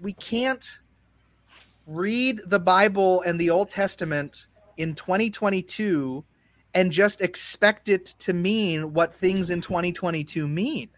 [0.00, 0.80] we can't
[1.86, 4.46] read the Bible and the Old Testament
[4.82, 6.24] in 2022
[6.74, 10.88] and just expect it to mean what things in 2022 mean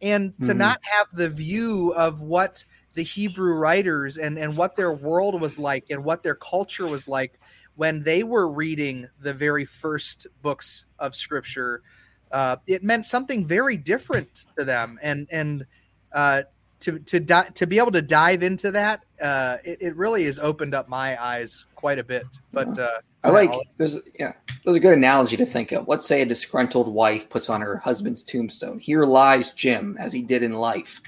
[0.00, 0.58] and to mm-hmm.
[0.58, 5.58] not have the view of what the hebrew writers and and what their world was
[5.58, 7.40] like and what their culture was like
[7.74, 11.82] when they were reading the very first books of scripture
[12.30, 15.66] uh, it meant something very different to them and and
[16.12, 16.42] uh,
[16.84, 20.38] to to di- to be able to dive into that uh, it, it really has
[20.38, 22.90] opened up my eyes quite a bit but uh,
[23.24, 24.34] I like there's yeah
[24.64, 25.88] there's a good analogy to think of.
[25.88, 28.78] Let's say a disgruntled wife puts on her husband's tombstone.
[28.78, 31.00] Here lies Jim as he did in life.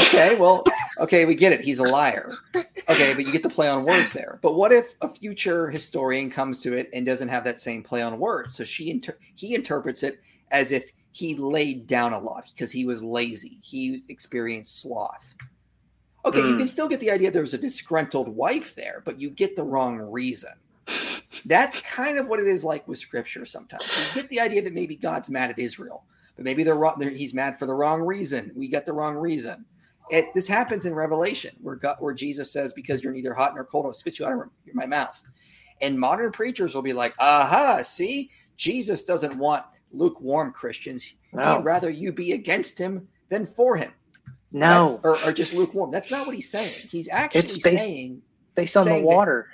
[0.00, 0.64] Okay, well,
[0.98, 1.60] okay, we get it.
[1.60, 2.32] He's a liar.
[2.54, 4.38] Okay, but you get the play on words there.
[4.42, 8.02] But what if a future historian comes to it and doesn't have that same play
[8.02, 8.54] on words?
[8.54, 10.20] So she inter- he interprets it
[10.50, 13.58] as if he laid down a lot because he was lazy.
[13.60, 15.34] He experienced sloth.
[16.24, 16.50] Okay, mm.
[16.50, 19.56] you can still get the idea there was a disgruntled wife there, but you get
[19.56, 20.52] the wrong reason.
[21.44, 23.82] That's kind of what it is like with scripture sometimes.
[24.14, 26.04] You get the idea that maybe God's mad at Israel,
[26.36, 28.52] but maybe they're wrong, they're, he's mad for the wrong reason.
[28.54, 29.64] We get the wrong reason.
[30.10, 33.64] It, this happens in Revelation where, God, where Jesus says, Because you're neither hot nor
[33.64, 35.20] cold, I'll spit you out of my mouth.
[35.80, 41.14] And modern preachers will be like, Aha, see, Jesus doesn't want lukewarm Christians.
[41.32, 41.56] No.
[41.56, 43.92] He'd rather you be against him than for him.
[44.52, 45.00] No.
[45.02, 45.90] Or, or, just lukewarm.
[45.90, 46.74] That's not what he's saying.
[46.90, 48.22] He's actually it's based, saying
[48.54, 49.48] based on saying the water.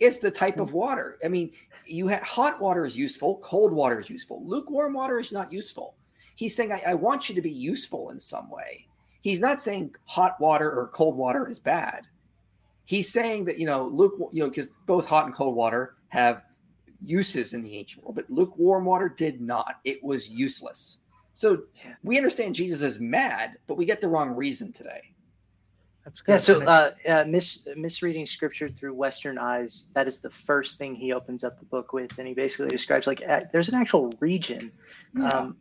[0.00, 1.18] It's the type of water.
[1.24, 1.52] I mean,
[1.86, 5.94] you have hot water is useful, cold water is useful, lukewarm water is not useful.
[6.34, 8.86] He's saying, I, I want you to be useful in some way.
[9.20, 12.02] He's not saying hot water or cold water is bad.
[12.84, 16.42] He's saying that, you know, luke, you know, because both hot and cold water have
[17.04, 19.76] uses in the ancient world, but lukewarm water did not.
[19.84, 20.98] It was useless.
[21.34, 21.64] So
[22.02, 25.02] we understand Jesus is mad, but we get the wrong reason today.
[26.04, 26.32] That's good.
[26.32, 26.38] Yeah.
[26.38, 31.12] So, uh, uh, mis- misreading scripture through Western eyes, that is the first thing he
[31.12, 32.16] opens up the book with.
[32.18, 34.70] And he basically describes like uh, there's an actual region
[35.16, 35.28] yeah.
[35.28, 35.56] um,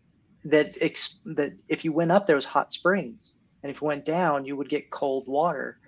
[0.46, 3.36] that, ex- that if you went up, there was hot springs.
[3.64, 5.80] And if you went down, you would get cold water.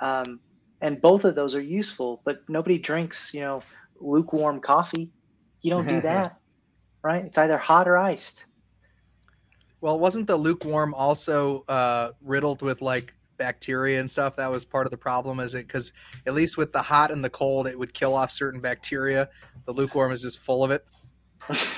[0.00, 0.38] Um,
[0.80, 3.62] and both of those are useful, but nobody drinks, you know,
[4.04, 5.10] lukewarm coffee.
[5.62, 6.38] You don't do that,
[7.02, 7.24] right?
[7.24, 8.46] It's either hot or iced.
[9.80, 14.36] Well, wasn't the lukewarm also uh, riddled with like bacteria and stuff.
[14.36, 15.66] That was part of the problem, is it?
[15.66, 15.92] Because
[16.26, 19.28] at least with the hot and the cold, it would kill off certain bacteria.
[19.66, 20.84] The lukewarm is just full of it.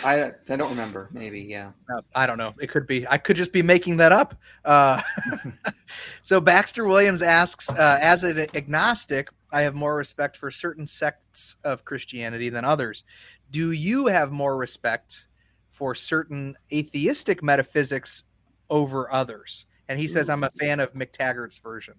[0.04, 1.08] I I don't remember.
[1.12, 1.72] Maybe yeah.
[1.92, 2.54] Uh, I don't know.
[2.60, 3.06] It could be.
[3.08, 4.36] I could just be making that up.
[4.64, 5.02] Uh,
[6.22, 11.56] so Baxter Williams asks, uh, as an agnostic, I have more respect for certain sects
[11.64, 13.04] of Christianity than others.
[13.50, 15.28] Do you have more respect
[15.70, 18.24] for certain atheistic metaphysics
[18.68, 19.64] over others?
[19.88, 21.94] And he says, I'm a fan of McTaggart's version.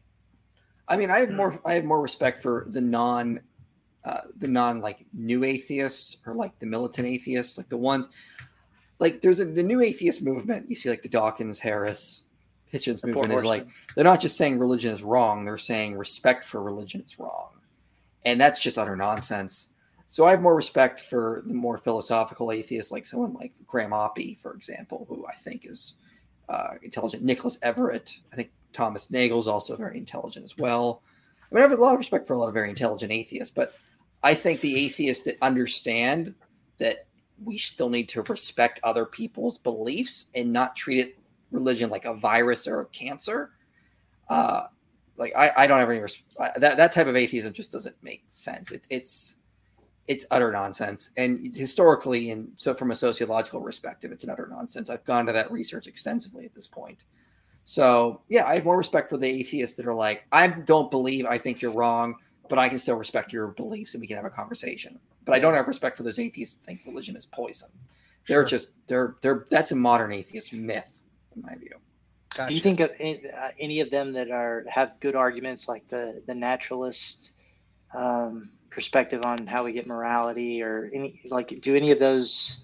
[0.88, 1.60] I mean, I have more.
[1.66, 3.40] I have more respect for the non
[4.06, 8.08] uh, the non like new atheists or like the militant atheists, like the ones
[9.00, 10.70] like there's a the new atheist movement.
[10.70, 12.22] You see like the Dawkins, Harris,
[12.74, 16.62] Hitchens movement is like they're not just saying religion is wrong; they're saying respect for
[16.62, 17.52] religion is wrong,
[18.26, 19.70] and that's just utter nonsense.
[20.08, 24.40] So I have more respect for the more philosophical atheists, like someone like Graham Oppy,
[24.40, 25.96] for example, who I think is
[26.50, 27.24] uh, intelligent.
[27.24, 31.02] Nicholas Everitt, I think Thomas Nagel is also very intelligent as well.
[31.52, 33.54] I mean, I have a lot of respect for a lot of very intelligent atheists,
[33.54, 33.74] but
[34.24, 36.34] I think the atheists that understand
[36.78, 37.08] that
[37.44, 41.17] we still need to respect other people's beliefs and not treat it
[41.52, 43.52] religion like a virus or a cancer.
[44.30, 44.64] Uh,
[45.18, 48.24] like I, I don't have any res- that that type of atheism just doesn't make
[48.28, 48.72] sense.
[48.72, 49.38] It, it's
[50.08, 54.90] it's utter nonsense, and historically, and so from a sociological perspective, it's an utter nonsense.
[54.90, 57.04] I've gone to that research extensively at this point.
[57.66, 61.26] So yeah, I have more respect for the atheists that are like, I don't believe,
[61.26, 62.16] I think you're wrong
[62.50, 65.00] but I can still respect your beliefs and we can have a conversation.
[65.26, 67.70] But I don't have respect for those atheists that think religion is poison.
[68.28, 70.97] They're just they're they're that's a modern atheist myth,
[71.38, 71.76] in my view.
[72.36, 72.50] Gotcha.
[72.50, 76.22] Do you think of any, uh, of them that are have good arguments, like the
[76.28, 77.34] the naturalist
[77.96, 82.64] um, perspective on how we get morality, or any like do any of those?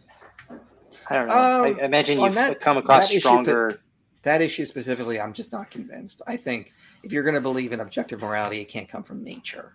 [1.10, 1.34] I don't know.
[1.34, 3.70] Um, I, imagine you've that, come across stronger.
[3.70, 3.78] Issue,
[4.24, 6.22] that issue specifically, I'm just not convinced.
[6.28, 6.72] I think
[7.04, 9.74] if you're going to believe in objective morality, it can't come from nature.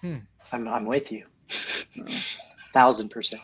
[0.00, 0.16] Hmm.
[0.52, 1.24] I'm, I'm with you.
[2.72, 3.42] Thousand percent.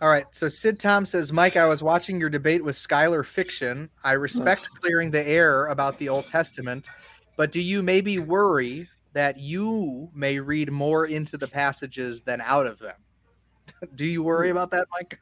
[0.00, 0.26] All right.
[0.30, 3.90] So Sid Tom says, Mike, I was watching your debate with Skylar Fiction.
[4.04, 6.88] I respect clearing the air about the Old Testament,
[7.36, 12.66] but do you maybe worry that you may read more into the passages than out
[12.66, 12.94] of them?
[13.96, 14.56] do you worry hmm.
[14.56, 15.18] about that, Mike?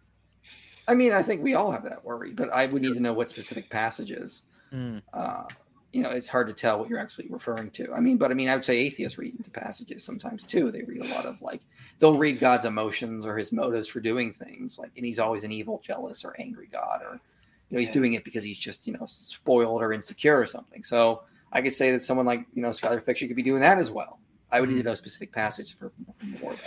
[0.88, 3.12] I mean, I think we all have that worry, but I would need to know
[3.12, 4.42] what specific passages.
[4.72, 5.02] Mm.
[5.12, 5.44] Uh,
[5.92, 7.92] you know, it's hard to tell what you're actually referring to.
[7.92, 10.70] I mean, but I mean, I would say atheists read into passages sometimes too.
[10.70, 11.62] They read a lot of like
[11.98, 15.52] they'll read God's emotions or his motives for doing things, like, and he's always an
[15.52, 17.20] evil, jealous, or angry God, or
[17.68, 17.94] you know, he's yeah.
[17.94, 20.82] doing it because he's just you know spoiled or insecure or something.
[20.82, 21.22] So
[21.52, 23.90] I could say that someone like you know Skylar Fiction could be doing that as
[23.90, 24.18] well.
[24.50, 24.88] I would need to mm-hmm.
[24.88, 25.92] know specific passage for
[26.40, 26.60] more though.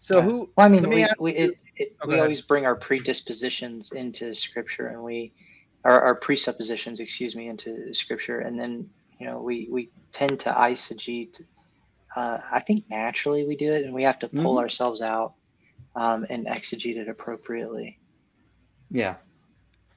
[0.00, 0.50] So who?
[0.56, 4.86] Well, I mean, we, we, it, it, oh, we always bring our predispositions into scripture,
[4.88, 5.30] and we
[5.84, 8.88] our, our presuppositions, excuse me, into scripture, and then
[9.18, 11.42] you know we we tend to eisegete.
[12.16, 14.58] Uh, I think naturally we do it, and we have to pull mm-hmm.
[14.58, 15.34] ourselves out
[15.96, 17.98] um, and exegete it appropriately.
[18.90, 19.16] Yeah,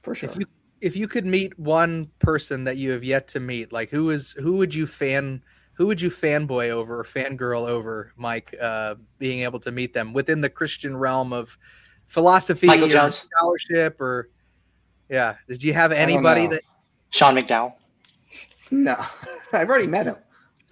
[0.02, 0.30] for sure.
[0.30, 0.46] If you
[0.80, 4.32] if you could meet one person that you have yet to meet, like who is
[4.32, 5.42] who would you fan
[5.74, 10.12] who would you fanboy over or fangirl over, Mike, uh, being able to meet them
[10.12, 11.58] within the Christian realm of
[12.06, 13.26] philosophy Michael Jones.
[13.34, 14.30] scholarship or
[15.14, 15.36] yeah.
[15.48, 16.62] Did you have anybody that
[17.10, 17.74] Sean McDowell?
[18.70, 18.96] No.
[19.52, 20.16] I've already met him.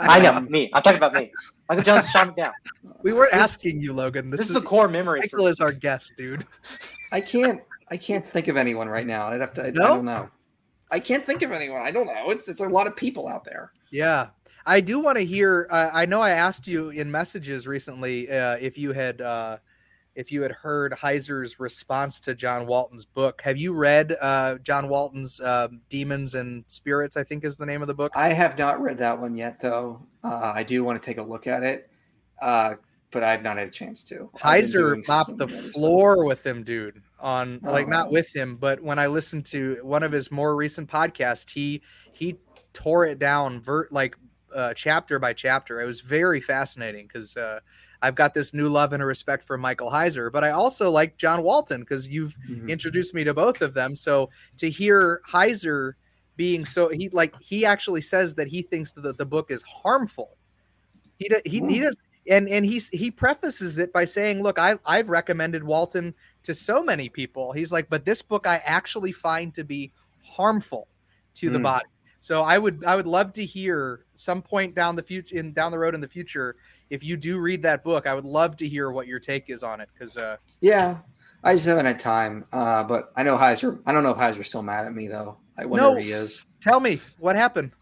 [0.00, 0.68] I know me.
[0.74, 1.30] I'm talking about me.
[1.68, 2.52] Michael Jones, Sean McDowell.
[3.02, 4.30] We weren't asking you, Logan.
[4.30, 5.20] This, this is, is, a core memory.
[5.20, 6.44] Michael is our guest, dude.
[7.12, 9.28] I can't I can't think of anyone right now.
[9.28, 9.84] I'd have to I, no?
[9.84, 10.28] I don't know.
[10.90, 11.82] I can't think of anyone.
[11.82, 12.30] I don't know.
[12.30, 13.72] It's it's a lot of people out there.
[13.92, 14.28] Yeah.
[14.66, 15.68] I do want to hear.
[15.70, 19.58] Uh, I know I asked you in messages recently uh, if you had uh,
[20.14, 23.40] if you had heard Heiser's response to John Walton's book.
[23.42, 27.16] Have you read uh, John Walton's um, Demons and Spirits?
[27.16, 28.12] I think is the name of the book.
[28.14, 30.02] I have not read that one yet, though.
[30.22, 31.90] Uh, I do want to take a look at it,
[32.40, 32.74] uh,
[33.10, 34.30] but I've not had a chance to.
[34.38, 37.02] Heiser mopped the floor with him, dude.
[37.18, 38.10] On like not oh.
[38.10, 41.80] with him, but when I listened to one of his more recent podcasts, he
[42.12, 42.36] he
[42.72, 44.16] tore it down vert like
[44.54, 45.80] uh, chapter by chapter.
[45.80, 47.60] It was very fascinating because uh,
[48.02, 51.16] I've got this new love and a respect for Michael Heiser, but I also like
[51.16, 52.68] John Walton because you've mm-hmm.
[52.68, 53.94] introduced me to both of them.
[53.94, 55.92] So to hear Heiser
[56.36, 60.36] being so he like he actually says that he thinks that the book is harmful.
[61.18, 61.96] He he, he does
[62.28, 66.82] and and he's he prefaces it by saying, "Look, I I've recommended Walton to so
[66.82, 67.52] many people.
[67.52, 69.92] He's like, but this book I actually find to be
[70.24, 70.88] harmful
[71.34, 71.52] to mm.
[71.52, 71.86] the body."
[72.22, 75.72] So I would I would love to hear some point down the future in down
[75.72, 76.54] the road in the future
[76.88, 78.06] if you do read that book.
[78.06, 80.98] I would love to hear what your take is on it because uh, yeah,
[81.42, 82.44] I just haven't had time.
[82.52, 83.82] Uh, but I know Heiser.
[83.86, 85.36] I don't know if Heiser's still mad at me though.
[85.58, 86.44] I wonder no, if he is.
[86.60, 87.72] Tell me what happened.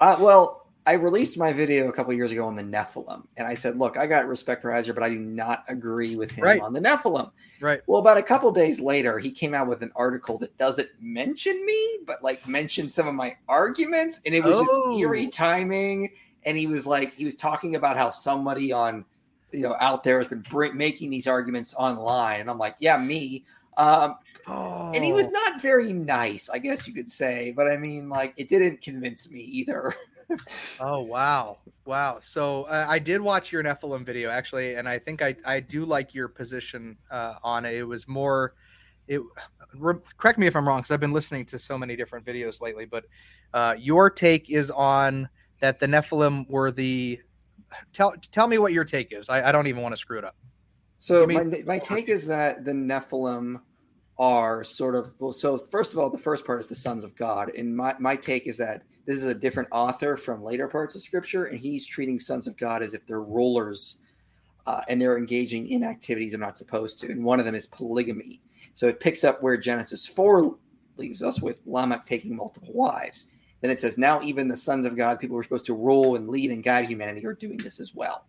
[0.00, 0.57] Uh, well,
[0.88, 3.98] I released my video a couple years ago on the Nephilim, and I said, "Look,
[3.98, 6.62] I got respect for Heiser, but I do not agree with him right.
[6.62, 7.82] on the Nephilim." Right.
[7.86, 11.62] Well, about a couple days later, he came out with an article that doesn't mention
[11.66, 14.64] me, but like mentioned some of my arguments, and it was oh.
[14.64, 16.10] just eerie timing.
[16.46, 19.04] And he was like, he was talking about how somebody on,
[19.52, 22.96] you know, out there has been bring, making these arguments online, and I'm like, yeah,
[22.96, 23.44] me.
[23.76, 24.16] Um,
[24.46, 24.92] oh.
[24.94, 25.32] And he was oh.
[25.32, 29.30] not very nice, I guess you could say, but I mean, like, it didn't convince
[29.30, 29.94] me either.
[30.80, 32.18] oh wow, wow!
[32.20, 35.84] So uh, I did watch your Nephilim video actually, and I think I I do
[35.84, 37.74] like your position uh, on it.
[37.74, 38.54] It was more,
[39.06, 39.20] it.
[39.74, 42.60] Re- correct me if I'm wrong, because I've been listening to so many different videos
[42.60, 42.84] lately.
[42.84, 43.04] But
[43.54, 45.28] uh, your take is on
[45.60, 47.20] that the Nephilim were the.
[47.92, 49.28] Tell tell me what your take is.
[49.28, 50.36] I, I don't even want to screw it up.
[50.98, 53.60] So my my take is that the Nephilim
[54.18, 57.14] are sort of well so first of all the first part is the sons of
[57.14, 57.50] god.
[57.56, 61.02] And my, my take is that this is a different author from later parts of
[61.02, 63.96] scripture and he's treating sons of god as if they're rulers
[64.66, 67.10] uh, and they're engaging in activities they're not supposed to.
[67.10, 68.42] And one of them is polygamy.
[68.74, 70.56] So it picks up where genesis 4
[70.96, 73.26] leaves us with lamech taking multiple wives.
[73.60, 76.16] Then it says now even the sons of god people who are supposed to rule
[76.16, 78.24] and lead and guide humanity are doing this as well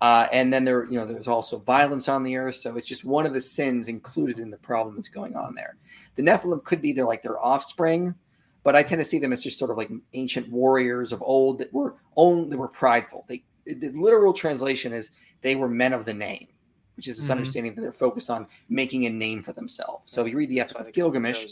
[0.00, 2.56] uh, and then there, you know, there's also violence on the earth.
[2.56, 5.76] So it's just one of the sins included in the problem that's going on there.
[6.16, 8.14] The Nephilim could be their like their offspring,
[8.62, 11.58] but I tend to see them as just sort of like ancient warriors of old
[11.58, 13.24] that were only they were prideful.
[13.28, 15.10] They the literal translation is
[15.40, 16.48] they were men of the name,
[16.96, 17.32] which is this mm-hmm.
[17.32, 20.10] understanding that they're focused on making a name for themselves.
[20.10, 21.46] So if you read the epic of Gilgamesh,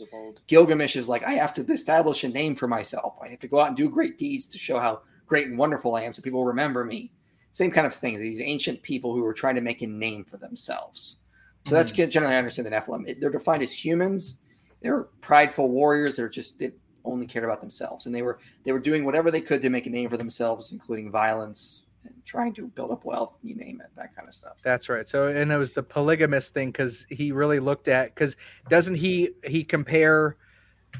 [0.46, 3.14] Gilgamesh is like, I have to establish a name for myself.
[3.22, 5.94] I have to go out and do great deeds to show how great and wonderful
[5.94, 7.12] I am, so people remember me
[7.52, 8.18] same kind of thing.
[8.18, 11.18] These ancient people who were trying to make a name for themselves.
[11.64, 11.74] So mm-hmm.
[11.76, 13.20] that's generally I understand the Nephilim.
[13.20, 14.38] They're defined as humans.
[14.80, 16.16] They're prideful warriors.
[16.16, 16.72] They're just they
[17.04, 19.86] only cared about themselves, and they were they were doing whatever they could to make
[19.86, 23.38] a name for themselves, including violence and trying to build up wealth.
[23.42, 24.54] You name it, that kind of stuff.
[24.64, 25.08] That's right.
[25.08, 28.36] So and it was the polygamous thing because he really looked at because
[28.68, 30.36] doesn't he he compare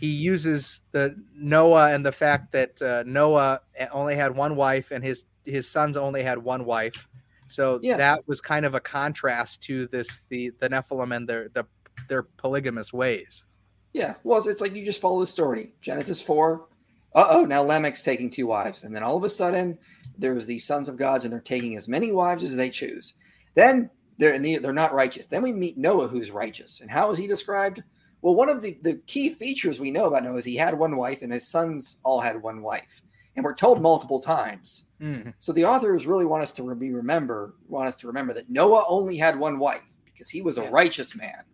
[0.00, 3.60] he uses the Noah and the fact that uh, Noah
[3.92, 7.09] only had one wife and his his sons only had one wife.
[7.48, 7.97] So yeah.
[7.97, 11.66] that was kind of a contrast to this the the Nephilim and their the
[12.09, 13.44] their polygamous ways.
[13.93, 15.74] Yeah, well, it's like you just follow the story.
[15.81, 16.66] Genesis four.
[17.14, 19.78] Uh oh, now Lamech's taking two wives, and then all of a sudden
[20.16, 23.14] there's these sons of gods, and they're taking as many wives as they choose.
[23.55, 25.27] Then they're the, they're not righteous.
[25.27, 27.82] Then we meet Noah, who's righteous, and how is he described?
[28.23, 30.97] Well, one of the, the key features we know about Noah is he had one
[30.97, 33.02] wife, and his sons all had one wife
[33.36, 34.86] and we're told multiple times.
[35.00, 35.34] Mm.
[35.40, 38.84] So the authors really want us to be remember want us to remember that Noah
[38.88, 41.44] only had one wife because he was a righteous man.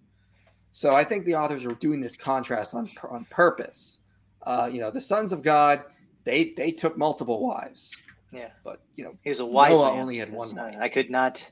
[0.72, 4.00] So I think the authors are doing this contrast on on purpose.
[4.42, 5.84] Uh, you know, the sons of God
[6.24, 7.96] they they took multiple wives.
[8.32, 10.00] Yeah, but you know, he was a wise Noah man.
[10.00, 10.76] only had one wife.
[10.78, 11.50] I could not.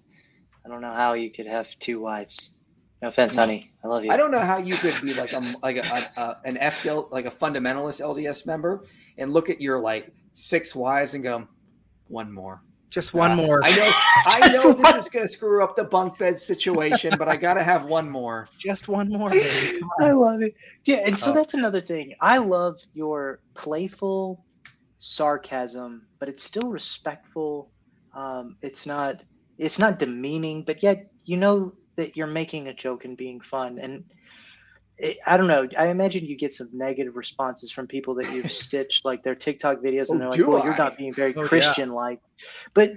[0.65, 2.51] I don't know how you could have two wives.
[3.07, 3.70] No offense, honey.
[3.85, 4.11] I love you.
[4.11, 7.24] I don't know how you could be like a like a, a an FDL like
[7.24, 8.83] a fundamentalist LDS member
[9.16, 11.47] and look at your like six wives and go,
[12.09, 12.65] one more.
[12.91, 13.61] Just one uh, more.
[13.62, 13.93] I know
[14.27, 17.85] I know this is gonna screw up the bunk bed situation, but I gotta have
[17.85, 18.49] one more.
[18.59, 19.31] Just one more.
[20.01, 20.57] I love it.
[20.85, 21.35] Yeah, and so oh.
[21.35, 22.12] that's another thing.
[22.20, 24.45] I love your playful
[24.99, 27.70] sarcasm, but it's still respectful.
[28.15, 29.23] Um, it's not
[29.59, 33.78] it's not demeaning, but yet you know that you're making a joke and being fun.
[33.78, 34.05] And
[34.98, 35.68] it, I don't know.
[35.77, 39.81] I imagine you get some negative responses from people that you've stitched like their TikTok
[39.81, 40.64] videos, and oh, they're like, "Well, I?
[40.64, 42.44] you're not being very oh, Christian-like." Yeah.
[42.74, 42.93] But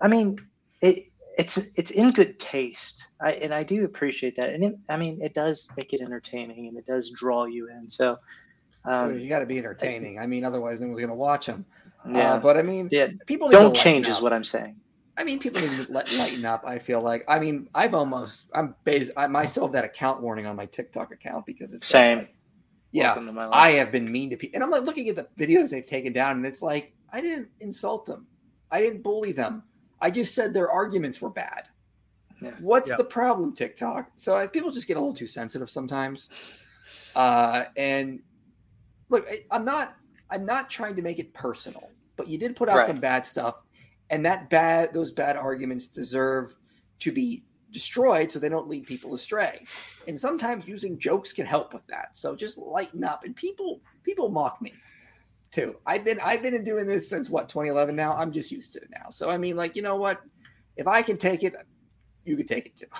[0.00, 0.38] I mean,
[0.80, 1.04] it
[1.38, 4.50] it's it's in good taste, I, and I do appreciate that.
[4.50, 7.88] And it, I mean, it does make it entertaining, and it does draw you in.
[7.88, 8.18] So
[8.84, 10.18] um, you got to be entertaining.
[10.18, 11.66] I mean, otherwise, no one's going to watch them.
[12.08, 14.76] Yeah, uh, but I mean, yeah, people don't change, is what I'm saying.
[15.18, 16.64] I mean, people need to lighten up.
[16.66, 17.24] I feel like.
[17.26, 19.12] I mean, I've almost I'm based.
[19.16, 22.18] I myself that account warning on my TikTok account because it's same.
[22.18, 22.34] Like,
[22.92, 23.14] yeah,
[23.52, 26.12] I have been mean to people, and I'm like looking at the videos they've taken
[26.12, 28.26] down, and it's like I didn't insult them,
[28.70, 29.62] I didn't bully them.
[30.00, 31.64] I just said their arguments were bad.
[32.40, 32.54] Yeah.
[32.60, 32.98] What's yep.
[32.98, 34.10] the problem, TikTok?
[34.16, 36.28] So I, people just get a little too sensitive sometimes.
[37.14, 38.20] Uh, and
[39.08, 39.96] look, I, I'm not.
[40.28, 42.86] I'm not trying to make it personal, but you did put out right.
[42.86, 43.62] some bad stuff
[44.10, 46.56] and that bad those bad arguments deserve
[47.00, 49.66] to be destroyed so they don't lead people astray.
[50.08, 52.16] And sometimes using jokes can help with that.
[52.16, 53.24] So just lighten up.
[53.24, 54.72] And people people mock me
[55.50, 55.76] too.
[55.86, 58.14] I've been i've been doing this since what 2011 now?
[58.14, 59.10] I'm just used to it now.
[59.10, 60.22] So i mean like you know what?
[60.76, 61.54] If i can take it
[62.24, 62.86] you can take it too.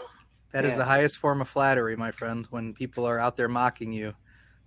[0.53, 0.70] That yeah.
[0.70, 4.15] is the highest form of flattery my friend when people are out there mocking you.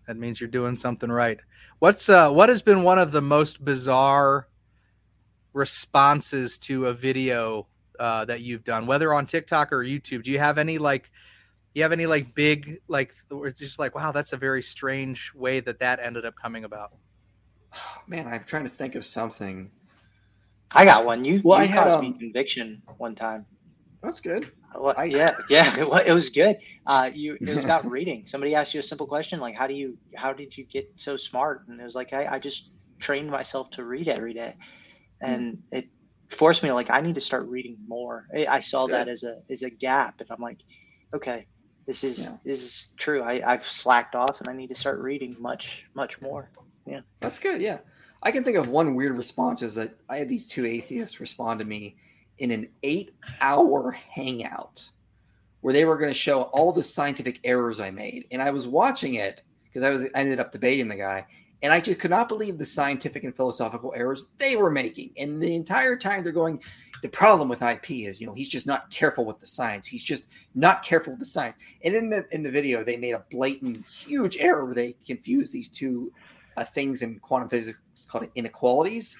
[0.07, 1.39] That means you're doing something right.
[1.79, 4.47] What's uh what has been one of the most bizarre
[5.53, 7.67] responses to a video
[7.99, 10.23] uh, that you've done, whether on TikTok or YouTube?
[10.23, 11.09] Do you have any like
[11.75, 15.59] you have any like big like we're just like wow that's a very strange way
[15.59, 16.91] that that ended up coming about?
[18.07, 19.71] Man i'm trying to think of something.
[20.71, 21.25] I got one.
[21.25, 23.45] You, well, you I had, caused um, me conviction one time.
[24.03, 24.51] That's good.
[24.77, 26.57] Well, I, yeah yeah it, it was good.
[26.85, 28.23] Uh you it was about reading.
[28.27, 31.17] Somebody asked you a simple question like how do you how did you get so
[31.17, 31.67] smart?
[31.67, 32.69] And it was like i, I just
[32.99, 34.55] trained myself to read every day.
[35.21, 35.59] And mm.
[35.71, 35.87] it
[36.29, 38.95] forced me to like i need to start reading more i, I saw good.
[38.95, 40.59] that as a as a gap and i'm like
[41.13, 41.47] okay
[41.89, 42.37] this is yeah.
[42.45, 43.23] this is true.
[43.23, 46.51] I, I've slacked off and I need to start reading much, much more.
[46.85, 46.99] Yeah.
[47.19, 47.63] That's good.
[47.63, 47.79] Yeah.
[48.21, 51.59] I can think of one weird response is that I had these two atheists respond
[51.61, 51.95] to me
[52.37, 54.87] in an eight hour hangout
[55.61, 58.27] where they were going to show all the scientific errors I made.
[58.31, 61.25] And I was watching it because I was I ended up debating the guy.
[61.61, 65.11] And I just could not believe the scientific and philosophical errors they were making.
[65.17, 66.61] And the entire time they're going,
[67.01, 69.87] the problem with IP is, you know, he's just not careful with the science.
[69.87, 70.25] He's just
[70.55, 71.55] not careful with the science.
[71.83, 75.53] And in the in the video, they made a blatant, huge error where they confused
[75.53, 76.11] these two
[76.57, 79.17] uh, things in quantum physics called inequalities.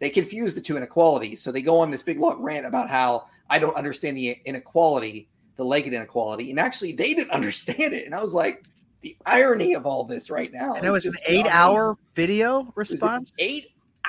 [0.00, 1.42] They confuse the two inequalities.
[1.42, 5.28] So they go on this big long rant about how I don't understand the inequality,
[5.56, 8.06] the Leggett inequality, and actually they didn't understand it.
[8.06, 8.64] And I was like,
[9.02, 10.74] the irony of all this right now.
[10.74, 13.32] And it was an eight-hour video response.
[13.38, 13.68] Eight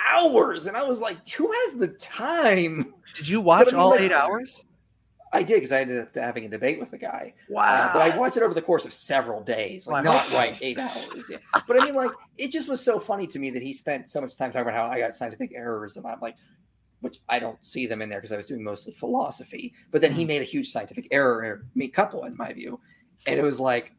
[0.10, 2.94] hours, and I was like, who has the time?
[3.14, 4.64] Did you watch all like, eight hours?
[5.34, 7.34] I did because I ended up having a debate with the guy.
[7.50, 7.64] Wow!
[7.64, 10.78] Uh, but I watched it over the course of several days, like not right eight
[10.78, 11.26] hours.
[11.30, 11.38] Yeah.
[11.68, 14.20] But I mean, like it just was so funny to me that he spent so
[14.20, 16.36] much time talking about how I got scientific errors, and I'm like,
[17.00, 19.74] which I don't see them in there because I was doing mostly philosophy.
[19.92, 20.30] But then he hmm.
[20.30, 22.80] made a huge scientific error, me couple in my view,
[23.26, 23.94] and it was like,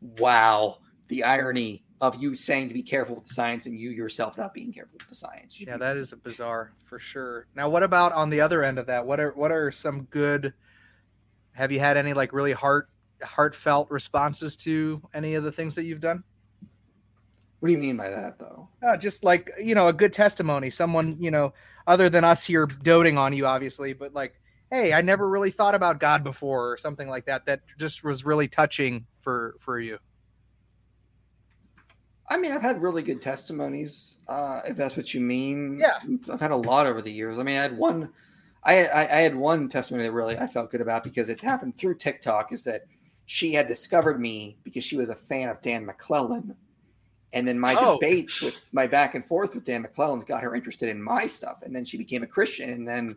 [0.00, 0.78] wow,
[1.08, 4.54] the irony of you saying to be careful with the science and you yourself not
[4.54, 5.60] being careful with the science.
[5.60, 7.46] Yeah, that is a bizarre for sure.
[7.54, 9.06] Now, what about on the other end of that?
[9.06, 10.54] What are what are some good?
[11.52, 12.88] Have you had any like really heart
[13.22, 16.24] heartfelt responses to any of the things that you've done?
[17.58, 18.68] What do you mean by that, though?
[18.82, 20.70] Uh, just like you know, a good testimony.
[20.70, 21.52] Someone you know,
[21.86, 24.40] other than us here doting on you, obviously, but like,
[24.70, 27.44] hey, I never really thought about God before, or something like that.
[27.44, 29.98] That just was really touching for for you.
[32.28, 35.78] I mean, I've had really good testimonies, uh, if that's what you mean.
[35.78, 35.96] Yeah,
[36.32, 37.38] I've had a lot over the years.
[37.38, 38.08] I mean, I had one,
[38.62, 41.76] I, I, I had one testimony that really I felt good about because it happened
[41.76, 42.52] through TikTok.
[42.52, 42.84] Is that
[43.26, 46.54] she had discovered me because she was a fan of Dan McClellan,
[47.32, 47.98] and then my oh.
[47.98, 51.62] debates with my back and forth with Dan McClellan's got her interested in my stuff,
[51.62, 53.16] and then she became a Christian, and then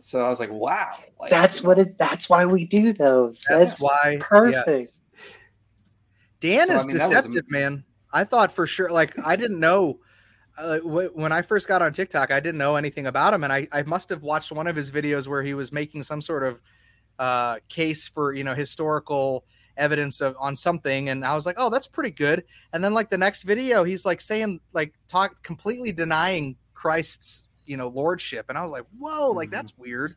[0.00, 1.98] so I was like, wow, like, that's what it.
[1.98, 3.44] That's why we do those.
[3.48, 4.68] That's, that's why perfect.
[4.68, 4.97] Yeah.
[6.40, 7.84] Dan so, is I mean, deceptive, a, man.
[8.12, 10.00] I thought for sure, like I didn't know
[10.58, 13.68] uh, when I first got on TikTok, I didn't know anything about him, and I,
[13.70, 16.60] I must have watched one of his videos where he was making some sort of
[17.18, 19.44] uh, case for you know historical
[19.76, 22.44] evidence of on something, and I was like, oh, that's pretty good.
[22.72, 27.76] And then like the next video, he's like saying like talk completely denying Christ's you
[27.76, 29.56] know lordship, and I was like, whoa, like mm-hmm.
[29.56, 30.16] that's weird.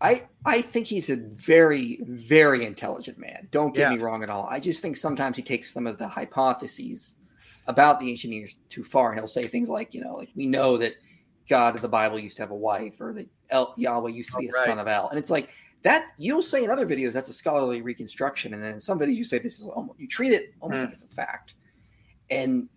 [0.00, 3.48] I I think he's a very very intelligent man.
[3.50, 3.96] Don't get yeah.
[3.96, 4.46] me wrong at all.
[4.46, 7.16] I just think sometimes he takes some of the hypotheses
[7.66, 10.46] about the ancient years too far, and he'll say things like, you know, like we
[10.46, 10.94] know that
[11.48, 14.38] God of the Bible used to have a wife, or that El, Yahweh used to
[14.38, 14.66] be oh, a right.
[14.66, 15.50] son of El, and it's like
[15.82, 16.08] that.
[16.18, 19.24] You'll say in other videos that's a scholarly reconstruction, and then in some videos you
[19.24, 20.84] say this is almost you treat it almost mm.
[20.86, 21.54] like it's a fact,
[22.30, 22.68] and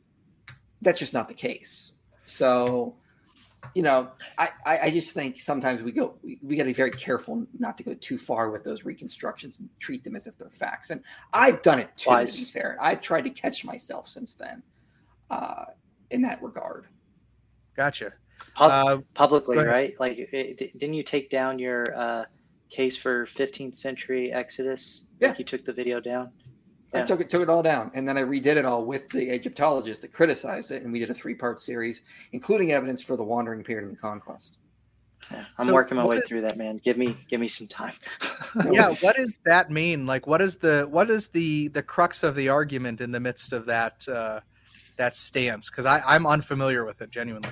[0.81, 1.94] that's just not the case.
[2.26, 2.95] So
[3.74, 6.92] you know, I, I just think sometimes we go, we, we got to be very
[6.92, 10.50] careful not to go too far with those reconstructions and treat them as if they're
[10.50, 10.90] facts.
[10.90, 11.04] And
[11.34, 12.36] I've done it too, Wise.
[12.38, 12.78] to be fair.
[12.82, 14.64] I've tried to catch myself since then
[15.30, 15.66] uh,
[16.12, 16.88] in that regard.
[17.76, 18.14] Gotcha.
[18.56, 20.00] Pub- uh, publicly, right?
[20.00, 22.26] Like, it, didn't you take down your uh,
[22.70, 25.04] case for 15th century Exodus?
[25.20, 25.30] Yeah.
[25.30, 26.32] Like you took the video down?
[26.93, 29.30] I took it took it all down, and then I redid it all with the
[29.34, 32.01] Egyptologist that criticized it, and we did a three part series,
[32.31, 34.57] including evidence for the wandering period and the conquest.
[35.31, 36.80] Yeah, I'm so working my way is, through that, man.
[36.84, 37.93] Give me give me some time.
[38.72, 40.05] yeah, what does that mean?
[40.05, 43.51] Like, what is the what is the the crux of the argument in the midst
[43.51, 44.39] of that uh,
[44.95, 45.69] that stance?
[45.69, 47.49] Because I'm unfamiliar with it, genuinely.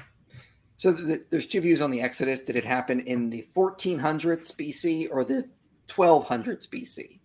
[0.78, 2.42] So the, there's two views on the Exodus.
[2.42, 5.50] Did it happen in the 1400s BC or the
[5.88, 7.20] 1200s BC?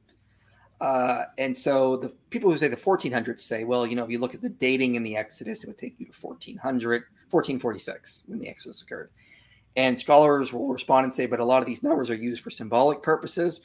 [0.80, 4.18] Uh, and so the people who say the 1400s say, well, you know, if you
[4.18, 8.38] look at the dating in the Exodus, it would take you to 1400, 1446 when
[8.38, 9.10] the Exodus occurred.
[9.76, 12.50] And scholars will respond and say, but a lot of these numbers are used for
[12.50, 13.60] symbolic purposes.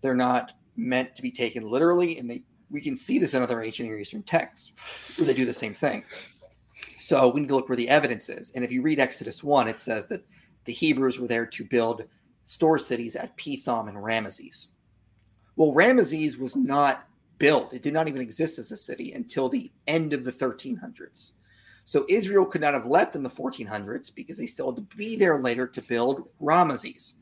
[0.00, 2.18] They're not meant to be taken literally.
[2.18, 4.72] And they we can see this in other ancient Near Eastern texts
[5.16, 6.04] where they do the same thing.
[6.98, 8.52] So we need to look where the evidence is.
[8.54, 10.24] And if you read Exodus 1, it says that
[10.64, 12.04] the Hebrews were there to build
[12.44, 14.68] store cities at Pithom and Ramesses.
[15.56, 17.06] Well, Ramesses was not
[17.38, 21.32] built, it did not even exist as a city until the end of the 1300s.
[21.84, 25.16] So Israel could not have left in the 1400s because they still had to be
[25.16, 27.14] there later to build Ramesses.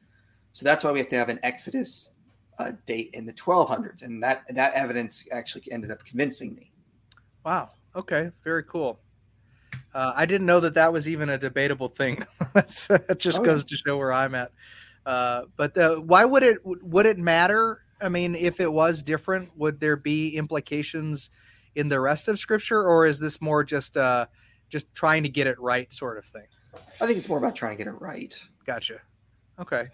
[0.52, 2.10] So that's why we have to have an Exodus
[2.58, 6.72] uh, date in the 1200s, and that that evidence actually ended up convincing me.
[7.44, 7.70] Wow.
[7.94, 8.30] Okay.
[8.44, 8.98] Very cool.
[9.94, 12.24] Uh, I didn't know that that was even a debatable thing.
[12.54, 13.68] that just oh, goes yeah.
[13.68, 14.52] to show where I'm at.
[15.06, 17.84] Uh, but the, why would it would it matter?
[18.00, 21.30] I mean, if it was different, would there be implications
[21.74, 24.26] in the rest of Scripture, or is this more just uh,
[24.68, 26.46] just trying to get it right, sort of thing?
[27.00, 28.34] I think it's more about trying to get it right.
[28.66, 29.00] Gotcha.
[29.58, 29.88] Okay.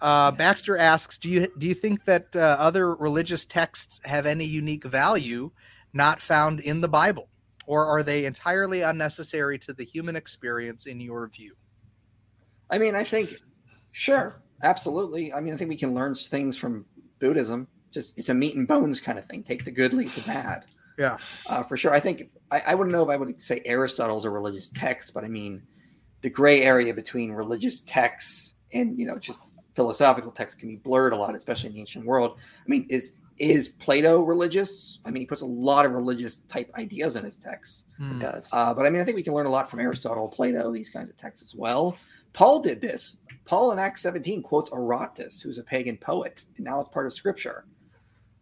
[0.00, 4.44] Uh, Baxter asks, do you do you think that uh, other religious texts have any
[4.44, 5.50] unique value
[5.92, 7.28] not found in the Bible,
[7.66, 11.54] or are they entirely unnecessary to the human experience in your view?
[12.70, 13.34] I mean, I think,
[13.90, 15.32] sure, absolutely.
[15.32, 16.84] I mean, I think we can learn things from
[17.18, 17.68] Buddhism.
[17.90, 19.42] Just it's a meat and bones kind of thing.
[19.42, 20.66] Take the good, leave the bad.
[20.98, 21.16] Yeah,
[21.46, 21.94] uh, for sure.
[21.94, 25.24] I think I, I wouldn't know if I would say Aristotle's a religious text, but
[25.24, 25.62] I mean,
[26.22, 29.40] the gray area between religious texts and you know just
[29.74, 32.38] philosophical texts can be blurred a lot, especially in the ancient world.
[32.38, 34.98] I mean, is is Plato religious?
[35.04, 37.84] I mean, he puts a lot of religious type ideas in his texts.
[37.96, 38.18] Hmm.
[38.18, 38.48] does.
[38.52, 40.90] Uh, but I mean, I think we can learn a lot from Aristotle, Plato, these
[40.90, 41.96] kinds of texts as well.
[42.38, 43.16] Paul did this.
[43.46, 47.12] Paul in Acts 17 quotes Aratus, who's a pagan poet, and now it's part of
[47.12, 47.64] scripture.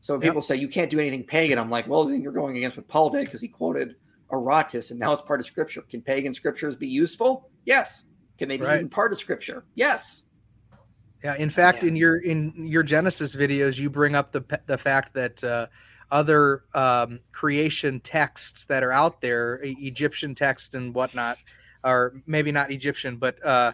[0.03, 0.33] So when yep.
[0.33, 2.89] people say you can't do anything pagan, I'm like, well, then you're going against what
[2.89, 3.97] Paul did because he quoted
[4.31, 5.81] Aratus, and now it's part of scripture.
[5.81, 7.49] Can pagan scriptures be useful?
[7.65, 8.05] Yes.
[8.37, 8.75] Can they be right.
[8.75, 9.65] even part of scripture?
[9.77, 10.25] Yes.
[11.25, 11.89] Yeah, in fact, yeah.
[11.89, 15.69] in your in your Genesis videos, you bring up the the fact that uh,
[16.11, 21.39] other um, creation texts that are out there, Egyptian text and whatnot,
[21.87, 23.73] or maybe not Egyptian, but uh,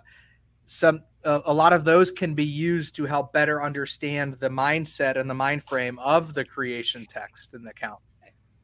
[0.67, 5.17] some uh, a lot of those can be used to help better understand the mindset
[5.17, 8.01] and the mind frame of the creation text in the account.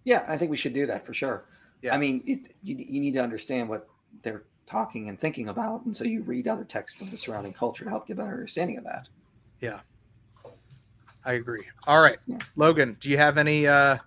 [0.04, 1.44] Yeah, I think we should do that for sure.
[1.82, 1.94] Yeah.
[1.94, 3.88] I mean, it, you, you need to understand what
[4.22, 5.84] they're talking and thinking about.
[5.84, 8.32] And so you read other texts of the surrounding culture to help get a better
[8.32, 9.08] understanding of that.
[9.60, 9.80] Yeah.
[11.24, 11.64] I agree.
[11.86, 12.16] All right.
[12.26, 12.38] Yeah.
[12.56, 13.98] Logan, do you have any uh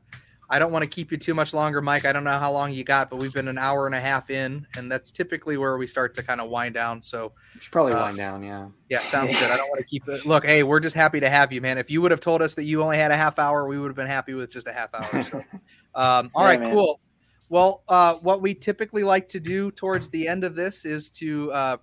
[0.51, 2.03] I don't want to keep you too much longer, Mike.
[2.03, 4.29] I don't know how long you got, but we've been an hour and a half
[4.29, 7.01] in, and that's typically where we start to kind of wind down.
[7.01, 8.67] So you should probably uh, wind down, yeah.
[8.89, 9.49] Yeah, sounds good.
[9.49, 10.25] I don't want to keep it.
[10.25, 11.77] Look, hey, we're just happy to have you, man.
[11.77, 13.87] If you would have told us that you only had a half hour, we would
[13.87, 15.23] have been happy with just a half hour.
[15.23, 15.37] So,
[15.95, 16.73] um, all yeah, right, man.
[16.73, 16.99] cool.
[17.47, 21.49] Well, uh, what we typically like to do towards the end of this is to
[21.53, 21.77] uh,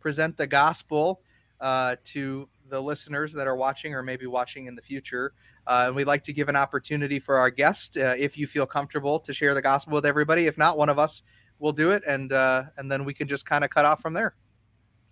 [0.00, 1.20] present the gospel
[1.60, 5.34] uh, to the listeners that are watching or maybe watching in the future.
[5.66, 8.66] Uh, and we'd like to give an opportunity for our guest, uh, if you feel
[8.66, 10.46] comfortable, to share the gospel with everybody.
[10.46, 11.22] If not, one of us
[11.58, 14.12] will do it, and uh, and then we can just kind of cut off from
[14.12, 14.34] there.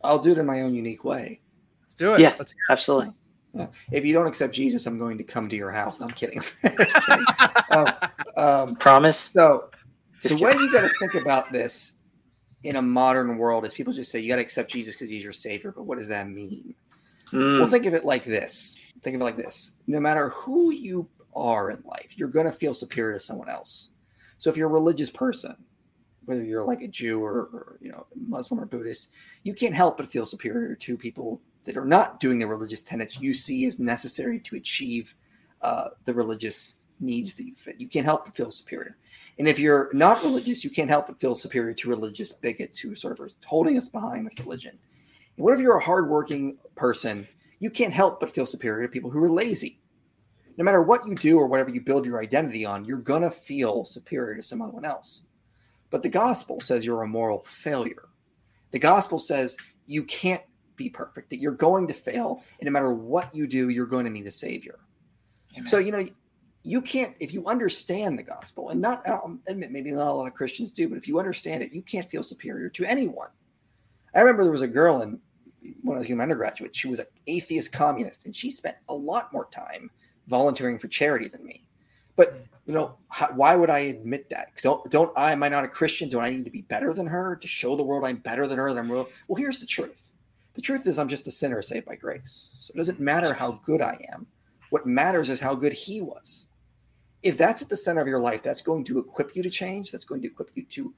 [0.05, 1.41] I'll do it in my own unique way.
[1.83, 2.21] Let's do it.
[2.21, 3.13] Yeah, Let's absolutely.
[3.55, 3.67] Yeah.
[3.91, 6.01] If you don't accept Jesus, I'm going to come to your house.
[6.01, 6.43] No, I'm kidding.
[7.71, 7.87] um,
[8.37, 9.19] um, Promise.
[9.19, 9.71] So
[10.23, 11.95] just the way you got to think about this
[12.63, 15.23] in a modern world is people just say you got to accept Jesus because he's
[15.23, 15.73] your savior.
[15.73, 16.75] But what does that mean?
[17.31, 17.61] Mm.
[17.61, 18.77] Well, think of it like this.
[19.01, 19.73] Think of it like this.
[19.87, 23.91] No matter who you are in life, you're going to feel superior to someone else.
[24.39, 25.57] So if you're a religious person,
[26.25, 29.09] whether you're like a Jew or, or you know Muslim or Buddhist,
[29.43, 33.21] you can't help but feel superior to people that are not doing the religious tenets
[33.21, 35.15] you see as necessary to achieve
[35.63, 37.81] uh, the religious needs that you fit.
[37.81, 38.97] You can't help but feel superior.
[39.39, 42.95] And if you're not religious, you can't help but feel superior to religious bigots who
[42.95, 44.79] sort of are holding us behind with religion.
[45.37, 47.27] And what if you're a hardworking person?
[47.63, 49.79] You can't help but feel superior to people who are lazy.
[50.57, 53.31] No matter what you do or whatever you build your identity on, you're going to
[53.31, 55.23] feel superior to someone else.
[55.89, 58.09] But the gospel says you're a moral failure.
[58.73, 59.57] The gospel says
[59.87, 60.43] you can't
[60.75, 62.43] be perfect, that you're going to fail.
[62.59, 64.81] And no matter what you do, you're going to need a savior.
[65.55, 65.69] Amen.
[65.69, 66.05] So, you know,
[66.65, 70.29] you can't if you understand the gospel and not I'll admit maybe not a lot
[70.29, 73.31] of christians do but if you understand it you can't feel superior to anyone
[74.15, 75.19] i remember there was a girl in
[75.83, 79.33] when i was an undergraduate she was an atheist communist and she spent a lot
[79.33, 79.91] more time
[80.29, 81.67] volunteering for charity than me.
[82.17, 84.49] But you know how, why would i admit that?
[84.63, 86.09] Don't don't i am i not a christian?
[86.09, 88.59] Don't i need to be better than her to show the world i'm better than
[88.59, 89.09] her than i'm real?
[89.29, 90.13] Well here's the truth.
[90.55, 92.53] The truth is i'm just a sinner saved by grace.
[92.59, 94.27] So it doesn't matter how good i am.
[94.71, 96.47] What matters is how good he was.
[97.23, 99.93] If that's at the center of your life, that's going to equip you to change.
[99.93, 100.95] That's going to equip you to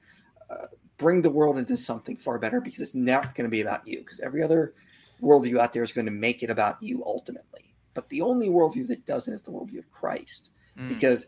[0.49, 0.65] uh,
[0.97, 3.99] bring the world into something far better because it's not going to be about you.
[3.99, 4.73] Because every other
[5.21, 7.73] worldview out there is going to make it about you ultimately.
[7.93, 10.51] But the only worldview that doesn't is the worldview of Christ.
[10.77, 10.89] Mm.
[10.89, 11.27] Because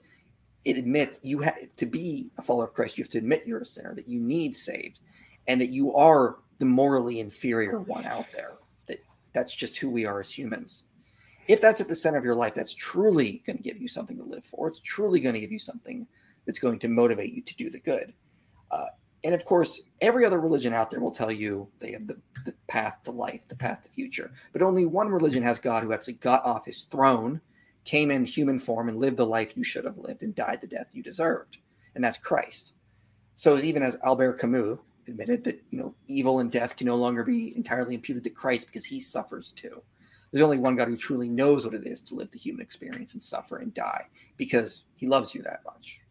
[0.66, 2.98] it admits you have to be a follower of Christ.
[2.98, 5.00] You have to admit you're a sinner, that you need saved,
[5.48, 8.56] and that you are the morally inferior one out there.
[8.88, 9.00] That
[9.34, 10.84] that's just who we are as humans.
[11.48, 14.18] If that's at the center of your life, that's truly going to give you something
[14.18, 14.68] to live for.
[14.68, 16.06] It's truly going to give you something
[16.46, 18.14] that's going to motivate you to do the good.
[18.70, 18.88] Uh,
[19.24, 22.54] and of course, every other religion out there will tell you they have the, the
[22.68, 24.32] path to life, the path to future.
[24.54, 27.42] But only one religion has God who actually got off his throne,
[27.84, 30.68] came in human form, and lived the life you should have lived and died the
[30.68, 31.58] death you deserved.
[31.96, 32.74] And that's Christ.
[33.36, 37.24] So even as Albert Camus admitted that, you know, evil and death can no longer
[37.24, 39.82] be entirely imputed to Christ because he suffers too.
[40.32, 43.14] There's only one God who truly knows what it is to live the human experience
[43.14, 46.02] and suffer and die because he loves you that much.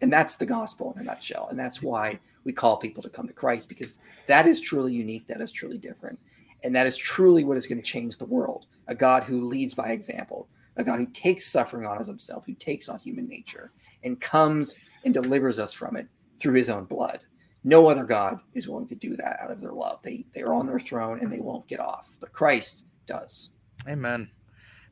[0.00, 1.48] And that's the gospel in a nutshell.
[1.50, 5.26] And that's why we call people to come to Christ because that is truly unique.
[5.26, 6.18] That is truly different.
[6.64, 8.66] And that is truly what is going to change the world.
[8.86, 12.54] A God who leads by example, a God who takes suffering on as himself, who
[12.54, 13.72] takes on human nature
[14.04, 16.06] and comes and delivers us from it
[16.38, 17.20] through his own blood.
[17.64, 20.00] No other God is willing to do that out of their love.
[20.02, 22.16] They they are on their throne and they won't get off.
[22.20, 23.50] But Christ does.
[23.88, 24.30] Amen.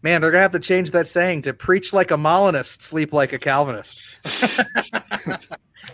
[0.06, 3.32] Man, they're gonna have to change that saying to preach like a Molinist, sleep like
[3.32, 4.04] a Calvinist.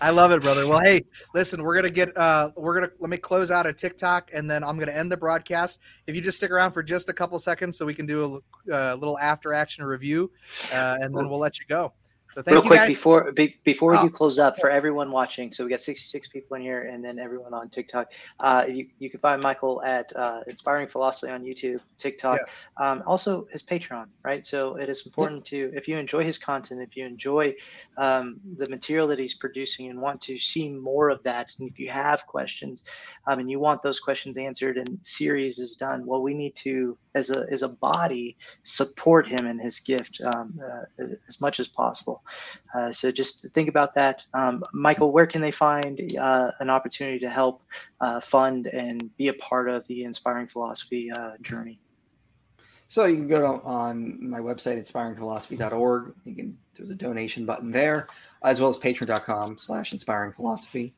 [0.02, 0.66] I love it, brother.
[0.66, 4.28] Well, hey, listen, we're gonna get uh we're gonna let me close out a TikTok
[4.34, 5.80] and then I'm gonna end the broadcast.
[6.06, 8.74] If you just stick around for just a couple seconds so we can do a,
[8.74, 10.30] uh, little after action review,
[10.74, 11.94] uh, and then we'll let you go.
[12.34, 12.88] So Real quick guys.
[12.88, 14.04] before be, before oh.
[14.04, 17.18] you close up for everyone watching, so we got 66 people in here, and then
[17.18, 18.10] everyone on TikTok.
[18.40, 22.66] Uh, you you can find Michael at uh, Inspiring Philosophy on YouTube, TikTok, yes.
[22.78, 24.46] um, also his Patreon, right?
[24.46, 27.54] So it is important to if you enjoy his content, if you enjoy
[27.98, 31.78] um, the material that he's producing, and want to see more of that, and if
[31.78, 32.84] you have questions,
[33.26, 36.96] um, and you want those questions answered, and series is done, well, we need to
[37.14, 41.68] as a as a body support him in his gift um, uh, as much as
[41.68, 42.21] possible.
[42.74, 45.12] Uh, so just think about that, um, Michael.
[45.12, 47.62] Where can they find uh, an opportunity to help
[48.00, 51.80] uh, fund and be a part of the inspiring philosophy uh, journey?
[52.88, 56.14] So you can go to, on my website, inspiringphilosophy.org.
[56.24, 58.08] You can there's a donation button there,
[58.42, 60.92] as well as patreon.com slash inspiringphilosophy.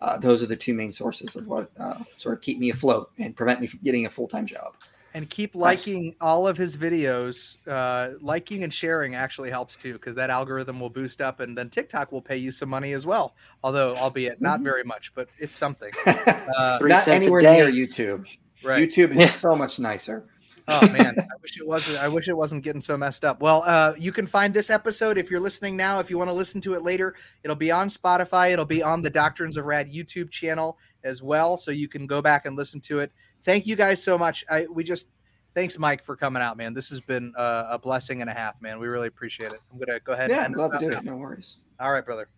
[0.00, 3.10] Uh, those are the two main sources of what uh, sort of keep me afloat
[3.18, 4.74] and prevent me from getting a full-time job
[5.14, 6.14] and keep liking nice.
[6.20, 7.56] all of his videos.
[7.66, 11.70] Uh, liking and sharing actually helps too, because that algorithm will boost up, and then
[11.70, 13.34] TikTok will pay you some money as well.
[13.62, 14.64] Although, albeit not mm-hmm.
[14.64, 15.92] very much, but it's something.
[16.56, 18.26] Uh, not anywhere near YouTube.
[18.62, 18.88] Right.
[18.88, 20.26] YouTube is so much nicer.
[20.66, 21.98] Oh man, I wish it wasn't.
[21.98, 23.40] I wish it wasn't getting so messed up.
[23.40, 25.98] Well, uh, you can find this episode if you're listening now.
[25.98, 28.52] If you want to listen to it later, it'll be on Spotify.
[28.52, 32.22] It'll be on the Doctrines of Rad YouTube channel as well, so you can go
[32.22, 33.12] back and listen to it
[33.44, 34.44] thank you guys so much.
[34.50, 35.08] I we just
[35.54, 36.74] thanks Mike for coming out, man.
[36.74, 38.78] This has been a, a blessing and a half, man.
[38.78, 39.60] We really appreciate it.
[39.72, 40.30] I'm gonna go ahead.
[40.30, 40.98] Yeah, and I'm glad to do now.
[40.98, 41.04] it.
[41.04, 41.58] No worries.
[41.78, 42.28] All right, brother.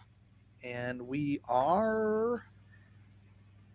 [0.62, 2.46] And we are